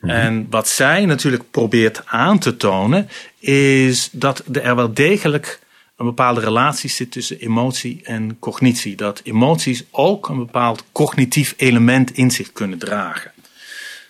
Mm-hmm. 0.00 0.18
En 0.18 0.46
wat 0.50 0.68
zij 0.68 1.04
natuurlijk 1.04 1.50
probeert 1.50 2.06
aan 2.06 2.38
te 2.38 2.56
tonen, 2.56 3.08
is 3.38 4.08
dat 4.12 4.42
er 4.52 4.76
wel 4.76 4.94
degelijk 4.94 5.60
een 5.96 6.06
bepaalde 6.06 6.40
relatie 6.40 6.90
zit 6.90 7.12
tussen 7.12 7.38
emotie 7.38 8.00
en 8.04 8.38
cognitie. 8.38 8.96
Dat 8.96 9.20
emoties 9.24 9.84
ook 9.90 10.28
een 10.28 10.38
bepaald 10.38 10.84
cognitief 10.92 11.54
element 11.56 12.12
in 12.12 12.30
zich 12.30 12.52
kunnen 12.52 12.78
dragen. 12.78 13.32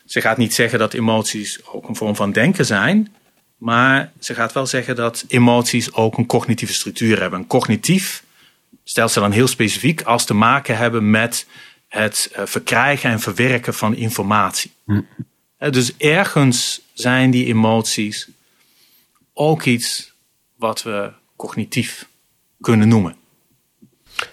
Ze 0.06 0.20
gaat 0.20 0.36
niet 0.36 0.54
zeggen 0.54 0.78
dat 0.78 0.94
emoties 0.94 1.60
ook 1.72 1.88
een 1.88 1.96
vorm 1.96 2.16
van 2.16 2.32
denken 2.32 2.66
zijn, 2.66 3.14
maar 3.60 4.12
ze 4.18 4.34
gaat 4.34 4.52
wel 4.52 4.66
zeggen 4.66 4.96
dat 4.96 5.24
emoties 5.28 5.92
ook 5.92 6.18
een 6.18 6.26
cognitieve 6.26 6.72
structuur 6.72 7.20
hebben. 7.20 7.38
Een 7.38 7.46
cognitief 7.46 8.24
stelt 8.84 9.10
ze 9.10 9.20
dan 9.20 9.30
heel 9.30 9.46
specifiek 9.46 10.02
als 10.02 10.24
te 10.24 10.34
maken 10.34 10.76
hebben 10.76 11.10
met 11.10 11.46
het 11.88 12.32
uh, 12.32 12.46
verkrijgen 12.46 13.10
en 13.10 13.20
verwerken 13.20 13.74
van 13.74 13.94
informatie. 13.94 14.72
Hm. 14.84 15.00
Dus 15.70 15.96
ergens 15.96 16.80
zijn 16.92 17.30
die 17.30 17.46
emoties 17.46 18.28
ook 19.32 19.64
iets 19.64 20.12
wat 20.56 20.82
we 20.82 21.12
cognitief 21.36 22.06
kunnen 22.60 22.88
noemen. 22.88 23.16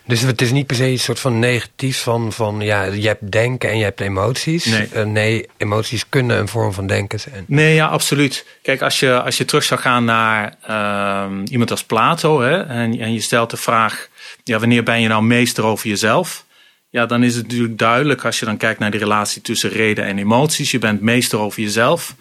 Dus 0.05 0.21
het 0.21 0.41
is 0.41 0.51
niet 0.51 0.67
per 0.67 0.75
se 0.75 0.85
een 0.85 0.99
soort 0.99 1.19
van 1.19 1.39
negatief 1.39 2.01
van, 2.01 2.33
van 2.33 2.59
ja, 2.61 2.83
je 2.83 3.07
hebt 3.07 3.31
denken 3.31 3.69
en 3.69 3.77
je 3.77 3.83
hebt 3.83 3.99
emoties. 3.99 4.65
Nee. 4.65 4.89
Uh, 4.95 5.03
nee, 5.03 5.45
emoties 5.57 6.09
kunnen 6.09 6.37
een 6.37 6.47
vorm 6.47 6.73
van 6.73 6.87
denken 6.87 7.19
zijn. 7.19 7.43
Nee, 7.47 7.75
ja, 7.75 7.87
absoluut. 7.87 8.45
Kijk, 8.61 8.81
als 8.81 8.99
je, 8.99 9.21
als 9.21 9.37
je 9.37 9.45
terug 9.45 9.63
zou 9.63 9.79
gaan 9.79 10.05
naar 10.05 10.55
uh, 10.69 11.51
iemand 11.51 11.71
als 11.71 11.83
Plato 11.83 12.41
hè, 12.41 12.63
en, 12.63 12.99
en 12.99 13.13
je 13.13 13.21
stelt 13.21 13.49
de 13.49 13.57
vraag, 13.57 14.07
ja, 14.43 14.59
wanneer 14.59 14.83
ben 14.83 15.01
je 15.01 15.07
nou 15.07 15.23
meester 15.23 15.63
over 15.63 15.87
jezelf? 15.87 16.45
Ja, 16.89 17.05
dan 17.05 17.23
is 17.23 17.35
het 17.35 17.43
natuurlijk 17.43 17.77
duidelijk 17.77 18.25
als 18.25 18.39
je 18.39 18.45
dan 18.45 18.57
kijkt 18.57 18.79
naar 18.79 18.91
die 18.91 18.99
relatie 18.99 19.41
tussen 19.41 19.69
reden 19.69 20.05
en 20.05 20.17
emoties. 20.17 20.71
Je 20.71 20.79
bent 20.79 21.01
meester 21.01 21.39
over 21.39 21.61
jezelf 21.61 22.15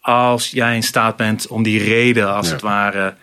als 0.00 0.50
jij 0.50 0.74
in 0.74 0.82
staat 0.82 1.16
bent 1.16 1.46
om 1.46 1.62
die 1.62 1.84
reden 1.84 2.34
als 2.34 2.46
ja. 2.46 2.52
het 2.52 2.62
ware 2.62 3.14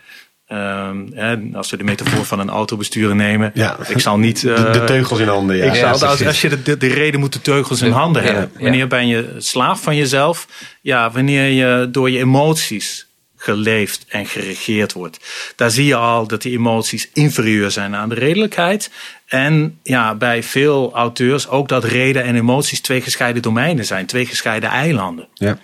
Um, 0.51 1.55
als 1.55 1.69
we 1.69 1.77
de 1.77 1.83
metafoor 1.83 2.25
van 2.25 2.39
een 2.39 2.49
autobestuurder 2.49 3.15
nemen. 3.15 3.51
Ja. 3.53 3.77
Ik 3.87 3.99
zal 3.99 4.17
niet. 4.17 4.43
Uh, 4.43 4.55
de, 4.55 4.79
de, 4.79 4.83
teugels 4.83 5.19
in 5.19 5.27
handen. 5.27 5.55
Ja. 5.57 5.63
Ik 5.63 5.75
zal, 5.75 5.89
als, 5.89 6.25
als 6.25 6.41
je 6.41 6.49
de, 6.49 6.61
de, 6.61 6.77
de, 6.77 6.87
reden 6.87 7.19
moet 7.19 7.33
de 7.33 7.41
teugels 7.41 7.81
in 7.81 7.91
handen 7.91 8.23
ja, 8.23 8.27
hebben. 8.27 8.51
Wanneer 8.59 8.87
ben 8.87 9.07
je 9.07 9.35
slaaf 9.37 9.81
van 9.81 9.95
jezelf? 9.95 10.47
Ja, 10.81 11.11
wanneer 11.11 11.47
je 11.47 11.89
door 11.91 12.09
je 12.09 12.19
emoties 12.19 13.07
geleefd 13.45 14.05
en 14.07 14.25
geregeerd 14.25 14.93
wordt. 14.93 15.19
Daar 15.55 15.71
zie 15.71 15.85
je 15.85 15.95
al 15.95 16.27
dat 16.27 16.41
die 16.41 16.57
emoties 16.57 17.09
inferieur 17.13 17.71
zijn 17.71 17.95
aan 17.95 18.09
de 18.09 18.15
redelijkheid. 18.15 18.91
En 19.25 19.79
ja, 19.83 20.15
bij 20.15 20.43
veel 20.43 20.93
auteurs 20.93 21.47
ook 21.47 21.67
dat 21.67 21.83
reden 21.83 22.23
en 22.23 22.35
emoties 22.35 22.81
twee 22.81 23.01
gescheiden 23.01 23.41
domeinen 23.41 23.85
zijn, 23.85 24.05
twee 24.05 24.25
gescheiden 24.25 24.69
eilanden. 24.69 25.27
Ja. 25.33 25.57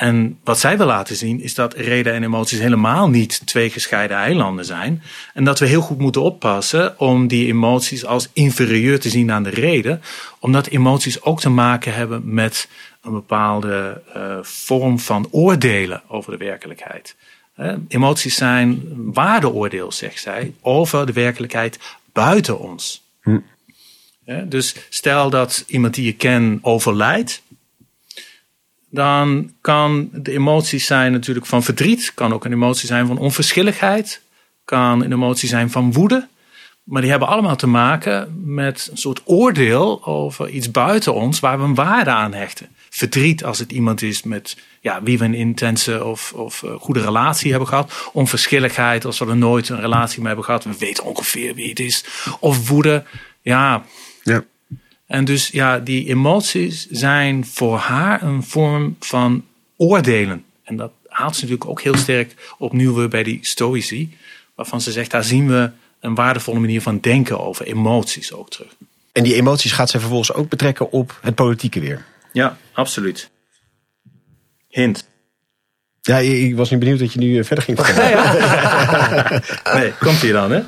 En 0.00 0.38
wat 0.44 0.60
zij 0.60 0.76
wil 0.76 0.86
laten 0.86 1.16
zien 1.16 1.40
is 1.40 1.54
dat 1.54 1.74
reden 1.74 2.12
en 2.12 2.22
emoties 2.22 2.58
helemaal 2.58 3.08
niet 3.08 3.46
twee 3.46 3.70
gescheiden 3.70 4.16
eilanden 4.16 4.64
zijn. 4.64 5.02
En 5.34 5.44
dat 5.44 5.58
we 5.58 5.66
heel 5.66 5.80
goed 5.80 5.98
moeten 5.98 6.22
oppassen 6.22 6.98
om 6.98 7.26
die 7.26 7.46
emoties 7.46 8.04
als 8.04 8.28
inferieur 8.32 9.00
te 9.00 9.08
zien 9.08 9.32
aan 9.32 9.42
de 9.42 9.50
reden. 9.50 10.02
Omdat 10.38 10.66
emoties 10.66 11.22
ook 11.22 11.40
te 11.40 11.48
maken 11.48 11.94
hebben 11.94 12.34
met 12.34 12.68
een 13.02 13.12
bepaalde 13.12 14.02
uh, 14.16 14.38
vorm 14.42 14.98
van 14.98 15.28
oordelen 15.30 16.02
over 16.08 16.32
de 16.38 16.44
werkelijkheid. 16.44 17.16
Uh, 17.56 17.72
emoties 17.88 18.34
zijn 18.34 18.82
waardeoordeel, 19.12 19.92
zegt 19.92 20.20
zij, 20.20 20.52
over 20.60 21.06
de 21.06 21.12
werkelijkheid 21.12 21.78
buiten 22.12 22.58
ons. 22.58 23.02
Hm. 23.22 23.38
Uh, 24.26 24.38
dus 24.44 24.76
stel 24.88 25.30
dat 25.30 25.64
iemand 25.66 25.94
die 25.94 26.04
je 26.04 26.14
kent 26.14 26.64
overlijdt 26.64 27.42
dan 28.90 29.52
kan 29.60 30.08
de 30.12 30.32
emoties 30.32 30.86
zijn 30.86 31.12
natuurlijk 31.12 31.46
van 31.46 31.62
verdriet, 31.62 32.12
kan 32.14 32.32
ook 32.32 32.44
een 32.44 32.52
emotie 32.52 32.86
zijn 32.86 33.06
van 33.06 33.18
onverschilligheid, 33.18 34.22
kan 34.64 35.02
een 35.02 35.12
emotie 35.12 35.48
zijn 35.48 35.70
van 35.70 35.92
woede. 35.92 36.28
Maar 36.84 37.02
die 37.02 37.10
hebben 37.10 37.28
allemaal 37.28 37.56
te 37.56 37.66
maken 37.66 38.42
met 38.44 38.88
een 38.90 38.96
soort 38.96 39.22
oordeel 39.24 40.06
over 40.06 40.48
iets 40.48 40.70
buiten 40.70 41.14
ons 41.14 41.40
waar 41.40 41.58
we 41.58 41.64
een 41.64 41.74
waarde 41.74 42.10
aan 42.10 42.34
hechten. 42.34 42.68
Verdriet 42.90 43.44
als 43.44 43.58
het 43.58 43.72
iemand 43.72 44.02
is 44.02 44.22
met 44.22 44.56
ja, 44.80 45.02
wie 45.02 45.18
we 45.18 45.24
een 45.24 45.34
intense 45.34 46.04
of, 46.04 46.32
of 46.32 46.62
uh, 46.62 46.72
goede 46.72 47.00
relatie 47.00 47.50
hebben 47.50 47.68
gehad. 47.68 48.10
Onverschilligheid 48.12 49.04
als 49.04 49.18
we 49.18 49.26
er 49.26 49.36
nooit 49.36 49.68
een 49.68 49.80
relatie 49.80 50.18
mee 50.18 50.26
hebben 50.26 50.44
gehad. 50.44 50.64
We 50.64 50.76
weten 50.78 51.04
ongeveer 51.04 51.54
wie 51.54 51.68
het 51.68 51.80
is. 51.80 52.04
Of 52.40 52.68
woede. 52.68 53.04
Ja, 53.42 53.84
ja. 54.22 54.44
En 55.10 55.24
dus 55.24 55.48
ja, 55.48 55.78
die 55.78 56.08
emoties 56.08 56.86
zijn 56.90 57.46
voor 57.46 57.76
haar 57.76 58.22
een 58.22 58.42
vorm 58.42 58.96
van 59.00 59.44
oordelen. 59.76 60.44
En 60.64 60.76
dat 60.76 60.92
haalt 61.06 61.34
ze 61.34 61.40
natuurlijk 61.40 61.70
ook 61.70 61.80
heel 61.80 61.96
sterk 61.96 62.54
opnieuw 62.58 62.94
weer 62.94 63.08
bij 63.08 63.22
die 63.22 63.38
stoïci. 63.42 64.16
Waarvan 64.54 64.80
ze 64.80 64.92
zegt, 64.92 65.10
daar 65.10 65.24
zien 65.24 65.48
we 65.48 65.70
een 66.00 66.14
waardevolle 66.14 66.58
manier 66.58 66.82
van 66.82 66.98
denken 66.98 67.40
over 67.40 67.66
emoties 67.66 68.32
ook 68.32 68.50
terug. 68.50 68.74
En 69.12 69.22
die 69.22 69.34
emoties 69.34 69.72
gaat 69.72 69.90
zij 69.90 70.00
vervolgens 70.00 70.32
ook 70.32 70.48
betrekken 70.48 70.92
op 70.92 71.18
het 71.22 71.34
politieke 71.34 71.80
weer. 71.80 72.04
Ja, 72.32 72.56
absoluut. 72.72 73.30
Hint. 74.68 75.08
Ja, 76.00 76.18
ik 76.18 76.56
was 76.56 76.70
niet 76.70 76.78
benieuwd 76.78 76.98
dat 76.98 77.12
je 77.12 77.18
nu 77.18 77.44
verder 77.44 77.64
ging 77.64 77.78
vertellen. 77.80 79.42
nee, 79.80 79.92
komt 79.92 80.20
hier 80.20 80.32
dan, 80.32 80.50
hè? 80.50 80.62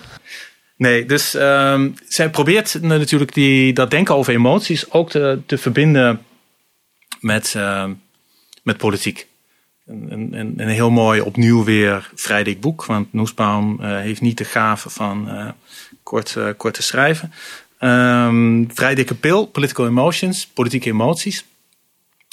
Nee, 0.82 1.06
dus 1.06 1.34
um, 1.34 1.94
zij 2.08 2.30
probeert 2.30 2.80
natuurlijk 2.80 3.34
die, 3.34 3.72
dat 3.72 3.90
denken 3.90 4.14
over 4.14 4.32
emoties 4.32 4.90
ook 4.90 5.10
te, 5.10 5.40
te 5.46 5.58
verbinden 5.58 6.24
met, 7.20 7.54
uh, 7.56 7.90
met 8.62 8.76
politiek. 8.76 9.26
Een, 9.86 10.32
een, 10.32 10.54
een 10.56 10.68
heel 10.68 10.90
mooi 10.90 11.20
opnieuw 11.20 11.64
weer 11.64 12.10
vrij 12.14 12.42
dik 12.44 12.60
boek, 12.60 12.84
want 12.84 13.12
Noesbaum 13.12 13.78
uh, 13.80 13.98
heeft 13.98 14.20
niet 14.20 14.38
de 14.38 14.44
gave 14.44 14.90
van 14.90 15.28
uh, 15.28 15.50
kort, 16.02 16.36
kort 16.56 16.74
te 16.74 16.82
schrijven. 16.82 17.32
Um, 17.80 18.70
vrij 18.74 18.94
dikke 18.94 19.14
pil, 19.14 19.46
Political 19.46 19.86
Emotions, 19.86 20.46
politieke 20.46 20.90
emoties, 20.90 21.44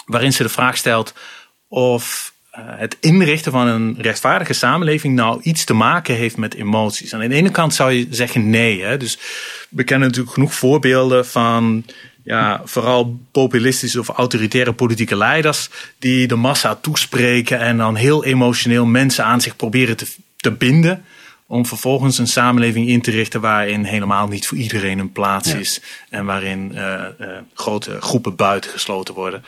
waarin 0.05 0.33
ze 0.33 0.43
de 0.43 0.49
vraag 0.49 0.77
stelt 0.77 1.13
of 1.67 2.33
het 2.65 2.97
inrichten 2.99 3.51
van 3.51 3.67
een 3.67 3.97
rechtvaardige 3.99 4.53
samenleving 4.53 5.15
nou 5.15 5.41
iets 5.41 5.63
te 5.63 5.73
maken 5.73 6.15
heeft 6.15 6.37
met 6.37 6.53
emoties. 6.53 7.11
En 7.11 7.21
aan 7.21 7.29
de 7.29 7.35
ene 7.35 7.51
kant 7.51 7.73
zou 7.73 7.91
je 7.91 8.07
zeggen 8.09 8.49
nee. 8.49 8.81
Hè? 8.81 8.97
Dus 8.97 9.17
we 9.69 9.83
kennen 9.83 10.07
natuurlijk 10.07 10.33
genoeg 10.33 10.53
voorbeelden 10.53 11.25
van 11.25 11.85
ja, 12.23 12.61
vooral 12.63 13.19
populistische 13.31 13.99
of 13.99 14.07
autoritaire 14.07 14.73
politieke 14.73 15.15
leiders 15.15 15.69
die 15.99 16.27
de 16.27 16.35
massa 16.35 16.75
toespreken 16.75 17.59
en 17.59 17.77
dan 17.77 17.95
heel 17.95 18.23
emotioneel 18.23 18.85
mensen 18.85 19.25
aan 19.25 19.41
zich 19.41 19.55
proberen 19.55 19.97
te, 19.97 20.07
te 20.35 20.51
binden. 20.51 21.03
Om 21.47 21.65
vervolgens 21.65 22.17
een 22.17 22.27
samenleving 22.27 22.87
in 22.87 23.01
te 23.01 23.11
richten 23.11 23.41
waarin 23.41 23.83
helemaal 23.83 24.27
niet 24.27 24.47
voor 24.47 24.57
iedereen 24.57 24.99
een 24.99 25.11
plaats 25.11 25.53
is. 25.53 25.81
En 26.09 26.25
waarin 26.25 26.71
uh, 26.73 26.81
uh, 27.19 27.27
grote 27.53 28.01
groepen 28.01 28.35
buitengesloten 28.35 29.13
worden 29.13 29.43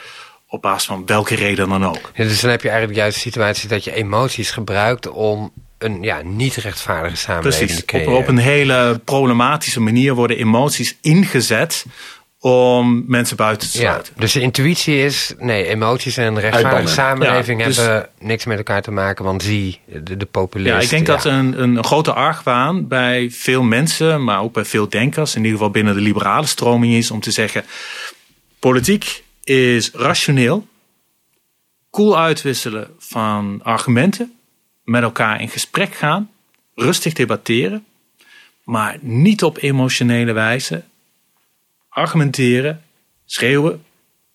op 0.52 0.62
basis 0.62 0.88
van 0.88 1.06
welke 1.06 1.36
reden 1.36 1.70
dan 1.70 1.86
ook. 1.86 2.12
Ja, 2.14 2.24
dus 2.24 2.42
dan 2.42 2.50
heb 2.50 2.62
je 2.62 2.70
eigenlijk 2.70 3.00
juist 3.00 3.16
de 3.16 3.22
situatie 3.22 3.70
dat 3.70 3.84
je 3.84 3.94
emoties 3.94 4.52
gebruikt 4.52 5.10
om 5.10 5.52
een 5.78 6.04
ja, 6.04 6.22
niet 6.24 6.56
rechtvaardige 6.56 7.16
samenleving 7.16 7.66
Precies. 7.66 7.80
te 7.80 7.86
creëren. 7.86 8.14
Op, 8.14 8.20
op 8.20 8.28
een 8.28 8.38
hele 8.38 9.02
problematische 9.06 9.80
manier 9.82 10.14
worden 10.14 10.38
emoties 10.38 10.98
ingezet 11.02 11.86
om 12.40 13.04
mensen 13.08 13.38
buiten 13.38 13.70
te 13.72 13.78
Ja, 13.78 13.84
sluiten. 13.84 14.14
dus 14.18 14.32
de 14.32 14.40
intuïtie 14.42 15.04
is, 15.04 15.34
nee, 15.38 15.68
emoties 15.68 16.18
en 16.18 16.26
een 16.26 16.40
rechtvaardige 16.40 16.94
samenleving 16.94 17.60
Ja, 17.60 17.68
dus- 17.68 17.78
hebben 17.78 18.10
niks 18.20 18.46
met 18.46 18.58
elkaar 18.58 18.82
te 18.82 18.92
maken, 18.92 19.26
want 19.26 19.44
zie, 19.44 19.80
de, 19.86 20.18
de 20.18 20.26
populisten. 20.26 20.76
Ja, 20.76 20.84
ik 20.84 20.90
denk 20.90 21.06
dat 21.06 21.26
een, 21.26 21.62
een 21.62 21.84
grote 21.84 22.14
argwaan 22.14 22.88
bij 22.88 23.30
veel 23.32 23.64
mensen, 23.64 24.24
maar 24.24 24.42
ook 24.42 24.54
bij 24.54 24.66
veel 24.66 24.90
denkers, 24.90 25.32
in 25.36 25.42
ieder 25.42 25.58
geval 25.58 25.72
binnen 25.72 25.94
de 25.96 26.02
liberale 26.02 26.48
stroming 26.48 26.94
is 26.94 27.12
om 27.12 27.20
te 27.20 27.32
zeggen: 27.32 27.64
politiek 28.60 29.24
is 29.44 29.92
rationeel, 29.92 30.68
cool 31.90 32.20
uitwisselen 32.20 32.96
van 32.98 33.60
argumenten, 33.64 34.34
met 34.84 35.04
elkaar 35.04 35.42
in 35.42 35.50
gesprek 35.50 35.96
gaan, 35.96 36.32
rustig 36.76 37.14
debatteren, 37.14 37.86
maar 38.64 38.98
niet 39.02 39.44
op 39.44 39.58
emotionele 39.58 40.32
wijze 40.32 40.84
argumenteren, 41.90 42.84
schreeuwen 43.26 43.86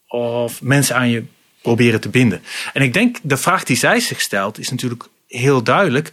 of 0.07 0.63
mensen 0.63 0.97
aan 0.97 1.09
je 1.09 1.25
proberen 1.63 2.01
te 2.01 2.09
binden. 2.09 2.43
En 2.73 2.83
ik 2.83 2.93
denk 2.93 3.19
de 3.23 3.37
vraag 3.37 3.65
die 3.65 3.77
zij 3.77 4.01
zich 4.01 4.21
stelt 4.21 4.59
is 4.59 4.71
natuurlijk 4.71 5.09
heel 5.29 5.63
duidelijk. 5.63 6.13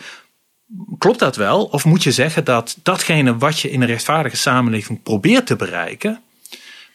Klopt 0.98 1.20
dat 1.20 1.36
wel? 1.36 1.66
Of 1.66 1.86
moet 1.86 2.04
je 2.04 2.12
zeggen 2.12 2.44
dat 2.44 2.78
datgene 2.84 3.38
wat 3.38 3.60
je 3.60 3.72
in 3.72 3.82
een 3.82 3.88
rechtvaardige 3.88 4.38
samenleving 4.38 5.04
probeert 5.04 5.46
te 5.46 5.56
bereiken, 5.56 6.22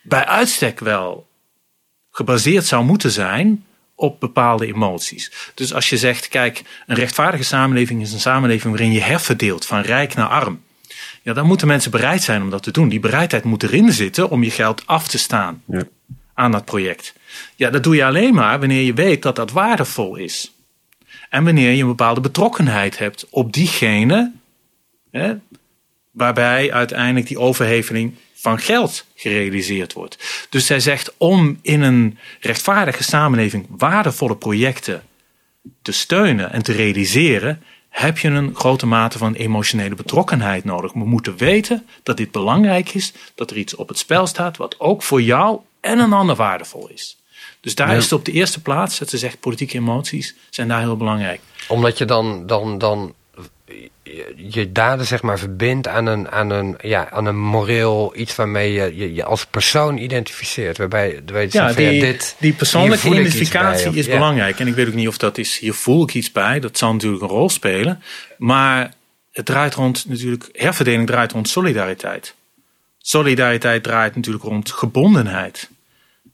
bij 0.03 0.27
uitstek 0.27 0.81
wel 0.81 1.28
gebaseerd 2.19 2.66
zou 2.66 2.85
moeten 2.85 3.11
zijn 3.11 3.64
op 3.95 4.21
bepaalde 4.21 4.66
emoties. 4.66 5.33
Dus 5.55 5.75
als 5.75 5.89
je 5.89 5.97
zegt, 5.97 6.29
kijk, 6.29 6.62
een 6.87 6.97
rechtvaardige 6.97 7.45
samenleving 7.45 8.01
is 8.03 8.12
een 8.12 8.21
samenleving 8.21 8.75
waarin 8.77 8.93
je 8.93 9.01
herverdeelt 9.01 9.66
van 9.66 9.81
rijk 9.81 10.14
naar 10.14 10.29
arm. 10.29 10.62
Ja, 11.23 11.33
dan 11.33 11.47
moeten 11.47 11.66
mensen 11.66 11.91
bereid 11.91 12.23
zijn 12.23 12.43
om 12.43 12.51
dat 12.51 12.62
te 12.62 12.71
doen. 12.71 12.89
Die 12.89 13.01
bereidheid 13.01 13.45
moet 13.45 13.62
erin 13.62 13.93
zitten 13.93 14.31
om 14.31 14.43
je 14.43 14.51
geld 14.51 14.87
af 14.87 15.09
te 15.09 15.19
staan 15.19 15.62
Ja. 15.66 15.83
aan 16.35 16.51
dat 16.53 16.64
project. 16.64 17.14
Ja, 17.57 17.71
dat 17.71 17.83
doe 17.83 17.95
je 17.97 18.05
alleen 18.05 18.35
maar 18.35 18.59
wanneer 18.59 18.83
je 18.83 18.95
weet 18.95 19.23
dat 19.23 19.37
dat 19.37 19.51
waardevol 19.51 20.16
is. 20.16 20.53
En 21.31 21.45
wanneer 21.45 21.71
je 21.73 21.81
een 21.83 21.89
bepaalde 21.89 22.21
betrokkenheid 22.21 22.99
hebt 22.99 23.27
op 23.31 23.53
diegene 23.53 24.33
hè, 25.11 25.35
waarbij 26.19 26.73
uiteindelijk 26.73 27.27
die 27.27 27.39
overheveling 27.39 28.14
van 28.35 28.59
geld 28.59 29.05
gerealiseerd 29.14 29.93
wordt. 29.93 30.47
Dus 30.51 30.66
zij 30.66 30.81
zegt 30.81 31.12
om 31.16 31.59
in 31.62 31.83
een 31.83 32.19
rechtvaardige 32.41 33.03
samenleving 33.03 33.66
waardevolle 33.69 34.37
projecten 34.37 35.03
te 35.83 35.93
steunen 35.93 36.53
en 36.53 36.62
te 36.62 36.73
realiseren, 36.73 37.62
heb 37.89 38.19
je 38.19 38.29
een 38.29 38.55
grote 38.55 38.87
mate 38.87 39.19
van 39.19 39.35
emotionele 39.35 39.95
betrokkenheid 39.95 40.64
nodig. 40.64 40.93
We 40.93 41.05
moeten 41.05 41.37
weten 41.37 41.87
dat 42.03 42.16
dit 42.16 42.31
belangrijk 42.31 42.95
is, 42.95 43.12
dat 43.35 43.51
er 43.51 43.57
iets 43.57 43.75
op 43.75 43.89
het 43.89 43.99
spel 43.99 44.27
staat 44.27 44.57
wat 44.57 44.81
ook 44.81 45.03
voor 45.03 45.23
jou 45.23 45.61
en 45.81 45.99
een 45.99 46.12
ander 46.12 46.37
waardevol 46.37 46.89
is. 46.89 47.16
Dus 47.61 47.75
daar 47.75 47.91
Ja. 47.91 47.97
is 47.97 48.03
het 48.03 48.12
op 48.12 48.25
de 48.25 48.33
eerste 48.33 48.62
plaats 48.62 48.99
dat 48.99 49.11
ze 49.11 49.19
zegt 49.19 49.41
politieke 49.41 49.77
emoties 49.77 50.35
zijn 50.51 50.69
daar 50.69 50.81
heel 50.81 50.97
belangrijk. 50.97 51.41
Omdat 51.69 51.99
je 51.99 52.05
dan, 52.05 52.47
dan, 52.47 52.79
dan 52.79 53.14
je, 54.03 54.35
je 54.37 54.73
daden 54.73 55.07
zeg 55.07 55.23
maar 55.23 55.39
verbindt 55.39 55.89
aan 55.89 56.07
een, 56.07 56.31
aan 56.31 56.51
een, 56.51 56.77
ja, 56.83 57.11
aan 57.11 57.27
een 57.27 57.39
moreel 57.39 58.12
iets 58.16 58.37
waarmee 58.37 58.73
je, 58.73 58.97
je 58.97 59.14
je 59.14 59.25
als 59.25 59.47
persoon 59.47 59.97
identificeert. 59.99 60.79
Waarbij 60.79 61.09
je 61.11 61.23
weet 61.33 61.53
Ja, 61.53 61.73
die, 61.73 62.01
dit, 62.01 62.37
die 62.39 62.53
persoonlijke 62.53 63.09
identificatie 63.09 63.91
bij, 63.91 63.99
is 63.99 64.07
ja. 64.07 64.12
belangrijk. 64.12 64.59
En 64.59 64.66
ik 64.66 64.75
weet 64.75 64.89
ook 64.89 64.95
niet 64.95 65.09
of 65.09 65.19
dat 65.19 65.39
is, 65.39 65.59
hier 65.59 65.75
voel 65.75 66.03
ik 66.03 66.14
iets 66.14 66.33
bij. 66.33 66.61
Dat 66.61 66.79
zal 66.79 66.93
natuurlijk 66.93 67.23
een 67.23 67.29
rol 67.29 67.51
spelen. 67.51 68.03
Maar 68.39 68.95
het 69.33 69.47
draait 69.47 69.75
rond, 69.75 70.05
natuurlijk, 70.09 70.49
herverdeling 70.53 71.07
draait 71.07 71.33
rond 71.33 71.49
solidariteit. 71.49 72.35
Solidariteit 72.99 73.83
draait 73.83 74.16
natuurlijk 74.16 74.45
rond 74.45 74.71
gebondenheid. 74.73 75.69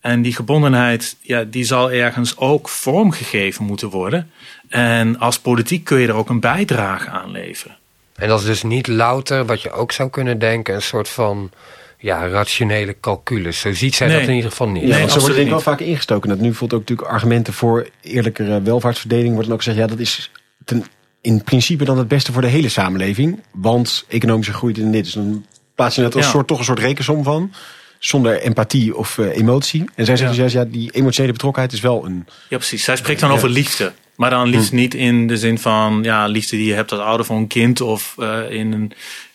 En 0.01 0.22
die 0.22 0.35
gebondenheid, 0.35 1.16
ja, 1.20 1.45
die 1.45 1.64
zal 1.64 1.93
ergens 1.93 2.37
ook 2.37 2.68
vormgegeven 2.68 3.64
moeten 3.64 3.89
worden. 3.89 4.30
En 4.75 5.18
als 5.18 5.39
politiek 5.39 5.85
kun 5.85 5.99
je 5.99 6.07
er 6.09 6.14
ook 6.14 6.29
een 6.29 6.41
bijdrage 6.41 7.11
aan 7.11 7.31
leveren. 7.31 7.77
En 8.14 8.29
dat 8.29 8.41
is 8.41 8.47
dus 8.47 8.62
niet 8.62 8.87
louter, 8.87 9.45
wat 9.47 9.62
je 9.62 9.70
ook 9.72 9.93
zou 9.93 10.11
kunnen 10.11 10.39
denken, 10.39 10.75
een 10.75 10.83
soort 10.83 11.09
van 11.09 11.51
ja, 11.99 12.29
rationele 12.29 12.97
calculus. 13.01 13.61
Zo 13.61 13.72
ziet 13.72 13.95
zij 13.95 14.07
Nee. 14.07 14.18
dat 14.18 14.29
in 14.29 14.35
ieder 14.35 14.51
geval 14.51 14.68
niet. 14.68 14.83
Ja, 14.83 14.89
Nee, 14.89 14.99
want 14.99 15.11
zo 15.12 15.18
wordt 15.18 15.29
absoluut 15.29 15.35
denk 15.37 15.47
ik 15.59 15.64
wel 15.64 15.75
vaak 15.75 15.81
ingestoken. 15.87 16.29
Dat 16.29 16.39
nu 16.39 16.55
voelt 16.55 16.72
ook 16.72 16.81
natuurlijk 16.81 17.09
argumenten 17.09 17.53
voor 17.53 17.89
eerlijkere 18.01 18.62
welvaartsverdeling. 18.62 19.29
Wordt 19.33 19.45
dan 19.45 19.53
ook 19.53 19.62
gezegd, 19.62 19.79
ja, 19.79 19.87
dat 19.87 19.99
is 19.99 20.31
ten, 20.64 20.85
in 21.20 21.43
principe 21.45 21.85
dan 21.85 21.99
het 21.99 22.09
beste 22.09 22.33
voor 22.33 22.43
de 22.43 22.49
hele 22.49 22.68
samenleving. 22.68 23.43
Want 23.53 24.05
economische 24.09 24.53
groei 24.53 24.72
dit 24.72 24.85
en 24.85 24.91
dit. 24.91 25.05
Dus 25.05 25.12
dan 25.12 25.47
plaats 25.75 25.95
je 25.97 26.03
net 26.03 26.14
als 26.14 26.25
Ja. 26.25 26.31
soort, 26.31 26.47
toch 26.47 26.59
een 26.59 26.64
soort 26.64 26.79
rekensom 26.79 27.22
van. 27.25 27.53
Zonder 27.99 28.41
empathie 28.41 28.97
of 28.97 29.18
eh, 29.18 29.37
emotie. 29.37 29.81
En 29.95 30.05
zij 30.05 30.16
zeggen 30.16 30.37
Ja. 30.37 30.43
dus 30.43 30.53
juist, 30.53 30.55
ja, 30.55 30.64
die 30.79 30.91
emotionele 30.91 31.33
betrokkenheid 31.33 31.72
is 31.72 31.81
wel 31.81 32.05
een... 32.05 32.27
Ja, 32.49 32.57
precies. 32.57 32.85
Zij 32.85 32.97
spreekt 32.97 33.20
dan 33.20 33.31
over 33.31 33.49
liefde. 33.49 33.93
Maar 34.17 34.31
dan 34.31 34.49
liefde 34.49 34.77
niet 34.77 34.95
in 34.95 35.27
de 35.27 35.37
zin 35.37 35.59
van 35.59 36.03
ja, 36.03 36.27
liefde 36.27 36.57
die 36.57 36.67
je 36.67 36.75
hebt 36.75 36.93
als 36.93 37.01
ouder 37.01 37.27
voor 37.27 37.37
een 37.37 37.47
kind 37.47 37.81
of 37.81 38.15
eh, 38.19 38.51
in, 38.51 38.73
een, 38.73 38.93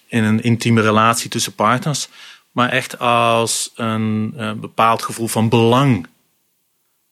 in 0.08 0.24
een 0.24 0.44
intieme 0.44 0.82
relatie 0.82 1.30
tussen 1.30 1.54
partners. 1.54 2.08
Maar 2.52 2.70
echt 2.70 3.00
als 3.00 3.72
een 3.76 4.34
eh, 4.38 4.52
bepaald 4.54 5.02
gevoel 5.02 5.28
van 5.28 5.50
belang 5.50 6.08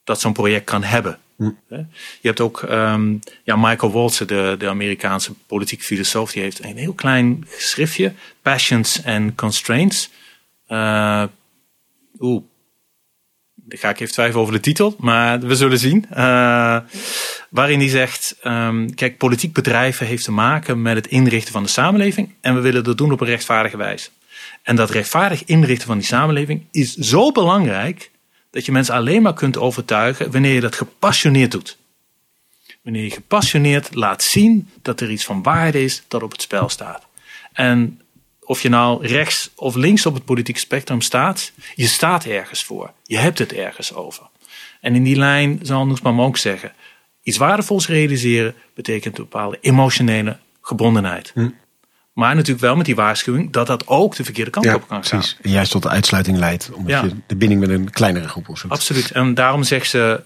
dat 0.04 0.20
zo'n 0.20 0.34
project 0.34 0.66
kan 0.66 0.84
hebben. 0.84 1.20
Hè? 1.38 1.78
Je 2.22 2.28
hebt 2.28 2.40
ook 2.40 2.64
ehm, 2.64 3.16
ja, 3.44 3.56
Michael 3.56 3.92
Walzer, 3.92 4.28
de, 4.28 4.56
de 4.60 4.70
Amerikaanse 4.70 5.34
politiek 5.48 5.84
filosoof, 5.84 6.32
die 6.32 6.42
heeft 6.42 6.64
een 6.64 6.78
heel 6.78 6.94
klein 6.94 7.48
schriftje, 7.58 8.14
Passions 8.42 9.06
and 9.06 9.36
Constraints. 9.36 10.10
Eh 10.68 11.24
Oeh, 12.20 12.44
daar 13.56 13.80
ga 13.80 13.90
ik 13.90 14.00
even 14.00 14.14
twijfelen 14.14 14.42
over 14.42 14.54
de 14.54 14.60
titel, 14.60 14.96
maar 14.98 15.40
we 15.40 15.56
zullen 15.56 15.80
zien. 15.80 16.06
Eh, 16.10 16.78
waarin 17.50 17.80
hij 17.80 17.90
zegt: 17.90 18.36
ehm, 18.42 18.90
Kijk, 18.90 19.18
politiek 19.18 19.54
bedrijven 19.54 20.06
heeft 20.06 20.24
te 20.24 20.32
maken 20.32 20.82
met 20.82 20.96
het 20.96 21.08
inrichten 21.08 21.54
van 21.54 21.64
de 21.64 21.70
samenleving. 21.70 22.34
En 22.42 22.56
we 22.56 22.62
willen 22.62 22.84
dat 22.84 22.98
doen 22.98 23.12
op 23.12 23.22
een 23.22 23.28
rechtvaardige 23.28 23.78
wijze. 23.78 24.10
En 24.64 24.76
dat 24.76 24.90
rechtvaardig 24.90 25.44
inrichten 25.46 25.88
van 25.88 25.98
die 25.98 26.08
samenleving 26.08 26.66
is 26.72 26.96
zo 26.96 27.32
belangrijk. 27.32 28.12
dat 28.52 28.66
je 28.66 28.72
mensen 28.72 28.94
alleen 28.94 29.22
maar 29.22 29.34
kunt 29.34 29.58
overtuigen 29.58 30.32
wanneer 30.32 30.54
je 30.54 30.62
dat 30.62 30.76
gepassioneerd 30.76 31.52
doet. 31.52 31.78
Wanneer 32.82 33.04
je 33.04 33.12
gepassioneerd 33.12 33.96
laat 33.96 34.24
zien 34.24 34.70
dat 34.82 35.02
er 35.02 35.12
iets 35.12 35.26
van 35.26 35.44
waarde 35.44 35.84
is 35.84 36.04
dat 36.08 36.24
op 36.24 36.32
het 36.32 36.42
spel 36.42 36.70
staat. 36.70 37.06
En 37.54 38.02
of 38.40 38.62
je 38.62 38.70
nou 38.70 39.08
rechts 39.08 39.50
of 39.56 39.76
links 39.76 40.06
op 40.06 40.14
het 40.14 40.26
politieke 40.26 40.60
spectrum 40.60 41.02
staat, 41.02 41.52
je 41.76 41.88
staat 41.88 42.26
ergens 42.26 42.64
voor. 42.64 42.92
Je 43.04 43.18
hebt 43.18 43.40
het 43.40 43.54
ergens 43.54 43.94
over. 43.94 44.28
En 44.82 44.96
in 44.96 45.04
die 45.04 45.16
lijn 45.16 45.60
zal 45.62 45.86
Noesbaum 45.86 46.22
ook 46.22 46.38
zeggen: 46.38 46.74
iets 47.28 47.38
waardevols 47.38 47.88
realiseren 47.88 48.56
betekent 48.74 49.18
een 49.18 49.24
bepaalde 49.24 49.58
emotionele 49.62 50.38
gebondenheid. 50.62 51.34
Maar 52.14 52.36
natuurlijk 52.36 52.60
wel 52.66 52.76
met 52.76 52.86
die 52.86 52.96
waarschuwing 52.96 53.52
dat 53.52 53.68
dat 53.68 53.88
ook 53.88 54.16
de 54.16 54.24
verkeerde 54.24 54.52
kant 54.52 54.74
op 54.74 54.88
kan 54.88 55.04
gaan. 55.04 55.22
En 55.42 55.50
juist 55.52 55.72
tot 55.72 55.84
de 55.84 55.90
uitsluiting 55.90 56.38
leidt. 56.38 56.72
Omdat 56.74 56.92
Ja. 56.92 57.04
je 57.04 57.16
de 57.28 57.36
binding 57.36 57.60
met 57.62 57.70
een 57.70 57.90
kleinere 57.90 58.28
groep 58.28 58.50
opzoekt. 58.50 58.74
Absoluut. 58.74 59.12
En 59.12 59.34
daarom 59.34 59.64
zegt 59.64 59.90
ze, 59.90 60.24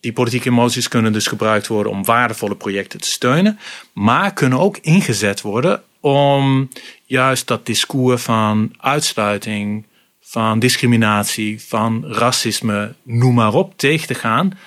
die 0.00 0.12
politieke 0.12 0.48
emoties 0.48 0.88
kunnen 0.88 1.12
dus 1.12 1.26
gebruikt 1.26 1.66
worden 1.66 1.92
om 1.92 2.04
waardevolle 2.04 2.56
projecten 2.56 3.00
te 3.00 3.08
steunen, 3.08 3.58
maar 3.92 4.32
kunnen 4.32 4.58
ook 4.58 4.76
ingezet 4.76 5.40
worden 5.40 5.82
om 6.00 6.68
juist 7.04 7.46
dat 7.46 7.66
discours 7.66 8.22
van 8.22 8.74
uitsluiting, 8.78 9.86
van 10.20 10.58
discriminatie, 10.58 11.62
van 11.62 12.04
racisme, 12.06 12.94
noem 13.02 13.34
maar 13.34 13.54
op, 13.54 13.78
tegen 13.78 14.06
te 14.06 14.14
gaan. 14.14 14.58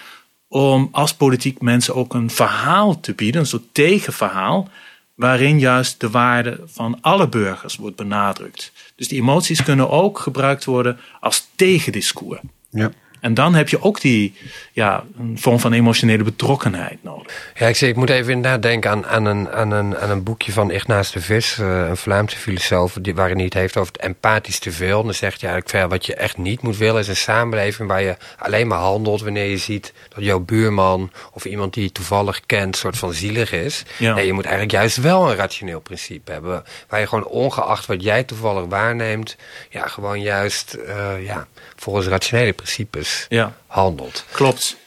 Om 0.54 0.90
als 0.92 1.14
politiek 1.14 1.62
mensen 1.62 1.96
ook 1.96 2.14
een 2.14 2.30
verhaal 2.30 3.00
te 3.00 3.14
bieden, 3.14 3.42
een 3.42 3.48
soort 3.48 3.74
tegenverhaal, 3.74 4.70
waarin 5.16 5.60
juist 5.60 6.00
de 6.00 6.10
waarde 6.10 6.60
van 6.66 6.98
alle 7.02 7.28
burgers 7.28 7.76
wordt 7.76 7.96
benadrukt. 7.96 8.72
Dus 8.96 9.08
die 9.08 9.22
emoties 9.22 9.64
kunnen 9.64 9.90
ook 9.90 10.20
gebruikt 10.20 10.66
worden 10.66 11.00
als 11.20 11.48
tegendiscours. 11.56 12.40
Ja. 12.70 12.92
En 13.22 13.34
dan 13.34 13.54
heb 13.54 13.70
je 13.70 13.82
ook 13.82 14.02
die 14.02 14.34
ja, 14.72 15.04
een 15.18 15.40
vorm 15.40 15.60
van 15.60 15.74
emotionele 15.74 16.24
betrokkenheid 16.24 16.98
nodig. 17.02 17.52
Ja, 17.56 17.68
ik, 17.68 17.76
zeg, 17.76 17.90
ik 17.90 17.96
moet 17.96 18.10
even 18.10 18.34
inderdaad 18.34 18.62
denken 18.62 18.92
aan, 18.92 19.06
aan, 19.06 19.26
een, 19.26 19.50
aan, 19.50 19.72
een, 19.72 19.98
aan 19.98 20.10
een 20.10 20.24
boekje 20.24 20.52
van 20.52 20.72
Ignace 20.72 21.12
de 21.12 21.22
Vis, 21.22 21.58
uh, 21.58 21.88
een 21.90 21.98
Vlaamse 21.98 22.38
filosoof, 22.38 22.98
die, 23.02 23.16
waarin 23.16 23.36
hij 23.36 23.46
het 23.46 23.54
heeft 23.54 23.78
over 23.78 23.94
het 23.94 24.02
empathisch 24.02 24.60
te 24.60 24.72
veel. 24.72 25.00
En 25.00 25.06
dan 25.06 25.14
zegt 25.14 25.42
hij 25.42 25.62
ja, 25.66 25.88
wat 25.88 26.06
je 26.06 26.16
echt 26.16 26.38
niet 26.38 26.62
moet 26.62 26.78
willen 26.78 27.00
is 27.00 27.08
een 27.08 27.16
samenleving 27.16 27.88
waar 27.88 28.02
je 28.02 28.16
alleen 28.38 28.68
maar 28.68 28.80
handelt 28.80 29.22
wanneer 29.22 29.50
je 29.50 29.58
ziet 29.58 29.94
dat 30.16 30.24
jouw 30.24 30.40
buurman 30.40 31.12
of 31.32 31.46
iemand 31.46 31.74
die 31.74 31.84
je 31.84 31.92
toevallig 31.92 32.42
kent, 32.46 32.78
soort 32.78 32.98
van 32.98 33.14
zielig 33.14 33.52
is. 33.52 33.84
Ja. 33.98 34.14
Nee, 34.14 34.26
je 34.26 34.34
moet 34.34 34.46
eigenlijk 34.46 34.74
juist 34.74 34.98
wel 34.98 35.30
een 35.30 35.36
rationeel 35.36 35.80
principe 35.80 36.32
hebben, 36.32 36.64
waar 36.88 37.00
je 37.00 37.08
gewoon 37.08 37.26
ongeacht 37.26 37.86
wat 37.86 38.04
jij 38.04 38.24
toevallig 38.24 38.66
waarneemt, 38.66 39.36
ja, 39.70 39.88
gewoon 39.88 40.22
juist 40.22 40.78
uh, 40.88 41.26
ja, 41.26 41.48
volgens 41.76 42.08
rationele 42.08 42.54
principes 42.54 43.11
ja. 43.30 43.58
handelt. 43.68 44.26
Klopt. 44.32 44.78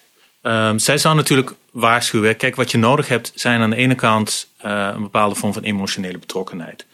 Um, 0.43 0.79
zij 0.79 0.99
zou 0.99 1.15
natuurlijk 1.15 1.53
waarschuwen. 1.71 2.37
Kijk, 2.37 2.57
wat 2.57 2.71
je 2.71 2.79
nodig 2.79 3.09
hebt 3.09 3.33
zijn 3.35 3.61
aan 3.61 3.71
de 3.71 3.77
ene 3.77 3.95
kant 3.95 4.49
uh, 4.65 4.91
een 4.95 5.03
bepaalde 5.03 5.35
vorm 5.35 5.53
van 5.53 5.63
emotionele 5.63 6.19
betrokkenheid. 6.19 6.87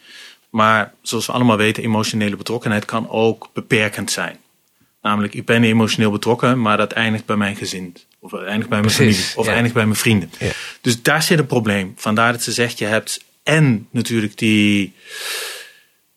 Maar 0.49 0.93
zoals 1.01 1.25
we 1.25 1.31
allemaal 1.31 1.57
weten, 1.57 1.83
emotionele 1.83 2.35
betrokkenheid 2.35 2.85
kan 2.85 3.09
ook 3.09 3.49
beperkend 3.53 4.11
zijn. 4.11 4.37
Namelijk, 5.01 5.33
ik 5.33 5.45
ben 5.45 5.63
emotioneel 5.63 6.11
betrokken, 6.11 6.61
maar 6.61 6.77
dat 6.77 6.91
eindigt 6.91 7.25
bij 7.25 7.35
mijn 7.35 7.55
gezin. 7.55 7.95
Of 8.19 8.33
eindigt 8.33 8.69
bij 8.69 8.79
mijn 8.79 8.91
familie. 8.91 9.25
Of 9.35 9.47
eindigt 9.47 9.73
bij 9.73 9.85
mijn 9.85 9.97
vrienden. 9.97 10.31
Ja. 10.39 10.51
Dus 10.81 11.01
daar 11.01 11.23
zit 11.23 11.39
een 11.39 11.45
probleem. 11.45 11.93
Vandaar 11.95 12.31
dat 12.31 12.43
ze 12.43 12.51
zegt, 12.51 12.77
je 12.77 12.85
hebt 12.85 13.23
en 13.43 13.87
natuurlijk 13.91 14.37
die 14.37 14.93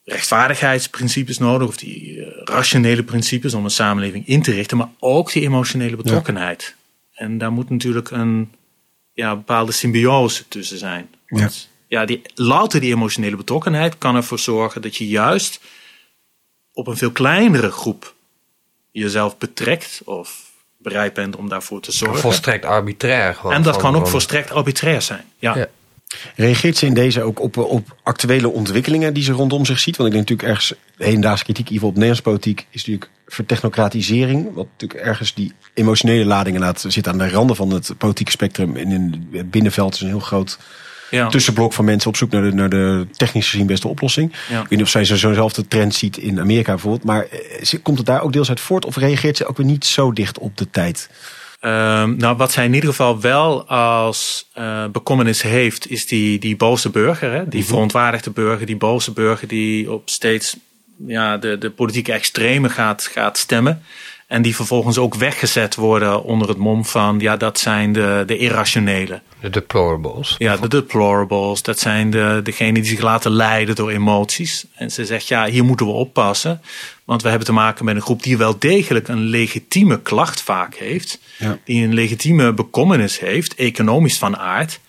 rechtvaardigheidsprincipes 0.04 1.38
nodig, 1.38 1.68
of 1.68 1.76
die 1.76 2.16
uh, 2.16 2.26
rationele 2.44 3.02
principes 3.02 3.54
om 3.54 3.64
een 3.64 3.70
samenleving 3.70 4.26
in 4.26 4.42
te 4.42 4.52
richten, 4.52 4.76
maar 4.76 4.90
ook 4.98 5.32
die 5.32 5.42
emotionele 5.42 5.96
betrokkenheid. 5.96 6.74
En 7.14 7.38
daar 7.38 7.52
moet 7.52 7.70
natuurlijk 7.70 8.10
een 8.10 8.52
ja, 9.12 9.36
bepaalde 9.36 9.72
symbiose 9.72 10.48
tussen 10.48 10.78
zijn. 10.78 11.08
Want 11.28 11.68
ja. 11.88 12.00
ja, 12.00 12.06
die, 12.06 12.22
louter 12.34 12.80
die 12.80 12.94
emotionele 12.94 13.36
betrokkenheid 13.36 13.98
kan 13.98 14.16
ervoor 14.16 14.38
zorgen 14.38 14.82
dat 14.82 14.96
je 14.96 15.08
juist 15.08 15.60
op 16.72 16.86
een 16.86 16.96
veel 16.96 17.12
kleinere 17.12 17.70
groep 17.70 18.14
jezelf 18.90 19.38
betrekt 19.38 20.00
of 20.04 20.52
bereid 20.78 21.14
bent 21.14 21.36
om 21.36 21.48
daarvoor 21.48 21.80
te 21.80 21.92
zorgen. 21.92 22.20
Volstrekt 22.20 22.64
arbitrair. 22.64 23.34
Gewoon 23.34 23.52
en 23.52 23.62
dat 23.62 23.76
kan 23.76 23.96
ook 23.96 24.08
volstrekt 24.08 24.50
arbitrair 24.50 25.02
zijn. 25.02 25.24
ja. 25.38 25.56
ja. 25.56 25.68
Reageert 26.36 26.76
ze 26.76 26.86
in 26.86 26.94
deze 26.94 27.22
ook 27.22 27.40
op, 27.40 27.56
op 27.56 27.96
actuele 28.02 28.48
ontwikkelingen 28.48 29.14
die 29.14 29.22
ze 29.22 29.32
rondom 29.32 29.64
zich 29.64 29.78
ziet? 29.78 29.96
Want 29.96 30.08
ik 30.08 30.14
denk 30.14 30.28
natuurlijk 30.28 30.58
ergens, 30.58 30.80
de 30.96 31.04
hedendaagse 31.04 31.44
kritiek 31.44 31.70
in 31.70 31.82
op 31.82 31.92
Nederlandse 31.92 32.22
politiek 32.22 32.66
is 32.70 32.84
natuurlijk 32.84 33.10
vertechnocratisering. 33.26 34.54
Wat 34.54 34.66
natuurlijk 34.72 35.00
ergens 35.00 35.34
die 35.34 35.52
emotionele 35.74 36.24
ladingen 36.24 36.60
laat 36.60 36.84
zitten 36.88 37.12
aan 37.12 37.18
de 37.18 37.30
randen 37.30 37.56
van 37.56 37.70
het 37.70 37.98
politieke 37.98 38.30
spectrum. 38.30 38.76
En 38.76 38.92
in 38.92 39.28
het 39.32 39.50
binnenveld 39.50 39.94
is 39.94 40.00
een 40.00 40.08
heel 40.08 40.18
groot 40.18 40.58
ja. 41.10 41.28
tussenblok 41.28 41.72
van 41.72 41.84
mensen 41.84 42.08
op 42.08 42.16
zoek 42.16 42.30
naar 42.30 42.42
de, 42.42 42.52
naar 42.52 42.68
de 42.68 43.06
technisch 43.12 43.50
gezien 43.50 43.66
beste 43.66 43.88
oplossing. 43.88 44.32
Ik 44.32 44.56
weet 44.56 44.70
niet 44.70 44.82
of 44.82 44.88
zij 44.88 45.04
zo'nzelfde 45.04 45.68
trend 45.68 45.94
ziet 45.94 46.16
in 46.16 46.40
Amerika 46.40 46.72
bijvoorbeeld. 46.72 47.04
Maar 47.04 47.26
eh, 47.26 47.82
komt 47.82 47.98
het 47.98 48.06
daar 48.06 48.22
ook 48.22 48.32
deels 48.32 48.48
uit 48.48 48.60
voort? 48.60 48.84
Of 48.84 48.96
reageert 48.96 49.36
ze 49.36 49.46
ook 49.46 49.56
weer 49.56 49.66
niet 49.66 49.84
zo 49.84 50.12
dicht 50.12 50.38
op 50.38 50.56
de 50.56 50.70
tijd? 50.70 51.08
Um, 51.66 52.16
nou, 52.16 52.36
wat 52.36 52.52
zij 52.52 52.64
in 52.64 52.74
ieder 52.74 52.88
geval 52.88 53.20
wel 53.20 53.68
als 53.68 54.50
uh, 54.58 54.86
bekommernis 54.86 55.42
heeft, 55.42 55.90
is 55.90 56.06
die, 56.06 56.38
die 56.38 56.56
boze 56.56 56.90
burger. 56.90 57.32
Hè? 57.32 57.48
Die 57.48 57.60
mm 57.60 57.66
verontwaardigde 57.66 58.30
burger, 58.30 58.66
die 58.66 58.76
boze 58.76 59.12
burger 59.12 59.48
die 59.48 59.92
op 59.92 60.08
steeds 60.10 60.56
ja, 61.06 61.36
de, 61.36 61.58
de 61.58 61.70
politieke 61.70 62.12
extreme 62.12 62.68
gaat, 62.68 63.02
gaat 63.12 63.38
stemmen. 63.38 63.82
En 64.26 64.42
die 64.42 64.54
vervolgens 64.54 64.98
ook 64.98 65.14
weggezet 65.14 65.74
worden 65.74 66.22
onder 66.22 66.48
het 66.48 66.58
mom 66.58 66.84
van, 66.84 67.18
ja, 67.18 67.36
dat 67.36 67.58
zijn 67.58 67.92
de, 67.92 68.22
de 68.26 68.36
irrationele. 68.36 69.22
De 69.40 69.50
deplorables. 69.50 70.34
Ja, 70.38 70.56
de 70.56 70.68
deplorables. 70.68 71.62
Dat 71.62 71.78
zijn 71.78 72.10
de, 72.10 72.40
degenen 72.42 72.74
die 72.74 72.84
zich 72.84 73.00
laten 73.00 73.30
leiden 73.30 73.74
door 73.74 73.90
emoties. 73.90 74.64
En 74.74 74.90
ze 74.90 75.04
zegt, 75.04 75.28
ja, 75.28 75.46
hier 75.46 75.64
moeten 75.64 75.86
we 75.86 75.92
oppassen. 75.92 76.60
Want 77.04 77.22
we 77.22 77.28
hebben 77.28 77.46
te 77.46 77.52
maken 77.52 77.84
met 77.84 77.96
een 77.96 78.02
groep 78.02 78.22
die 78.22 78.38
wel 78.38 78.58
degelijk 78.58 79.08
een 79.08 79.22
legitieme 79.22 80.00
klacht 80.00 80.42
vaak 80.42 80.74
heeft. 80.74 81.18
Ja. 81.38 81.58
Die 81.64 81.84
een 81.84 81.94
legitieme 81.94 82.52
bekommernis 82.52 83.18
heeft, 83.18 83.54
economisch 83.54 84.18
van 84.18 84.36
aard. 84.36 84.80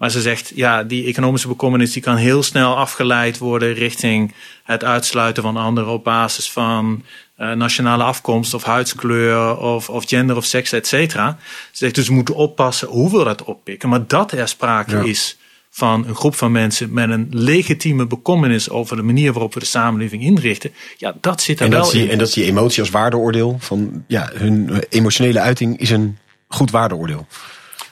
Maar 0.00 0.10
ze 0.10 0.20
zegt, 0.20 0.52
ja, 0.54 0.82
die 0.82 1.06
economische 1.06 1.48
bekommernis 1.48 1.92
die 1.92 2.02
kan 2.02 2.16
heel 2.16 2.42
snel 2.42 2.76
afgeleid 2.76 3.38
worden 3.38 3.74
richting 3.74 4.34
het 4.64 4.84
uitsluiten 4.84 5.42
van 5.42 5.56
anderen 5.56 5.92
op 5.92 6.04
basis 6.04 6.50
van 6.50 7.04
uh, 7.38 7.52
nationale 7.52 8.02
afkomst 8.02 8.54
of 8.54 8.64
huidskleur 8.64 9.58
of, 9.58 9.88
of 9.88 10.04
gender 10.08 10.36
of 10.36 10.44
seks, 10.44 10.72
et 10.72 10.86
cetera. 10.86 11.38
Ze 11.70 11.76
zegt 11.76 11.94
dus 11.94 12.08
we 12.08 12.14
moeten 12.14 12.34
oppassen 12.34 12.88
hoe 12.88 13.18
we 13.18 13.24
dat 13.24 13.44
oppikken. 13.44 13.88
Maar 13.88 14.06
dat 14.06 14.32
er 14.32 14.48
sprake 14.48 15.08
is 15.08 15.38
van 15.70 16.04
een 16.06 16.14
groep 16.14 16.34
van 16.34 16.52
mensen 16.52 16.92
met 16.92 17.10
een 17.10 17.26
legitieme 17.30 18.06
bekommernis 18.06 18.70
over 18.70 18.96
de 18.96 19.02
manier 19.02 19.32
waarop 19.32 19.54
we 19.54 19.60
de 19.60 19.66
samenleving 19.66 20.22
inrichten. 20.22 20.72
Ja, 20.96 21.14
dat 21.20 21.42
zit 21.42 21.58
er 21.58 21.64
en 21.64 21.70
wel 21.70 21.82
dat 21.82 21.92
in. 21.92 22.10
En 22.10 22.18
dat 22.18 22.28
is 22.28 22.34
die 22.34 22.44
emotie 22.44 22.80
als 22.80 22.90
waardeoordeel 22.90 23.56
van 23.58 24.04
ja, 24.06 24.30
hun 24.34 24.84
emotionele 24.88 25.40
uiting 25.40 25.78
is 25.78 25.90
een 25.90 26.18
goed 26.48 26.70
waardeoordeel. 26.70 27.26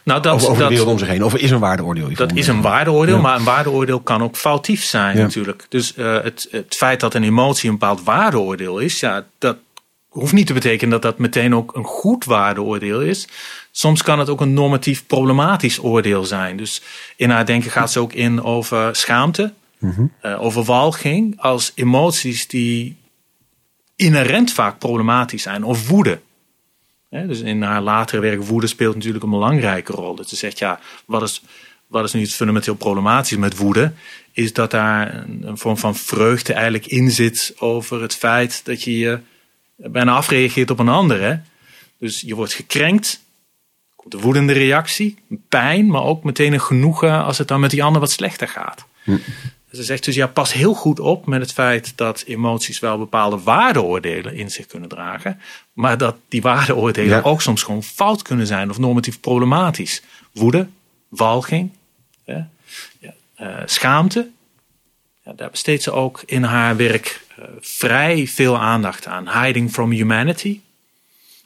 Nou, 0.09 0.21
dat, 0.23 0.35
over, 0.35 0.49
over 0.49 0.63
de 0.63 0.69
wereld 0.69 0.89
om 0.89 0.99
zich 0.99 1.09
heen. 1.09 1.25
Of 1.25 1.35
is 1.35 1.51
een 1.51 1.59
waardeoordeel? 1.59 2.15
Dat 2.15 2.33
is 2.35 2.47
een 2.47 2.61
waardeoordeel, 2.61 3.21
maar 3.21 3.37
een 3.37 3.45
waardeoordeel 3.45 4.01
kan 4.01 4.23
ook 4.23 4.37
foutief 4.37 4.85
zijn 4.85 5.17
natuurlijk. 5.17 5.67
Dus 5.69 5.97
uh, 5.97 6.23
het, 6.23 6.49
het 6.51 6.75
feit 6.75 7.01
dat 7.01 7.15
een 7.15 7.23
emotie 7.23 7.71
een 7.71 7.79
bepaald 7.79 8.03
waardeoordeel 8.03 8.79
is, 8.79 9.01
ja, 9.01 9.27
dat 9.39 9.57
hoeft 10.09 10.33
niet 10.33 10.47
te 10.47 10.53
betekenen 10.53 10.91
dat 10.91 11.03
dat 11.03 11.19
meteen 11.19 11.55
ook 11.55 11.77
een 11.77 11.85
goed 11.85 12.25
waardeoordeel 12.25 13.01
is. 13.01 13.29
Soms 13.71 14.03
kan 14.03 14.19
het 14.19 14.29
ook 14.29 14.41
een 14.41 14.53
normatief 14.53 15.07
problematisch 15.07 15.83
oordeel 15.83 16.25
zijn. 16.25 16.57
Dus 16.57 16.83
in 17.17 17.31
haar 17.31 17.47
denken 17.47 17.71
gaat 17.71 17.93
ze 17.93 18.01
ook 18.01 18.13
in 18.13 18.43
over 18.43 18.97
schaamte, 18.97 19.53
mm 19.79 20.13
uh, 20.23 20.43
over 20.43 20.65
walging, 20.65 21.41
als 21.41 21.73
emoties 21.75 22.49
die 22.49 22.97
inherent 23.97 24.53
vaak 24.53 24.79
problematisch 24.79 25.43
zijn, 25.43 25.65
of 25.65 25.89
woede 25.89 26.21
dus 27.11 27.41
in 27.41 27.63
haar 27.63 27.81
latere 27.81 28.21
werk 28.21 28.43
woede 28.43 28.67
speelt 28.67 28.95
natuurlijk 28.95 29.25
een 29.25 29.31
belangrijke 29.31 29.93
rol. 29.93 30.15
Dat 30.15 30.29
ze 30.29 30.37
zegt, 30.37 30.59
ja, 30.59 30.81
wat 31.05 31.23
is, 31.23 31.43
wat 31.87 32.05
is 32.05 32.13
nu 32.13 32.21
het 32.21 32.35
fundamenteel 32.35 32.75
problematisch 32.75 33.37
met 33.37 33.57
woede? 33.57 33.93
Is 34.33 34.53
dat 34.53 34.71
daar 34.71 35.15
een, 35.15 35.43
een 35.47 35.59
vorm 35.59 35.77
van 35.77 35.97
vreugde 35.97 36.53
eigenlijk 36.53 36.87
in 36.87 37.11
zit 37.11 37.55
over 37.59 38.03
het 38.03 38.15
feit 38.15 38.65
dat 38.65 38.83
je 38.83 38.99
je 38.99 39.21
bijna 39.77 40.13
afreageert 40.13 40.71
op 40.71 40.79
een 40.79 40.89
ander. 40.89 41.21
Hè? 41.21 41.35
Dus 41.99 42.21
je 42.21 42.35
wordt 42.35 42.53
gekrenkt, 42.53 43.21
komt 43.97 44.15
een 44.15 44.21
woedende 44.21 44.53
reactie, 44.53 45.17
pijn, 45.49 45.87
maar 45.87 46.03
ook 46.03 46.25
meteen 46.25 46.53
een 46.53 46.61
genoegen 46.61 47.25
als 47.25 47.39
het 47.39 47.49
dan 47.49 47.61
met 47.61 47.71
die 47.71 47.83
ander 47.83 48.01
wat 48.01 48.11
slechter 48.11 48.49
gaat. 48.49 48.87
Hm. 49.05 49.17
Ze 49.73 49.83
zegt 49.83 50.05
dus 50.05 50.15
ja, 50.15 50.27
pas 50.27 50.53
heel 50.53 50.75
goed 50.75 51.01
op 51.01 51.27
met 51.27 51.41
het 51.41 51.53
feit 51.53 51.93
dat 51.97 52.25
emoties 52.27 52.79
wel 52.79 52.99
bepaalde 52.99 53.39
waardeoordelen 53.39 54.35
in 54.35 54.51
zich 54.51 54.67
kunnen 54.67 54.89
dragen. 54.89 55.41
Maar 55.79 55.99
dat 55.99 56.17
die 56.29 56.43
waardeoordelen 56.43 57.25
ook 57.25 57.43
soms 57.43 57.63
gewoon 57.63 57.83
fout 57.83 58.23
kunnen 58.23 58.47
zijn 58.47 58.71
of 58.71 58.79
normatief 58.79 59.21
problematisch. 59.21 60.03
Woede, 60.33 60.69
walging, 61.09 61.71
ja, 62.25 62.49
uh, 63.41 63.57
schaamte. 63.65 64.29
Ja, 65.25 65.33
daar 65.33 65.51
besteedt 65.51 65.83
ze 65.83 65.91
ook 65.91 66.23
in 66.27 66.43
haar 66.43 66.77
werk 66.77 67.25
uh, 67.39 67.45
vrij 67.61 68.27
veel 68.27 68.59
aandacht 68.59 69.07
aan. 69.07 69.43
Hiding 69.43 69.71
from 69.71 69.91
Humanity. 69.91 70.61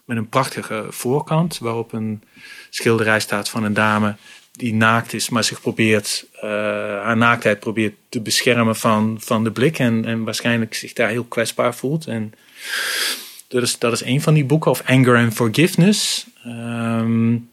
Met 0.04 0.16
een 0.16 0.28
prachtige 0.28 0.86
voorkant 0.90 1.58
waarop 1.58 1.92
een 1.92 2.22
schilderij 2.70 3.20
staat 3.20 3.48
van 3.48 3.64
een 3.64 3.74
dame 3.74 4.16
die 4.52 4.74
naakt 4.74 5.12
is, 5.12 5.28
maar 5.28 5.44
zich 5.44 5.60
probeert, 5.60 6.26
uh, 6.36 6.42
haar 7.02 7.16
naaktheid 7.16 7.60
probeert 7.60 7.94
te 8.08 8.20
beschermen 8.20 8.76
van, 8.76 9.16
van 9.20 9.44
de 9.44 9.50
blik. 9.50 9.78
En, 9.78 10.04
en 10.04 10.24
waarschijnlijk 10.24 10.74
zich 10.74 10.92
daar 10.92 11.08
heel 11.08 11.24
kwetsbaar 11.24 11.74
voelt. 11.74 12.06
En 12.06 12.34
dat 13.52 13.62
is, 13.62 13.78
dat 13.78 13.92
is 13.92 14.04
een 14.04 14.20
van 14.20 14.34
die 14.34 14.44
boeken, 14.44 14.70
of 14.70 14.82
Anger 14.86 15.16
and 15.16 15.34
Forgiveness. 15.34 16.26
Um, 16.46 17.50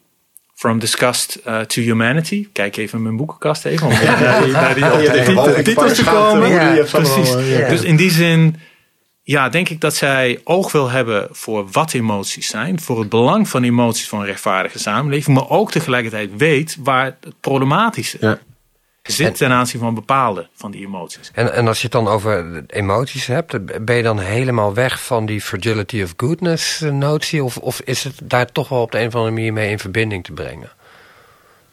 From 0.54 0.80
Disgust 0.80 1.39
uh, 1.47 1.60
to 1.60 1.82
Humanity. 1.82 2.47
Kijk 2.54 2.78
even 2.78 2.97
in 2.97 3.04
mijn 3.04 3.16
boekenkast 3.16 3.66
even 3.66 3.88
om 3.88 3.93
naar 4.02 4.43
die, 4.43 4.52
naar 4.52 4.76
die, 4.76 5.64
titels 5.64 5.95
te 5.95 6.04
komen. 6.04 6.50
Ja, 6.50 6.84
precies. 6.91 7.32
Dus 7.70 7.82
in 7.82 7.95
die 7.95 8.12
zin 8.12 8.56
ja, 9.24 9.50
denk 9.50 9.70
ik 9.70 9.82
dat 9.82 9.95
zij 9.95 10.41
oog 10.43 10.72
wil 10.72 10.89
hebben 10.89 11.28
voor 11.32 11.68
wat 11.72 11.93
emoties 11.93 12.47
zijn. 12.47 12.80
Voor 12.80 13.00
het 13.00 13.10
belang 13.10 13.50
van 13.50 13.64
emoties 13.64 14.08
voor 14.08 14.20
een 14.20 14.26
rechtvaardige 14.26 14.80
samenleving. 14.80 15.38
Maar 15.38 15.50
ook 15.50 15.72
tegelijkertijd 15.72 16.30
weet 16.38 16.78
waar 16.80 17.06
het 17.06 17.39
problematische 17.39 18.18
ja. 18.22 18.39
Zit 19.12 19.38
ten 19.38 19.51
aanzien 19.51 19.80
van 19.80 19.93
bepaalde 19.93 20.47
van 20.55 20.72
die 20.72 20.86
emoties. 20.86 21.32
En, 21.34 21.53
en 21.53 21.68
als 21.68 21.78
je 21.78 21.84
het 21.84 21.91
dan 21.91 22.07
over 22.07 22.64
emoties 22.68 23.28
hebt, 23.28 23.86
ben 23.86 23.95
je 23.95 24.03
dan 24.03 24.20
helemaal 24.20 24.74
weg 24.74 25.03
van 25.03 25.26
die 25.26 25.41
fragility 25.41 26.01
of 26.01 26.14
goodness 26.18 26.80
notie? 26.80 27.43
Of, 27.43 27.57
of 27.57 27.80
is 27.80 28.03
het 28.03 28.20
daar 28.24 28.51
toch 28.51 28.70
wel 28.70 28.82
op 28.82 28.91
de 28.91 28.99
een 28.99 29.07
of 29.07 29.16
andere 29.16 29.34
manier 29.34 29.53
mee 29.53 29.72
in 29.72 29.80
verbinding 29.80 30.24
te 30.24 30.32
brengen? 30.32 30.72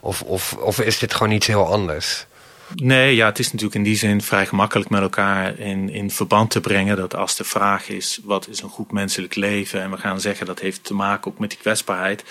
Of, 0.01 0.23
of, 0.23 0.53
of 0.53 0.81
is 0.81 0.99
dit 0.99 1.15
gewoon 1.15 1.33
iets 1.33 1.47
heel 1.47 1.67
anders? 1.73 2.27
Nee, 2.75 3.15
ja, 3.15 3.27
het 3.27 3.39
is 3.39 3.47
natuurlijk 3.47 3.75
in 3.75 3.83
die 3.83 3.97
zin 3.97 4.23
vrij 4.23 4.47
gemakkelijk 4.47 4.91
met 4.91 5.01
elkaar 5.01 5.59
in, 5.59 5.91
in 5.91 6.11
verband 6.11 6.51
te 6.51 6.61
brengen. 6.61 6.97
Dat 6.97 7.17
als 7.17 7.37
de 7.37 7.45
vraag 7.45 7.89
is, 7.89 8.21
wat 8.25 8.49
is 8.49 8.63
een 8.63 8.69
goed 8.69 8.93
menselijk 8.93 9.35
leven? 9.35 9.83
En 9.83 9.91
we 9.91 9.97
gaan 9.97 10.21
zeggen, 10.21 10.47
dat 10.47 10.61
heeft 10.61 10.85
te 10.85 10.95
maken 10.95 11.31
ook 11.31 11.39
met 11.39 11.51
die 11.51 11.59
kwetsbaarheid. 11.59 12.25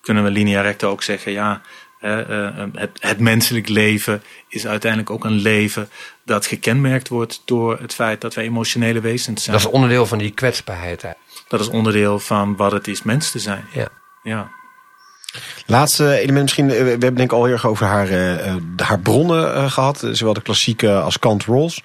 Kunnen 0.00 0.24
we 0.24 0.30
linea 0.30 0.60
recta 0.60 0.86
ook 0.86 1.02
zeggen, 1.02 1.32
ja, 1.32 1.62
het, 2.02 2.90
het 2.98 3.18
menselijk 3.18 3.68
leven 3.68 4.22
is 4.48 4.66
uiteindelijk 4.66 5.10
ook 5.10 5.24
een 5.24 5.40
leven 5.40 5.88
dat 6.24 6.46
gekenmerkt 6.46 7.08
wordt 7.08 7.42
door 7.44 7.78
het 7.80 7.94
feit 7.94 8.20
dat 8.20 8.34
wij 8.34 8.44
emotionele 8.44 9.00
wezens 9.00 9.44
zijn. 9.44 9.56
Dat 9.56 9.66
is 9.66 9.72
onderdeel 9.72 10.06
van 10.06 10.18
die 10.18 10.30
kwetsbaarheid. 10.30 11.02
Hè? 11.02 11.10
Dat 11.48 11.60
is 11.60 11.68
onderdeel 11.68 12.18
van 12.18 12.56
wat 12.56 12.72
het 12.72 12.88
is 12.88 13.02
mens 13.02 13.30
te 13.30 13.38
zijn. 13.38 13.64
Ja. 13.72 13.88
ja. 14.22 14.50
Laatste 15.66 16.18
element 16.18 16.42
misschien. 16.42 16.66
We 16.66 16.74
hebben 16.74 17.00
denk 17.00 17.20
ik 17.20 17.32
al 17.32 17.44
heel 17.44 17.52
erg 17.52 17.66
over 17.66 17.86
haar, 17.86 18.10
uh, 18.10 18.54
haar 18.76 18.98
bronnen 18.98 19.54
uh, 19.54 19.70
gehad. 19.70 20.08
Zowel 20.12 20.34
de 20.34 20.42
klassieke 20.42 20.92
als 20.92 21.18
Kant 21.18 21.44
Rolls. 21.44 21.82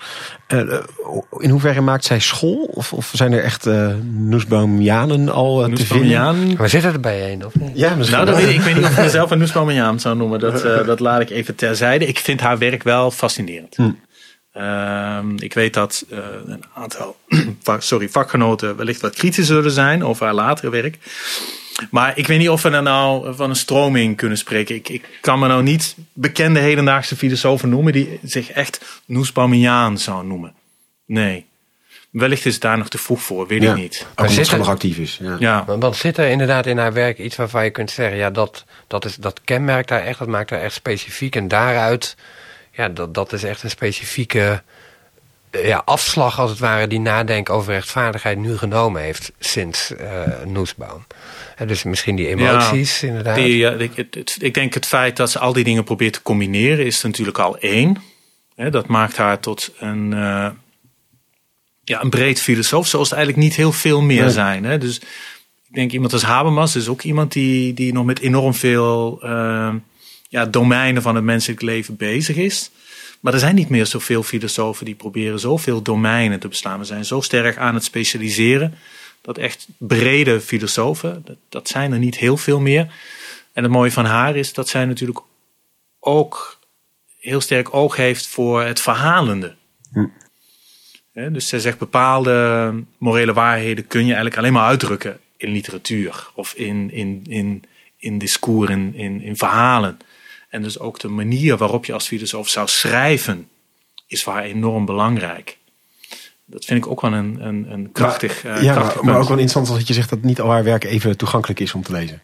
in 1.38 1.50
hoeverre 1.50 1.82
maakt 1.82 2.06
zij 2.06 2.20
school? 2.20 2.70
Of, 2.74 2.94
of 2.94 3.12
zijn 3.14 3.32
er 3.32 3.44
echt 3.44 3.66
uh, 3.66 3.94
Noesbaumianen 4.04 5.30
al 5.30 5.70
te 5.74 5.86
vinden? 5.86 6.56
Maar 6.58 6.70
zit 6.70 6.84
er 6.84 7.00
bij 7.00 7.32
een 7.32 7.46
of 7.46 7.56
niet? 7.56 7.72
Ja, 7.74 7.96
misschien. 7.96 8.18
Nou, 8.18 8.30
dat 8.30 8.40
weet 8.40 8.50
ik, 8.50 8.56
ik 8.56 8.62
weet 8.62 8.76
niet 8.76 8.84
of 8.84 8.92
ik 8.92 9.04
mezelf 9.12 9.32
een 9.32 9.40
Noesbaumiaan 9.40 10.00
zou 10.00 10.16
noemen. 10.16 10.40
Dat, 10.40 10.86
dat 10.86 11.00
laat 11.00 11.22
ik 11.22 11.30
even 11.30 11.56
terzijde. 11.56 12.06
Ik 12.06 12.20
vind 12.20 12.42
haar 12.42 12.58
werk 12.58 12.84
wel 12.84 13.12
fascinerend. 13.12 13.76
Hm. 13.76 13.92
Ehm, 14.52 15.38
ik 15.38 15.54
weet 15.54 15.74
dat 15.74 16.06
een 16.10 16.64
aantal 16.74 17.16
sorry, 17.80 18.10
vakgenoten 18.10 18.76
wellicht 18.76 19.02
wat 19.02 19.16
kritisch 19.16 19.48
zullen 19.48 19.72
zijn 19.72 20.04
over 20.04 20.26
haar 20.26 20.34
latere 20.34 20.70
werk. 20.70 20.98
Maar 21.92 22.18
ik 22.18 22.28
weet 22.28 22.40
niet 22.40 22.50
of 22.50 22.62
we 22.62 22.70
er 22.70 22.82
nou 22.82 23.36
van 23.36 23.50
een 23.50 23.56
stroming 23.56 24.18
kunnen 24.18 24.38
spreken. 24.38 24.76
Ik, 24.76 24.90
ik 24.90 25.18
kan 25.22 25.40
me 25.40 25.48
nou 25.48 25.64
niet 25.64 25.96
bekende 26.14 26.60
hedendaagse 26.60 27.16
filosofen 27.16 27.70
noemen 27.70 27.94
die 27.94 28.20
zich 28.24 28.52
echt 28.52 29.02
Noesbauminiaan 29.06 29.98
zou 29.98 30.26
noemen. 30.26 30.54
Nee. 31.06 31.46
Wellicht 32.10 32.46
is 32.46 32.54
het 32.54 32.62
daar 32.62 32.78
nog 32.78 32.90
te 32.90 32.98
vroeg 32.98 33.22
voor, 33.22 33.48
weet 33.48 33.64
ik 33.64 33.76
niet. 33.76 34.06
Ook 34.16 34.28
omdat 34.28 34.48
ze 34.48 34.58
nog 34.58 34.68
actief 34.68 34.98
is. 34.98 35.20
Ja. 35.22 35.36
ja. 35.40 35.66
Want 35.66 35.96
zit 35.96 36.18
er 36.18 36.30
inderdaad 36.30 36.66
in 36.66 36.78
haar 36.78 36.94
werk 36.94 37.18
iets 37.18 37.36
waarvan 37.36 37.64
je 37.64 37.70
kunt 37.70 37.92
zeggen... 37.92 38.18
ja, 38.18 38.30
dat, 38.30 38.66
dat, 38.88 39.06
is, 39.06 39.16
dat 39.16 39.42
kenmerkt 39.44 39.90
haar 39.90 40.02
echt, 40.02 40.20
dat 40.20 40.28
maakt 40.28 40.50
haar 40.50 40.62
echt 40.62 40.74
specifiek. 40.74 41.36
En 41.36 41.48
daaruit, 41.48 42.16
ja, 42.72 42.90
dat, 42.90 43.14
dat 43.14 43.34
is 43.34 43.44
echt 43.44 43.64
een 43.64 43.70
specifieke 43.70 44.62
ja, 45.52 45.82
afslag 45.86 46.40
als 46.40 46.50
het 46.50 46.60
ware... 46.60 46.88
die 46.88 47.00
nadenken 47.00 47.54
over 47.54 47.74
rechtvaardigheid 47.74 48.38
nu 48.38 48.58
genomen 48.58 49.02
heeft 49.02 49.32
sinds 49.40 49.92
uh, 49.92 50.22
Noesbaum 50.46 51.06
dus 51.66 51.84
misschien 51.84 52.16
die 52.16 52.28
emoties, 52.28 53.00
ja, 53.00 53.08
inderdaad. 53.08 53.36
Die, 53.36 53.66
ik, 53.66 53.92
het, 53.96 54.38
ik 54.40 54.54
denk 54.54 54.74
het 54.74 54.86
feit 54.86 55.18
dat 55.18 55.32
ze 55.32 55.40
al 55.40 55.54
die 55.54 55.64
dingen 55.64 55.84
probeert 55.84 56.14
te 56.14 56.22
combineren 56.22 56.86
is 56.86 57.02
natuurlijk 57.02 57.40
al 57.40 57.58
één. 57.58 57.98
dat 58.56 58.88
maakt 58.88 59.18
haar 59.18 59.40
tot 59.40 59.74
een, 59.80 60.12
uh, 60.12 60.50
ja, 61.84 62.02
een 62.02 62.10
breed 62.10 62.42
filosoof, 62.42 62.88
zoals 62.88 63.10
het 63.10 63.18
eigenlijk 63.18 63.48
niet 63.48 63.58
heel 63.58 63.72
veel 63.72 64.02
meer 64.02 64.30
zijn. 64.30 64.64
Hè. 64.64 64.78
Dus 64.78 65.00
ik 65.70 65.76
denk 65.76 65.92
iemand 65.92 66.14
als 66.14 66.24
Habermas 66.24 66.76
is 66.76 66.88
ook 66.88 67.02
iemand 67.02 67.32
die, 67.32 67.74
die 67.74 67.94
nog 67.94 68.06
met 68.06 68.20
enorm 68.20 68.54
veel 68.54 69.20
uh, 69.24 69.74
ja, 70.30 70.46
domeinen 70.46 71.02
van 71.02 71.16
het 71.16 71.24
menselijk 71.24 71.62
leven 71.62 71.96
bezig 71.96 72.36
is. 72.36 72.72
Maar 73.20 73.34
er 73.34 73.40
zijn 73.40 73.56
niet 73.56 73.70
meer 73.70 73.86
zoveel 73.86 74.24
filosofen 74.24 74.86
die 74.86 74.96
proberen 74.96 75.40
zoveel 75.40 75.82
domeinen 75.82 76.40
te 76.40 76.48
beslaan. 76.48 76.80
We 76.80 76.86
zijn 76.86 77.06
zo 77.06 77.22
sterk 77.22 77.58
aan 77.58 77.74
het 77.74 77.84
specialiseren 77.84 78.74
dat 79.28 79.38
echt 79.38 79.68
brede 79.78 80.42
filosofen, 80.42 81.22
dat, 81.26 81.38
dat 81.50 81.68
zijn 81.68 81.92
er 81.92 82.00
niet 82.00 82.18
heel 82.18 82.38
veel 82.38 82.60
meer. 82.60 82.94
En 83.54 83.64
het 83.64 83.72
mooie 83.72 83.92
van 83.92 84.06
haar 84.06 84.36
is 84.36 84.54
dat 84.54 84.68
zij 84.68 84.86
natuurlijk 84.86 85.20
ook 86.00 86.60
heel 87.20 87.42
sterk 87.42 87.74
oog 87.74 87.96
heeft 87.96 88.28
voor 88.28 88.62
het 88.62 88.80
verhalende. 88.80 89.56
Hm. 89.92 90.08
dus 91.34 91.48
zij 91.48 91.60
zegt 91.60 91.78
bepaalde 91.78 92.74
morele 92.98 93.34
waarheden 93.34 93.88
kun 93.88 94.02
je 94.02 94.06
eigenlijk 94.06 94.38
alleen 94.38 94.54
maar 94.54 94.68
uitdrukken 94.68 95.20
in 95.38 95.52
literatuur 95.52 96.30
of 96.34 96.54
in, 96.54 96.92
in, 96.92 97.24
in, 97.28 97.64
in 97.98 98.18
discours, 98.18 98.70
in, 98.70 98.96
in, 98.96 99.22
in 99.22 99.38
verhalen. 99.38 99.98
En 100.50 100.62
dus 100.62 100.80
ook 100.80 101.00
de 101.00 101.08
manier 101.08 101.58
waarop 101.58 101.86
je 101.86 101.94
als 101.94 102.08
filosoof 102.08 102.50
zou 102.50 102.68
schrijven 102.68 103.50
is 104.08 104.26
haar 104.26 104.44
enorm 104.44 104.86
belangrijk 104.86 105.58
dat 106.50 106.66
vind 106.66 106.86
ik 106.86 106.92
ook 106.92 107.02
wel 107.02 107.14
een, 107.14 107.38
een, 107.42 107.72
een 107.72 107.92
krachtig, 107.92 108.44
maar, 108.44 108.58
uh, 108.58 108.64
ja, 108.64 108.74
krachtig 108.74 109.02
maar, 109.02 109.16
ook 109.16 109.28
wel 109.28 109.38
interessant 109.38 109.68
dat 109.68 109.88
je 109.88 109.94
zegt 109.94 110.10
dat 110.10 110.22
niet 110.22 110.42
al 110.42 110.50
haar 110.50 110.64
werk 110.64 110.84
even 110.84 111.18
toegankelijk 111.18 111.60
is 111.60 111.74
om 111.74 111.84
te 111.84 111.92
lezen. 111.92 112.22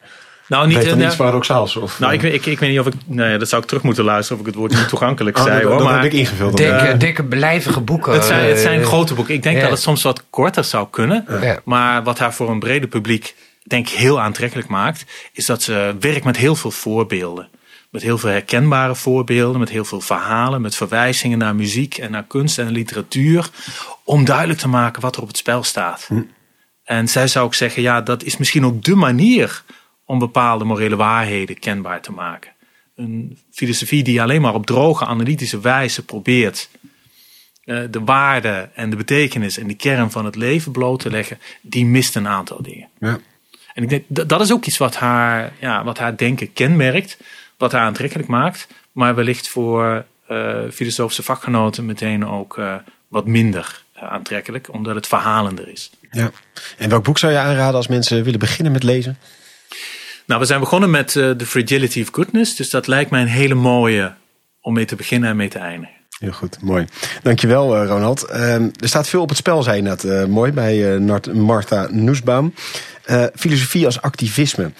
Nou, 0.47 0.67
niet, 0.67 0.77
Heeft 0.77 0.95
iets 0.95 1.15
paradoxaals? 1.15 1.75
Of, 1.75 1.99
nou, 1.99 2.13
ik, 2.13 2.21
ik, 2.21 2.45
ik 2.45 2.59
weet 2.59 2.69
niet 2.69 2.79
of 2.79 2.87
ik. 2.87 2.93
Nee, 3.05 3.37
dat 3.37 3.49
zou 3.49 3.61
ik 3.61 3.67
terug 3.67 3.83
moeten 3.83 4.03
luisteren 4.03 4.41
of 4.41 4.47
ik 4.47 4.51
het 4.53 4.61
woord 4.61 4.73
niet 4.73 4.87
toegankelijk 4.87 5.37
oh, 5.39 5.43
zei. 5.43 5.63
hoor, 5.63 5.77
dat 5.77 5.83
maar, 5.83 5.95
heb 5.95 6.11
ik 6.11 6.19
ingevuld. 6.19 6.57
Dikke, 6.57 6.93
uh, 6.93 6.99
dikke 6.99 7.23
blijvige 7.23 7.79
boeken. 7.79 8.13
Het 8.13 8.23
zijn, 8.23 8.49
het 8.49 8.59
zijn 8.59 8.83
grote 8.83 9.13
boeken. 9.13 9.33
Ik 9.33 9.43
denk 9.43 9.61
dat 9.61 9.69
het 9.69 9.81
soms 9.81 10.03
wat 10.03 10.23
korter 10.29 10.63
zou 10.63 10.87
kunnen. 10.89 11.25
Maar 11.63 12.03
wat 12.03 12.19
haar 12.19 12.33
voor 12.33 12.49
een 12.49 12.59
breder 12.59 12.89
publiek 12.89 13.35
denk 13.63 13.87
ik 13.87 13.93
heel 13.93 14.21
aantrekkelijk 14.21 14.67
maakt, 14.67 15.05
is 15.33 15.45
dat 15.45 15.61
ze 15.61 15.95
werkt 15.99 16.23
met 16.23 16.37
heel 16.37 16.55
veel 16.55 16.71
voorbeelden. 16.71 17.47
Met 17.93 18.01
heel 18.01 18.17
veel 18.17 18.29
herkenbare 18.29 18.95
voorbeelden, 18.95 19.59
met 19.59 19.69
heel 19.69 19.85
veel 19.85 20.01
verhalen, 20.01 20.61
met 20.61 20.75
verwijzingen 20.75 21.37
naar 21.37 21.55
muziek 21.55 21.97
en 21.97 22.11
naar 22.11 22.25
kunst 22.27 22.59
en 22.59 22.71
literatuur. 22.71 23.49
Om 24.03 24.25
duidelijk 24.25 24.59
te 24.59 24.67
maken 24.67 25.01
wat 25.01 25.15
er 25.15 25.21
op 25.21 25.27
het 25.27 25.37
spel 25.37 25.63
staat. 25.63 26.05
Hm. 26.07 26.21
En 26.83 27.07
zij 27.07 27.27
zou 27.27 27.45
ook 27.45 27.53
zeggen, 27.53 27.81
ja, 27.81 28.01
dat 28.01 28.23
is 28.23 28.37
misschien 28.37 28.65
ook 28.65 28.83
de 28.83 28.95
manier 28.95 29.63
om 30.05 30.19
bepaalde 30.19 30.63
morele 30.63 30.95
waarheden 30.95 31.59
kenbaar 31.59 32.01
te 32.01 32.11
maken. 32.11 32.51
Een 32.95 33.39
filosofie 33.51 34.03
die 34.03 34.21
alleen 34.21 34.41
maar 34.41 34.53
op 34.53 34.65
droge 34.65 35.05
analytische 35.05 35.59
wijze 35.59 36.05
probeert 36.05 36.69
uh, 37.65 37.83
de 37.89 38.03
waarde 38.03 38.69
en 38.73 38.89
de 38.89 38.95
betekenis 38.95 39.57
en 39.57 39.67
de 39.67 39.75
kern 39.75 40.11
van 40.11 40.25
het 40.25 40.35
leven 40.35 40.71
bloot 40.71 40.99
te 40.99 41.09
leggen, 41.09 41.39
die 41.61 41.85
mist 41.85 42.15
een 42.15 42.27
aantal 42.27 42.61
dingen. 42.61 42.89
Ja. 42.99 43.19
En 43.73 43.83
ik 43.83 43.89
denk, 43.89 44.03
dat, 44.07 44.29
dat 44.29 44.41
is 44.41 44.51
ook 44.51 44.65
iets 44.65 44.77
wat 44.77 44.95
haar, 44.95 45.53
ja, 45.59 45.83
wat 45.83 45.97
haar 45.97 46.17
denken 46.17 46.53
kenmerkt 46.53 47.17
wat 47.57 47.71
haar 47.71 47.81
aantrekkelijk 47.81 48.29
maakt, 48.29 48.67
maar 48.91 49.15
wellicht 49.15 49.49
voor 49.49 50.05
uh, 50.31 50.57
filosofische 50.71 51.23
vakgenoten 51.23 51.85
meteen 51.85 52.27
ook 52.27 52.57
uh, 52.57 52.75
wat 53.07 53.25
minder 53.25 53.83
uh, 53.95 54.03
aantrekkelijk, 54.03 54.73
omdat 54.73 54.95
het 54.95 55.07
verhalender 55.07 55.67
is. 55.67 55.91
Ja. 56.11 56.31
En 56.77 56.89
welk 56.89 57.03
boek 57.03 57.17
zou 57.17 57.31
je 57.31 57.37
aanraden 57.37 57.75
als 57.75 57.87
mensen 57.87 58.23
willen 58.23 58.39
beginnen 58.39 58.73
met 58.73 58.83
lezen? 58.83 59.17
Nou, 60.25 60.39
we 60.39 60.45
zijn 60.45 60.59
begonnen 60.59 60.89
met 60.89 61.11
The 61.11 61.45
Fragility 61.45 62.01
of 62.01 62.07
Goodness, 62.11 62.55
dus 62.55 62.69
dat 62.69 62.87
lijkt 62.87 63.11
mij 63.11 63.21
een 63.21 63.27
hele 63.27 63.53
mooie 63.53 64.13
om 64.61 64.73
mee 64.73 64.85
te 64.85 64.95
beginnen 64.95 65.29
en 65.29 65.35
mee 65.35 65.49
te 65.49 65.59
eindigen. 65.59 65.95
Heel 66.19 66.31
goed, 66.31 66.61
mooi. 66.61 66.85
Dankjewel 67.23 67.85
Ronald. 67.85 68.23
Ehm, 68.23 68.69
er 68.79 68.87
staat 68.87 69.07
veel 69.07 69.21
op 69.21 69.29
het 69.29 69.37
spel, 69.37 69.63
zei 69.63 69.75
je 69.75 69.81
net. 69.81 70.27
mooi 70.27 70.51
bij 70.51 70.99
Martha 71.33 71.87
Nussbaum. 71.91 72.53
filosofie 73.35 73.85
als 73.85 74.01
activisme. 74.01 74.71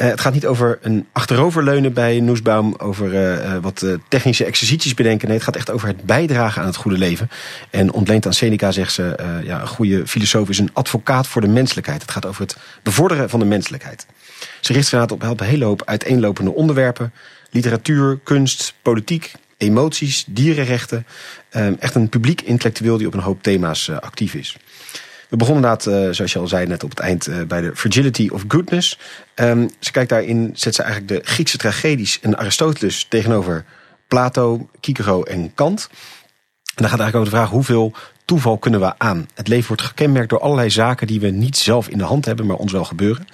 Uh, 0.00 0.06
het 0.06 0.20
gaat 0.20 0.32
niet 0.32 0.46
over 0.46 0.78
een 0.82 1.06
achteroverleunen 1.12 1.92
bij 1.92 2.20
Noesbaum, 2.20 2.74
over 2.78 3.14
uh, 3.14 3.56
wat 3.56 3.86
technische 4.08 4.44
exercities 4.44 4.94
bedenken. 4.94 5.26
Nee, 5.26 5.36
het 5.36 5.46
gaat 5.46 5.56
echt 5.56 5.70
over 5.70 5.88
het 5.88 6.02
bijdragen 6.02 6.60
aan 6.60 6.68
het 6.68 6.76
goede 6.76 6.98
leven. 6.98 7.30
En 7.70 7.92
ontleend 7.92 8.26
aan 8.26 8.32
Seneca 8.32 8.70
zegt 8.70 8.92
ze, 8.92 9.14
ja, 9.44 9.60
een 9.60 9.66
goede 9.66 10.06
filosoof 10.06 10.48
is 10.48 10.58
een 10.58 10.70
advocaat 10.72 11.26
voor 11.26 11.40
de 11.40 11.48
menselijkheid. 11.48 12.02
Het 12.02 12.10
gaat 12.10 12.26
over 12.26 12.42
het 12.42 12.56
bevorderen 12.82 13.30
van 13.30 13.38
de 13.38 13.44
menselijkheid. 13.44 14.06
Ze 14.60 14.72
richt 14.72 14.88
zich 14.88 15.10
op 15.10 15.22
een 15.22 15.42
hele 15.42 15.64
hoop 15.64 15.82
uiteenlopende 15.84 16.54
onderwerpen. 16.54 17.12
Literatuur, 17.50 18.18
kunst, 18.24 18.74
politiek, 18.82 19.32
emoties, 19.56 20.24
dierenrechten. 20.28 21.06
echt 21.78 21.94
een 21.94 22.08
publiek 22.08 22.40
intellectueel 22.40 22.96
die 22.96 23.06
op 23.06 23.14
een 23.14 23.20
hoop 23.20 23.42
thema's 23.42 23.90
actief 23.90 24.34
is. 24.34 24.56
We 25.30 25.36
begonnen 25.36 25.62
inderdaad, 25.64 25.86
uh, 25.86 26.14
zoals 26.14 26.32
je 26.32 26.38
al 26.38 26.48
zei 26.48 26.66
net 26.66 26.84
op 26.84 26.90
het 26.90 26.98
eind, 26.98 27.28
uh, 27.28 27.42
bij 27.42 27.60
de 27.60 27.76
Fragility 27.76 28.28
of 28.32 28.44
Goodness. 28.48 28.98
Um, 29.34 29.70
ze 29.78 29.90
kijkt 29.90 30.08
daarin, 30.08 30.50
zet 30.54 30.74
ze 30.74 30.82
eigenlijk 30.82 31.24
de 31.24 31.30
Griekse 31.30 31.56
tragedies 31.56 32.20
en 32.20 32.38
Aristoteles 32.38 33.06
tegenover 33.08 33.64
Plato, 34.08 34.68
Cicero 34.80 35.22
en 35.22 35.54
Kant. 35.54 35.88
En 35.90 36.86
dan 36.86 36.88
gaat 36.88 37.00
eigenlijk 37.00 37.16
over 37.16 37.30
de 37.30 37.36
vraag 37.36 37.50
hoeveel 37.50 37.94
toeval 38.24 38.58
kunnen 38.58 38.80
we 38.80 38.98
aan. 38.98 39.28
Het 39.34 39.48
leven 39.48 39.66
wordt 39.66 39.82
gekenmerkt 39.82 40.30
door 40.30 40.40
allerlei 40.40 40.70
zaken 40.70 41.06
die 41.06 41.20
we 41.20 41.30
niet 41.30 41.56
zelf 41.56 41.88
in 41.88 41.98
de 41.98 42.04
hand 42.04 42.24
hebben, 42.24 42.46
maar 42.46 42.56
ons 42.56 42.72
wel 42.72 42.84
gebeuren. 42.84 43.26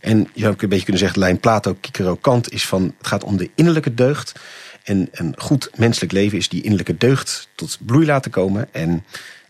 En 0.00 0.18
je 0.18 0.40
zou 0.40 0.52
ook 0.52 0.62
een 0.62 0.68
beetje 0.68 0.84
kunnen 0.84 1.02
zeggen, 1.02 1.18
lijn 1.18 1.40
Plato, 1.40 1.76
Cicero, 1.80 2.14
Kant 2.14 2.52
is 2.52 2.66
van, 2.66 2.94
het 2.98 3.06
gaat 3.06 3.24
om 3.24 3.36
de 3.36 3.50
innerlijke 3.54 3.94
deugd. 3.94 4.32
En 4.82 5.08
een 5.12 5.34
goed 5.38 5.70
menselijk 5.76 6.12
leven 6.12 6.38
is 6.38 6.48
die 6.48 6.62
innerlijke 6.62 6.96
deugd 6.96 7.48
tot 7.54 7.78
bloei 7.80 8.06
laten 8.06 8.30
komen. 8.30 8.68
En 8.72 9.04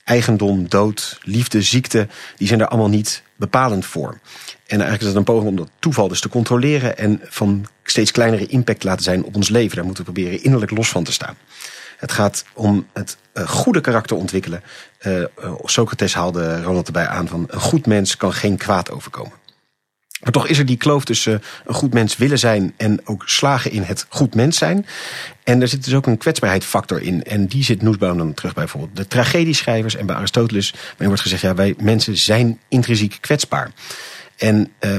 eigendom, 0.07 0.69
dood, 0.69 1.19
liefde, 1.23 1.63
ziekte, 1.63 2.09
die 2.37 2.47
zijn 2.47 2.59
daar 2.59 2.69
allemaal 2.69 2.89
niet 2.89 3.23
bepalend 3.37 3.87
voor. 3.87 4.19
En 4.67 4.81
eigenlijk 4.81 5.01
is 5.01 5.07
het 5.07 5.17
een 5.17 5.25
poging 5.25 5.49
om 5.49 5.57
dat 5.57 5.71
toeval 5.79 6.09
dus 6.09 6.21
te 6.21 6.29
controleren 6.29 6.99
en 6.99 7.21
van 7.25 7.67
steeds 7.83 8.11
kleinere 8.11 8.47
impact 8.47 8.81
te 8.81 8.87
laten 8.87 9.05
zijn 9.05 9.25
op 9.25 9.37
ons 9.37 9.49
leven. 9.49 9.77
Daar 9.77 9.85
moeten 9.85 10.05
we 10.05 10.13
proberen 10.13 10.43
innerlijk 10.43 10.71
los 10.71 10.89
van 10.89 11.05
te 11.05 11.13
staan. 11.13 11.37
Het 11.97 12.13
gaat 12.13 12.45
om 12.55 12.87
het 12.93 13.17
uh, 13.35 13.49
goede 13.49 13.81
karakter 13.81 14.17
ontwikkelen. 14.17 14.63
Uh, 15.07 15.25
Socrates 15.65 16.15
haalde 16.15 16.63
Ronald 16.63 16.87
erbij 16.87 17.07
aan 17.07 17.29
van 17.29 17.45
een 17.49 17.61
goed 17.61 17.87
mens 17.87 18.17
kan 18.17 18.33
geen 18.33 18.57
kwaad 18.57 18.91
overkomen. 18.91 19.33
Maar 20.27 20.35
toch 20.35 20.49
is 20.49 20.59
er 20.59 20.67
die 20.67 20.77
kloof 20.77 21.05
tussen 21.05 21.43
een 21.65 21.75
goed 21.75 21.93
mens 21.95 22.17
willen 22.17 22.39
zijn 22.39 22.73
en 22.77 23.01
ook 23.05 23.23
slagen 23.27 23.71
in 23.71 23.83
het 23.83 24.07
goed 24.09 24.35
mens 24.35 24.59
zijn. 24.59 24.87
En 25.45 25.61
er 25.61 25.69
zit 25.69 25.85
dus 25.85 25.95
ook 25.95 26.07
een 26.07 26.19
kwetsbaarheidsfactor 26.19 27.03
in. 27.03 27.25
En 27.25 27.47
die 27.47 27.65
zit 27.65 27.83
Noesbaum 27.83 28.19
dan 28.19 28.35
terug 28.35 28.55
bij 28.55 28.63
bijvoorbeeld 28.63 28.97
de 28.97 29.07
tragedieschrijvers 29.07 29.97
en 29.97 30.07
bij 30.07 30.17
Aristoteles. 30.17 30.71
Waarin 30.71 31.07
wordt 31.07 31.23
gezegd, 31.23 31.43
ja, 31.43 31.55
wij 31.55 31.75
mensen 31.81 32.17
zijn 32.17 32.59
intrinsiek 32.69 33.19
kwetsbaar. 33.21 33.71
En 34.37 34.73
uh, 34.81 34.97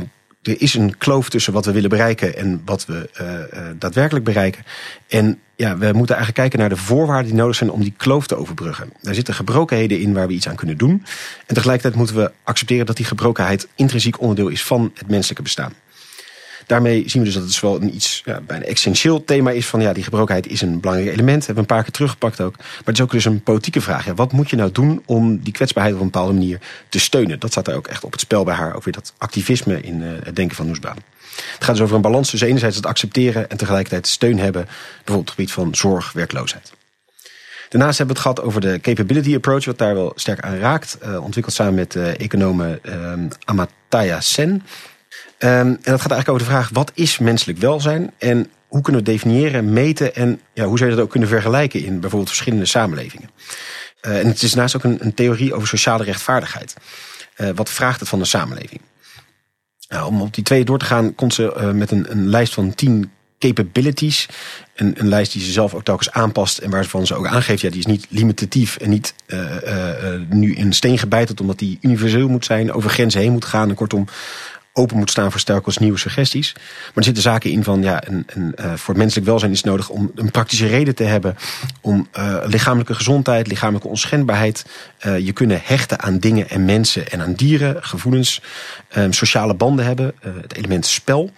er 0.48 0.62
is 0.62 0.74
een 0.74 0.98
kloof 0.98 1.30
tussen 1.30 1.54
wat 1.54 1.66
we 1.66 1.72
willen 1.72 1.90
bereiken 1.90 2.38
en 2.38 2.62
wat 2.66 2.86
we 2.86 3.10
uh, 3.22 3.62
daadwerkelijk 3.80 4.26
bereiken. 4.26 4.64
En 5.08 5.40
ja, 5.56 5.78
we 5.78 5.92
moeten 5.94 6.16
eigenlijk 6.16 6.34
kijken 6.34 6.60
naar 6.60 6.70
de 6.70 6.84
voorwaarden 6.84 7.32
die 7.32 7.40
nodig 7.40 7.56
zijn 7.56 7.70
om 7.70 7.82
die 7.82 7.94
kloof 7.98 8.28
te 8.28 8.36
overbruggen. 8.36 8.90
Daar 9.02 9.16
zitten 9.16 9.34
gebrokenheden 9.34 10.00
in 10.00 10.14
waar 10.14 10.28
we 10.28 10.34
iets 10.34 10.48
aan 10.48 10.56
kunnen 10.56 10.78
doen. 10.78 11.04
En 11.46 11.56
tegelijkertijd 11.56 11.96
moeten 11.96 12.16
we 12.16 12.32
accepteren 12.44 12.86
dat 12.86 12.98
die 12.98 13.06
gebrokenheid 13.06 13.68
intrinsiek 13.76 14.22
onderdeel 14.22 14.48
is 14.48 14.64
van 14.64 14.92
het 14.94 15.10
menselijke 15.10 15.44
bestaan. 15.44 15.74
Daarmee 16.68 17.10
zien 17.10 17.22
we 17.22 17.28
dus 17.28 17.38
dat 17.38 17.44
het 17.44 17.60
wel 17.60 17.82
een 17.82 17.96
iets 17.96 18.22
ja, 18.26 18.42
bijna 18.42 18.66
essentieel 18.66 19.24
thema 19.24 19.52
is 19.52 19.68
van 19.68 19.82
ja, 19.82 19.94
die 19.94 20.04
gebrokenheid 20.04 20.48
is 20.48 20.62
een 20.62 20.80
belangrijk 20.80 21.12
element. 21.12 21.46
hebben 21.46 21.56
we 21.56 21.60
een 21.60 21.76
paar 21.76 21.84
keer 21.84 21.94
teruggepakt 21.94 22.42
ook. 22.42 22.58
Maar 22.58 22.82
het 22.86 22.96
is 22.96 23.02
ook 23.02 23.12
dus 23.12 23.26
een 23.26 23.44
politieke 23.44 23.82
vraag. 23.82 24.06
Wat 24.06 24.32
moet 24.32 24.50
je 24.50 24.56
nou 24.56 24.72
doen 24.72 25.04
om 25.06 25.40
die 25.40 25.54
kwetsbaarheid 25.54 25.96
op 25.96 26.02
een 26.02 26.10
bepaalde 26.12 26.34
manier 26.34 26.60
te 26.90 27.00
steunen? 27.00 27.40
Dat 27.40 27.52
staat 27.52 27.68
er 27.68 27.76
ook 27.76 27.88
echt 27.88 28.04
op 28.04 28.12
het 28.12 28.22
spel 28.22 28.44
bij 28.44 28.56
haar. 28.56 28.76
Ook 28.76 28.84
weer 28.84 28.94
dat 28.94 29.14
activisme 29.18 29.82
in 29.82 30.02
uh, 30.02 30.10
het 30.24 30.36
denken 30.36 30.56
van 30.56 30.68
Noesbaan. 30.68 30.98
Het 31.36 31.64
gaat 31.64 31.76
dus 31.76 31.84
over 31.84 31.96
een 31.96 32.02
balans 32.02 32.30
tussen 32.30 32.48
enerzijds 32.48 32.76
het 32.76 32.86
accepteren 32.86 33.50
en 33.50 33.58
tegelijkertijd 33.58 34.08
steun 34.08 34.40
hebben. 34.40 34.66
Bijvoorbeeld 34.66 35.18
op 35.18 35.26
het 35.26 35.30
gebied 35.30 35.52
van 35.52 35.76
zorg, 35.76 36.12
werkloosheid. 36.12 36.72
Daarnaast 37.70 37.98
hebben 37.98 38.16
we 38.16 38.22
het 38.22 38.32
gehad 38.32 38.50
over 38.50 38.62
de 38.62 38.80
capability 38.82 39.36
approach, 39.36 39.66
wat 39.66 39.78
daar 39.78 39.94
wel 39.94 40.12
sterk 40.16 40.40
aan 40.40 40.58
raakt. 40.58 40.98
Uh, 41.04 41.24
ontwikkeld 41.24 41.56
samen 41.56 41.74
met 41.74 41.96
uh, 41.96 42.20
economen 42.20 42.80
uh, 42.84 43.14
Amataya 43.46 44.22
Sen. 44.22 44.64
Um, 45.40 45.50
en 45.50 45.78
dat 45.84 46.02
gaat 46.02 46.12
eigenlijk 46.12 46.30
over 46.30 46.44
de 46.44 46.52
vraag: 46.52 46.70
wat 46.74 46.92
is 46.94 47.18
menselijk 47.18 47.60
welzijn? 47.60 48.12
En 48.18 48.50
hoe 48.68 48.82
kunnen 48.82 49.04
we 49.04 49.12
definiëren, 49.12 49.74
meten 49.74 50.16
en 50.16 50.42
ja, 50.54 50.66
hoe 50.66 50.78
zou 50.78 50.90
je 50.90 50.96
dat 50.96 51.06
ook 51.06 51.12
kunnen 51.12 51.30
vergelijken 51.30 51.84
in 51.84 52.00
bijvoorbeeld 52.00 52.30
verschillende 52.30 52.66
samenlevingen? 52.66 53.30
Uh, 54.02 54.20
en 54.20 54.28
het 54.28 54.42
is 54.42 54.52
daarnaast 54.52 54.76
ook 54.76 54.84
een, 54.84 54.98
een, 55.00 55.14
theorie 55.14 55.54
over 55.54 55.68
sociale 55.68 56.04
rechtvaardigheid. 56.04 56.76
Uh, 57.38 57.50
wat 57.56 57.70
vraagt 57.70 58.00
het 58.00 58.10
van 58.10 58.20
de 58.20 58.26
samenleving? 58.26 58.82
Uh, 59.90 60.08
om 60.08 60.22
op 60.22 60.34
die 60.34 60.44
twee 60.44 60.66
door 60.66 60.80
te 60.80 60.86
gaan, 60.86 61.16
komt 61.16 61.34
ze 61.34 61.72
met 61.74 61.92
een, 61.92 62.12
een, 62.12 62.28
lijst 62.28 62.54
van 62.54 62.76
tien 62.76 63.12
capabilities. 63.40 64.28
Een, 64.76 64.94
een, 65.00 65.08
lijst 65.08 65.34
die 65.34 65.44
ze 65.44 65.52
zelf 65.52 65.74
ook 65.74 65.84
telkens 65.84 66.12
aanpast 66.12 66.58
en 66.58 66.70
waarvan 66.70 67.08
ze 67.08 67.16
ook 67.16 67.28
aangeeft, 67.28 67.62
ja, 67.62 67.70
die 67.70 67.80
is 67.80 67.86
niet 67.86 68.06
limitatief 68.10 68.78
en 68.78 68.90
niet 68.90 69.14
nu 70.30 70.56
in 70.56 70.74
steen 70.74 70.98
gebeiteld, 70.98 71.42
omdat 71.42 71.60
die 71.60 71.78
universeel 71.82 72.28
moet 72.28 72.46
zijn, 72.46 72.72
over 72.72 72.90
grenzen 72.90 73.22
heen 73.22 73.32
moet 73.32 73.46
gaan 73.46 73.70
en 73.70 73.76
kortom 73.76 74.08
open 74.78 74.98
moet 74.98 75.10
staan 75.10 75.32
voor 75.32 75.44
telkens 75.44 75.78
nieuwe 75.78 75.98
suggesties. 75.98 76.54
Maar 76.54 76.94
er 76.96 77.04
zitten 77.04 77.24
zaken 77.24 77.52
in 77.52 77.64
van, 77.64 77.84
ja, 77.84 78.08
een, 78.08 78.26
een, 78.28 78.56
uh, 78.60 78.74
voor 78.74 78.94
het 78.94 78.98
menselijk 78.98 79.28
welzijn 79.28 79.52
is 79.52 79.58
het 79.58 79.66
nodig 79.66 79.90
om 79.90 80.12
een 80.16 80.32
praktische 80.32 80.68
reden 80.68 80.96
te 80.96 81.04
hebben. 81.04 81.36
Om 81.82 82.08
uh, 82.18 82.38
lichamelijke 82.46 82.94
gezondheid, 82.94 83.48
lichamelijke 83.48 83.88
onschendbaarheid. 83.88 84.66
Uh, 85.06 85.20
je 85.20 85.32
kunnen 85.32 85.62
hechten 85.64 86.00
aan 86.00 86.20
dingen 86.20 86.50
en 86.50 86.66
mensen 86.66 87.12
en 87.12 87.22
aan 87.22 87.34
dieren, 87.34 87.84
gevoelens, 87.84 88.42
sociale 89.10 89.54
banden 89.54 89.86
hebben. 89.86 90.14
het 90.42 90.56
element 90.56 90.86
spel. 90.86 91.32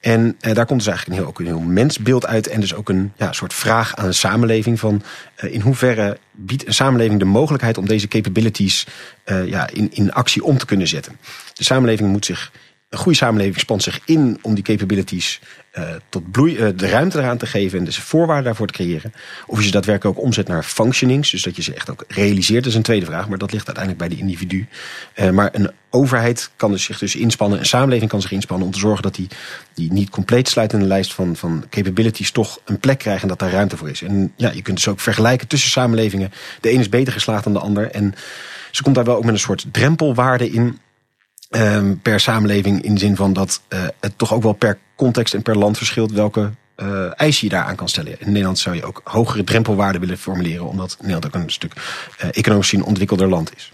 En 0.00 0.36
daar 0.38 0.66
komt 0.66 0.78
dus 0.78 0.88
eigenlijk 0.88 1.06
een 1.06 1.12
heel, 1.12 1.26
ook 1.26 1.38
een 1.38 1.46
heel 1.46 1.60
mensbeeld 1.60 2.26
uit. 2.26 2.46
En 2.48 2.60
dus 2.60 2.74
ook 2.74 2.88
een 2.88 3.12
ja, 3.16 3.32
soort 3.32 3.54
vraag 3.54 3.96
aan 3.96 4.06
de 4.06 4.12
samenleving 4.12 4.80
van 4.80 5.02
in 5.36 5.60
hoeverre 5.60 6.18
biedt 6.32 6.66
een 6.66 6.74
samenleving 6.74 7.18
de 7.18 7.24
mogelijkheid 7.24 7.78
om 7.78 7.86
deze 7.86 8.08
capabilities 8.08 8.86
ja, 9.44 9.68
in, 9.72 9.88
in 9.92 10.12
actie 10.12 10.44
om 10.44 10.58
te 10.58 10.66
kunnen 10.66 10.88
zetten. 10.88 11.16
De 11.52 11.64
samenleving 11.64 12.08
moet 12.08 12.24
zich 12.24 12.50
een 12.88 12.98
goede 12.98 13.18
samenleving 13.18 13.58
spant 13.58 13.82
zich 13.82 14.00
in 14.04 14.38
om 14.42 14.54
die 14.54 14.64
capabilities 14.64 15.40
uh, 15.78 15.84
tot 16.08 16.30
bloei, 16.30 16.56
uh, 16.56 16.68
de 16.76 16.88
ruimte 16.88 17.18
eraan 17.18 17.38
te 17.38 17.46
geven 17.46 17.78
en 17.78 17.84
dus 17.84 17.98
voorwaarden 17.98 18.44
daarvoor 18.44 18.66
te 18.66 18.72
creëren. 18.72 19.12
Of 19.46 19.58
je 19.58 19.64
ze 19.64 19.70
daadwerkelijk 19.70 20.18
ook 20.18 20.24
omzet 20.24 20.48
naar 20.48 20.62
functionings, 20.62 21.30
dus 21.30 21.42
dat 21.42 21.56
je 21.56 21.62
ze 21.62 21.74
echt 21.74 21.90
ook 21.90 22.04
realiseert, 22.08 22.62
dat 22.62 22.72
is 22.72 22.76
een 22.76 22.82
tweede 22.82 23.06
vraag, 23.06 23.28
maar 23.28 23.38
dat 23.38 23.52
ligt 23.52 23.66
uiteindelijk 23.66 24.08
bij 24.08 24.16
de 24.16 24.22
individu. 24.22 24.68
Uh, 25.16 25.30
maar 25.30 25.48
een 25.52 25.70
overheid 25.90 26.50
kan 26.56 26.70
dus 26.70 26.84
zich 26.84 26.98
dus 26.98 27.16
inspannen, 27.16 27.58
een 27.58 27.66
samenleving 27.66 28.10
kan 28.10 28.20
zich 28.20 28.32
inspannen 28.32 28.66
om 28.66 28.72
te 28.72 28.78
zorgen 28.78 29.02
dat 29.02 29.14
die, 29.14 29.28
die 29.74 29.92
niet 29.92 30.10
compleet 30.10 30.48
sluitende 30.48 30.86
lijst 30.86 31.14
van, 31.14 31.36
van 31.36 31.64
capabilities 31.70 32.30
toch 32.30 32.60
een 32.64 32.78
plek 32.78 32.98
krijgen 32.98 33.22
en 33.22 33.28
dat 33.28 33.38
daar 33.38 33.50
ruimte 33.50 33.76
voor 33.76 33.90
is. 33.90 34.02
En 34.02 34.32
ja, 34.36 34.50
je 34.50 34.62
kunt 34.62 34.76
dus 34.76 34.88
ook 34.88 35.00
vergelijken 35.00 35.48
tussen 35.48 35.70
samenlevingen. 35.70 36.32
De 36.60 36.72
een 36.72 36.80
is 36.80 36.88
beter 36.88 37.12
geslaagd 37.12 37.44
dan 37.44 37.52
de 37.52 37.58
ander 37.58 37.90
en 37.90 38.14
ze 38.70 38.82
komt 38.82 38.94
daar 38.94 39.04
wel 39.04 39.16
ook 39.16 39.24
met 39.24 39.34
een 39.34 39.40
soort 39.40 39.66
drempelwaarde 39.72 40.50
in 40.50 40.78
Um, 41.50 42.00
per 42.00 42.20
samenleving 42.20 42.82
in 42.82 42.94
de 42.94 43.00
zin 43.00 43.16
van 43.16 43.32
dat 43.32 43.60
uh, 43.68 43.78
het 44.00 44.18
toch 44.18 44.34
ook 44.34 44.42
wel 44.42 44.52
per 44.52 44.78
context 44.96 45.34
en 45.34 45.42
per 45.42 45.58
land 45.58 45.76
verschilt 45.76 46.12
welke 46.12 46.50
uh, 46.76 47.20
eisen 47.20 47.48
je 47.48 47.54
daaraan 47.54 47.76
kan 47.76 47.88
stellen. 47.88 48.20
In 48.20 48.26
Nederland 48.26 48.58
zou 48.58 48.76
je 48.76 48.84
ook 48.84 49.00
hogere 49.04 49.44
drempelwaarden 49.44 50.00
willen 50.00 50.18
formuleren, 50.18 50.66
omdat 50.66 50.96
Nederland 51.00 51.26
ook 51.26 51.34
een 51.34 51.50
stuk 51.50 51.72
uh, 51.76 52.28
economisch 52.32 52.68
gezien 52.68 52.84
ontwikkelder 52.84 53.28
land 53.28 53.56
is. 53.56 53.72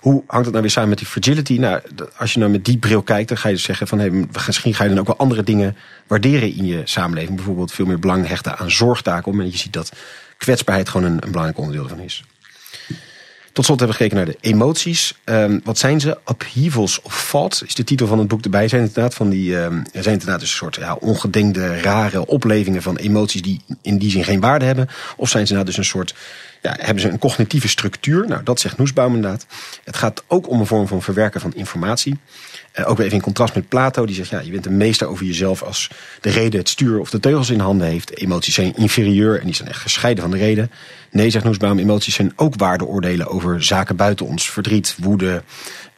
Hoe 0.00 0.22
hangt 0.26 0.44
het 0.44 0.50
nou 0.50 0.60
weer 0.60 0.70
samen 0.70 0.88
met 0.88 0.98
die 0.98 1.06
fragility? 1.06 1.58
Nou, 1.58 1.80
als 2.16 2.32
je 2.32 2.38
nou 2.38 2.50
met 2.50 2.64
die 2.64 2.78
bril 2.78 3.02
kijkt, 3.02 3.28
dan 3.28 3.38
ga 3.38 3.48
je 3.48 3.54
dus 3.54 3.64
zeggen 3.64 3.86
van 3.88 3.98
hey, 3.98 4.10
misschien 4.46 4.74
ga 4.74 4.82
je 4.84 4.90
dan 4.90 4.98
ook 4.98 5.06
wel 5.06 5.16
andere 5.16 5.42
dingen 5.42 5.76
waarderen 6.06 6.54
in 6.54 6.66
je 6.66 6.80
samenleving. 6.84 7.36
Bijvoorbeeld 7.36 7.72
veel 7.72 7.86
meer 7.86 7.98
belang 7.98 8.26
hechten 8.26 8.58
aan 8.58 8.70
zorgtaken, 8.70 9.32
omdat 9.32 9.52
je 9.52 9.58
ziet 9.58 9.72
dat 9.72 9.92
kwetsbaarheid 10.36 10.88
gewoon 10.88 11.06
een, 11.06 11.22
een 11.22 11.30
belangrijk 11.30 11.58
onderdeel 11.58 11.88
van 11.88 11.98
is. 11.98 12.24
Tot 13.52 13.64
slot 13.64 13.78
hebben 13.80 13.98
we 13.98 14.02
gekeken 14.02 14.24
naar 14.24 14.34
de 14.34 14.48
emoties. 14.48 15.14
Um, 15.24 15.60
wat 15.64 15.78
zijn 15.78 16.00
ze? 16.00 16.18
Upheavals 16.30 17.02
of 17.02 17.28
thought 17.30 17.62
is 17.66 17.74
de 17.74 17.84
titel 17.84 18.06
van 18.06 18.18
het 18.18 18.28
boek 18.28 18.44
erbij. 18.44 18.68
Zijn 18.68 18.80
inderdaad 18.80 19.14
van 19.14 19.28
die, 19.28 19.56
um, 19.56 19.82
zijn 19.92 20.12
inderdaad 20.12 20.40
dus 20.40 20.50
een 20.50 20.56
soort 20.56 20.76
ja, 20.76 20.94
ongedenkte, 20.94 21.80
rare 21.80 22.26
oplevingen 22.26 22.82
van 22.82 22.96
emoties 22.96 23.42
die 23.42 23.60
in 23.82 23.98
die 23.98 24.10
zin 24.10 24.24
geen 24.24 24.40
waarde 24.40 24.64
hebben. 24.64 24.88
Of 25.16 25.28
zijn 25.28 25.46
ze 25.46 25.52
nou 25.52 25.64
dus 25.64 25.76
een 25.76 25.84
soort, 25.84 26.14
ja, 26.62 26.76
hebben 26.78 27.02
ze 27.02 27.08
een 27.08 27.18
cognitieve 27.18 27.68
structuur? 27.68 28.28
Nou, 28.28 28.42
dat 28.42 28.60
zegt 28.60 28.78
Noesbaum 28.78 29.14
inderdaad. 29.14 29.46
Het 29.84 29.96
gaat 29.96 30.24
ook 30.26 30.48
om 30.48 30.60
een 30.60 30.66
vorm 30.66 30.86
van 30.86 31.02
verwerken 31.02 31.40
van 31.40 31.54
informatie. 31.54 32.18
Uh, 32.78 32.88
ook 32.88 32.96
weer 32.96 33.06
even 33.06 33.18
in 33.18 33.24
contrast 33.24 33.54
met 33.54 33.68
Plato, 33.68 34.06
die 34.06 34.14
zegt: 34.14 34.30
ja, 34.30 34.40
je 34.40 34.50
bent 34.50 34.66
een 34.66 34.76
meester 34.76 35.06
over 35.06 35.26
jezelf 35.26 35.62
als 35.62 35.90
de 36.20 36.30
reden 36.30 36.60
het 36.60 36.68
stuur 36.68 37.00
of 37.00 37.10
de 37.10 37.20
teugels 37.20 37.50
in 37.50 37.60
handen 37.60 37.86
heeft. 37.86 38.16
Emoties 38.16 38.54
zijn 38.54 38.76
inferieur 38.76 39.40
en 39.40 39.46
die 39.46 39.54
zijn 39.54 39.68
echt 39.68 39.80
gescheiden 39.80 40.22
van 40.22 40.32
de 40.32 40.38
reden. 40.38 40.70
Nee, 41.10 41.30
zegt 41.30 41.44
Noesbaum, 41.44 41.78
emoties 41.78 42.14
zijn 42.14 42.32
ook 42.36 42.54
waardeoordelen 42.56 43.26
over 43.26 43.64
zaken 43.64 43.96
buiten 43.96 44.26
ons. 44.26 44.50
Verdriet, 44.50 44.96
woede, 44.98 45.42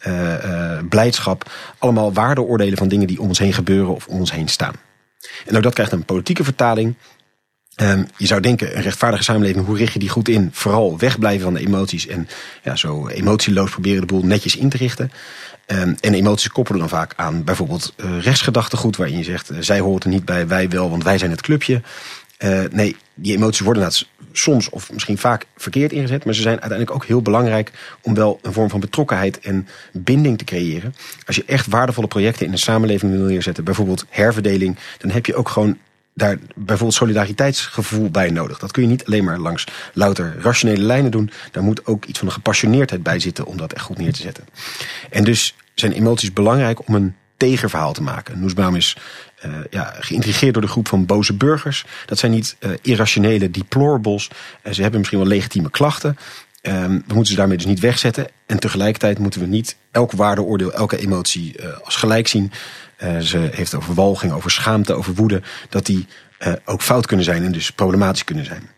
uh, 0.07 0.45
uh, 0.45 0.79
blijdschap. 0.89 1.51
Allemaal 1.79 2.13
waardeoordelen 2.13 2.79
van 2.79 2.89
dingen 2.89 3.07
die 3.07 3.21
om 3.21 3.29
ons 3.29 3.39
heen 3.39 3.53
gebeuren 3.53 3.95
of 3.95 4.07
om 4.07 4.19
ons 4.19 4.33
heen 4.33 4.49
staan. 4.49 4.75
En 5.47 5.57
ook 5.57 5.63
dat 5.63 5.75
krijgt 5.75 5.93
een 5.93 6.05
politieke 6.05 6.45
vertaling. 6.45 6.95
Um, 7.81 8.07
je 8.17 8.27
zou 8.27 8.41
denken, 8.41 8.77
een 8.77 8.83
rechtvaardige 8.83 9.23
samenleving, 9.23 9.67
hoe 9.67 9.77
richt 9.77 9.93
je 9.93 9.99
die 9.99 10.09
goed 10.09 10.29
in? 10.29 10.51
Vooral 10.53 10.99
wegblijven 10.99 11.43
van 11.43 11.55
de 11.55 11.61
emoties 11.61 12.07
en 12.07 12.29
ja, 12.63 12.77
zo 12.77 13.09
emotieloos 13.09 13.71
proberen 13.71 14.01
de 14.01 14.07
boel 14.07 14.25
netjes 14.25 14.57
in 14.57 14.69
te 14.69 14.77
richten. 14.77 15.13
Um, 15.67 15.97
en 16.01 16.15
emoties 16.15 16.49
koppelen 16.49 16.81
dan 16.81 16.89
vaak 16.89 17.13
aan 17.17 17.45
bijvoorbeeld 17.45 17.95
uh, 17.97 18.21
rechtsgedachtegoed, 18.21 18.97
waarin 18.97 19.19
je 19.19 19.25
zegt, 19.25 19.51
uh, 19.51 19.57
zij 19.61 19.81
hoort 19.81 20.05
er 20.05 20.11
niet 20.11 20.25
bij, 20.25 20.47
wij 20.47 20.69
wel, 20.69 20.91
want 20.91 21.05
wij 21.05 21.19
zijn 21.19 21.31
het 21.31 21.41
clubje. 21.41 21.81
Uh, 22.39 22.61
nee, 22.71 22.97
die 23.15 23.37
emoties 23.37 23.61
worden 23.61 23.93
soms 24.33 24.71
of 24.71 24.93
misschien 24.93 25.19
vaak 25.19 25.47
verkeerd 25.57 25.93
ingezet, 25.93 26.25
maar 26.25 26.35
ze 26.35 26.43
zijn 26.43 26.61
uiteindelijk 26.61 26.91
ook 26.91 27.05
heel 27.05 27.23
belangrijk 27.23 27.71
om 28.01 28.15
wel 28.15 28.39
een 28.43 28.53
vorm 28.53 28.71
van 28.71 28.81
betrokkenheid 28.81 29.41
en 29.41 29.69
binding 29.93 30.39
te 30.39 30.45
creëren. 30.45 30.95
Als 31.27 31.37
je 31.37 31.45
echt 31.47 31.67
waardevolle 31.67 32.07
projecten 32.07 32.47
in 32.47 32.53
een 32.53 32.59
samenleving 32.59 33.13
wil 33.13 33.25
neerzetten, 33.25 33.65
bijvoorbeeld 33.65 34.05
herverdeling, 34.09 34.79
dan 34.99 35.11
heb 35.11 35.27
je 35.27 35.35
ook 35.35 35.49
gewoon 35.49 35.79
daar 36.15 36.39
bijvoorbeeld 36.55 36.95
solidariteitsgevoel 36.95 38.11
bij 38.11 38.31
nodig. 38.31 38.59
Dat 38.59 38.71
kun 38.71 38.83
je 38.83 38.89
niet 38.89 39.05
alleen 39.05 39.25
maar 39.25 39.39
langs 39.39 39.67
louter 39.93 40.37
rationele 40.41 40.83
lijnen 40.83 41.11
doen. 41.11 41.31
Daar 41.51 41.63
moet 41.63 41.87
ook 41.87 42.05
iets 42.05 42.19
van 42.19 42.29
een 42.29 42.35
gepassioneerdheid 42.35 43.03
bij 43.03 43.19
zitten 43.19 43.47
om 43.47 43.57
dat 43.57 43.73
echt 43.73 43.85
goed 43.85 43.99
neer 43.99 44.13
te 44.13 44.23
zetten. 44.23 44.45
En 45.11 45.25
dus 45.25 45.55
zijn 45.75 45.93
emoties 45.93 46.33
belangrijk 46.33 46.89
om 46.89 46.95
een 46.95 47.15
tegenverhaal 47.37 47.93
te 47.93 48.03
maken. 48.03 48.41
Noesbaum 48.41 48.77
is 48.77 48.97
uh, 49.47 49.53
ja, 49.71 49.95
geïntrigeerd 50.01 50.53
door 50.53 50.63
de 50.63 50.69
groep 50.69 50.89
van 50.89 51.07
boze 51.07 51.35
burgers. 51.35 51.85
Dat 52.07 52.19
zijn 52.19 52.33
niet 52.33 52.57
uh, 52.61 52.71
irrationele 52.83 53.51
deplorables. 53.51 54.29
Uh, 54.29 54.73
ze 54.73 54.81
hebben 54.83 54.99
misschien 54.99 55.21
wel 55.21 55.29
legitieme 55.29 55.71
klachten. 55.71 56.17
Um, 56.63 57.05
we 57.07 57.15
moeten 57.15 57.33
ze 57.33 57.39
daarmee 57.39 57.57
dus 57.57 57.67
niet 57.67 57.81
wegzetten. 57.81 58.27
En 58.47 58.59
tegelijkertijd 58.59 59.19
moeten 59.19 59.41
we 59.41 59.47
niet 59.47 59.77
elk 59.91 60.13
waardeoordeel, 60.13 60.73
elke 60.73 60.99
emotie 60.99 61.57
als 61.85 61.97
gelijk 61.97 62.29
zien. 62.29 62.53
Ze 63.21 63.49
heeft 63.53 63.75
over 63.75 63.95
walging, 63.95 64.33
over 64.33 64.51
schaamte, 64.51 64.95
over 64.95 65.15
woede. 65.15 65.43
Dat 65.69 65.87
die 65.87 66.07
ook 66.65 66.83
fout 66.83 67.07
kunnen 67.07 67.25
zijn 67.25 67.45
en 67.45 67.53
dus 67.53 67.71
problematisch 67.71 68.25
kunnen 68.25 68.45
zijn. 68.45 68.71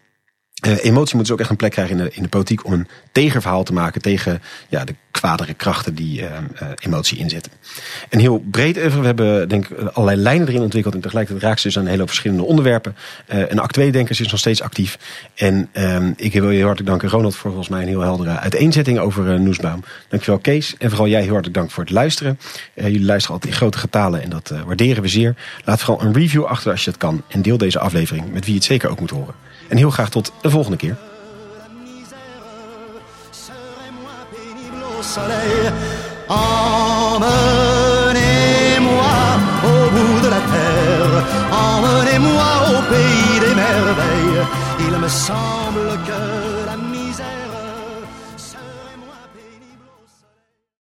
Uh, 0.66 0.84
emotie 0.84 1.16
moet 1.16 1.24
dus 1.24 1.34
ook 1.34 1.40
echt 1.40 1.50
een 1.50 1.56
plek 1.56 1.70
krijgen 1.70 1.98
in 1.98 2.04
de, 2.04 2.10
in 2.12 2.22
de 2.22 2.28
politiek 2.28 2.64
om 2.64 2.72
een 2.72 2.88
tegenverhaal 3.12 3.64
te 3.64 3.72
maken 3.72 4.02
tegen 4.02 4.42
ja, 4.68 4.84
de 4.84 4.94
kwadere 5.10 5.54
krachten 5.54 5.94
die 5.94 6.20
uh, 6.20 6.28
emotie 6.74 7.18
inzetten. 7.18 7.52
En 8.08 8.18
heel 8.18 8.44
breed 8.50 8.76
even, 8.76 9.00
we 9.00 9.06
hebben 9.06 9.48
denk 9.48 9.68
ik 9.68 9.78
allerlei 9.80 10.22
lijnen 10.22 10.48
erin 10.48 10.62
ontwikkeld 10.62 10.94
en 10.94 11.00
tegelijkertijd 11.00 11.44
raakt 11.44 11.60
ze 11.60 11.66
dus 11.66 11.78
aan 11.78 11.84
een 11.84 11.90
hele 11.90 12.06
verschillende 12.06 12.42
onderwerpen. 12.42 12.96
Uh, 13.28 13.50
en 13.50 13.58
actuele 13.58 13.92
denkers 13.92 14.20
is 14.20 14.30
nog 14.30 14.40
steeds 14.40 14.62
actief. 14.62 14.98
En 15.34 15.68
uh, 15.72 15.98
ik 16.16 16.32
wil 16.32 16.50
je 16.50 16.56
heel 16.56 16.66
hartelijk 16.66 16.90
danken 16.90 17.08
Ronald 17.08 17.36
voor 17.36 17.50
volgens 17.50 17.68
mij 17.68 17.82
een 17.82 17.88
heel 17.88 18.00
heldere 18.00 18.38
uiteenzetting 18.38 18.98
over 18.98 19.32
uh, 19.32 19.40
Noesbaum. 19.40 19.84
Dankjewel 20.08 20.40
Kees 20.40 20.74
en 20.78 20.88
vooral 20.88 21.08
jij 21.08 21.20
heel 21.20 21.32
hartelijk 21.32 21.56
dank 21.56 21.70
voor 21.70 21.84
het 21.84 21.92
luisteren. 21.92 22.38
jullie 22.74 23.04
luisteren 23.04 23.34
altijd 23.34 23.52
in 23.52 23.58
grote 23.58 23.78
getalen 23.78 24.22
en 24.22 24.30
dat 24.30 24.52
waarderen 24.66 25.02
we 25.02 25.08
zeer. 25.08 25.34
Laat 25.64 25.80
vooral 25.80 26.06
een 26.06 26.12
review 26.12 26.44
achter 26.44 26.70
als 26.70 26.84
je 26.84 26.90
het 26.90 26.98
kan 26.98 27.22
en 27.28 27.42
deel 27.42 27.58
deze 27.58 27.78
aflevering 27.78 28.32
met 28.32 28.46
wie 28.46 28.54
het 28.54 28.64
zeker 28.64 28.90
ook 28.90 29.00
moet 29.00 29.10
horen. 29.10 29.34
En 29.68 29.76
heel 29.76 29.90
graag 29.90 30.08
tot 30.08 30.32
de 30.42 30.50
volgende 30.50 30.76
keer. 30.76 30.96
Emmenez-moi 36.28 37.32
au 39.64 39.90
bout 39.94 40.20
de 40.22 40.28
la 40.28 40.40
terre, 40.52 41.24
emmenez-moi 41.50 42.50
au 42.70 42.80
pays 42.90 43.40
des 43.40 43.54
merveilles. 43.54 44.46
Il 44.78 44.94
me 44.98 45.08
semble 45.08 45.88
que 46.06 46.43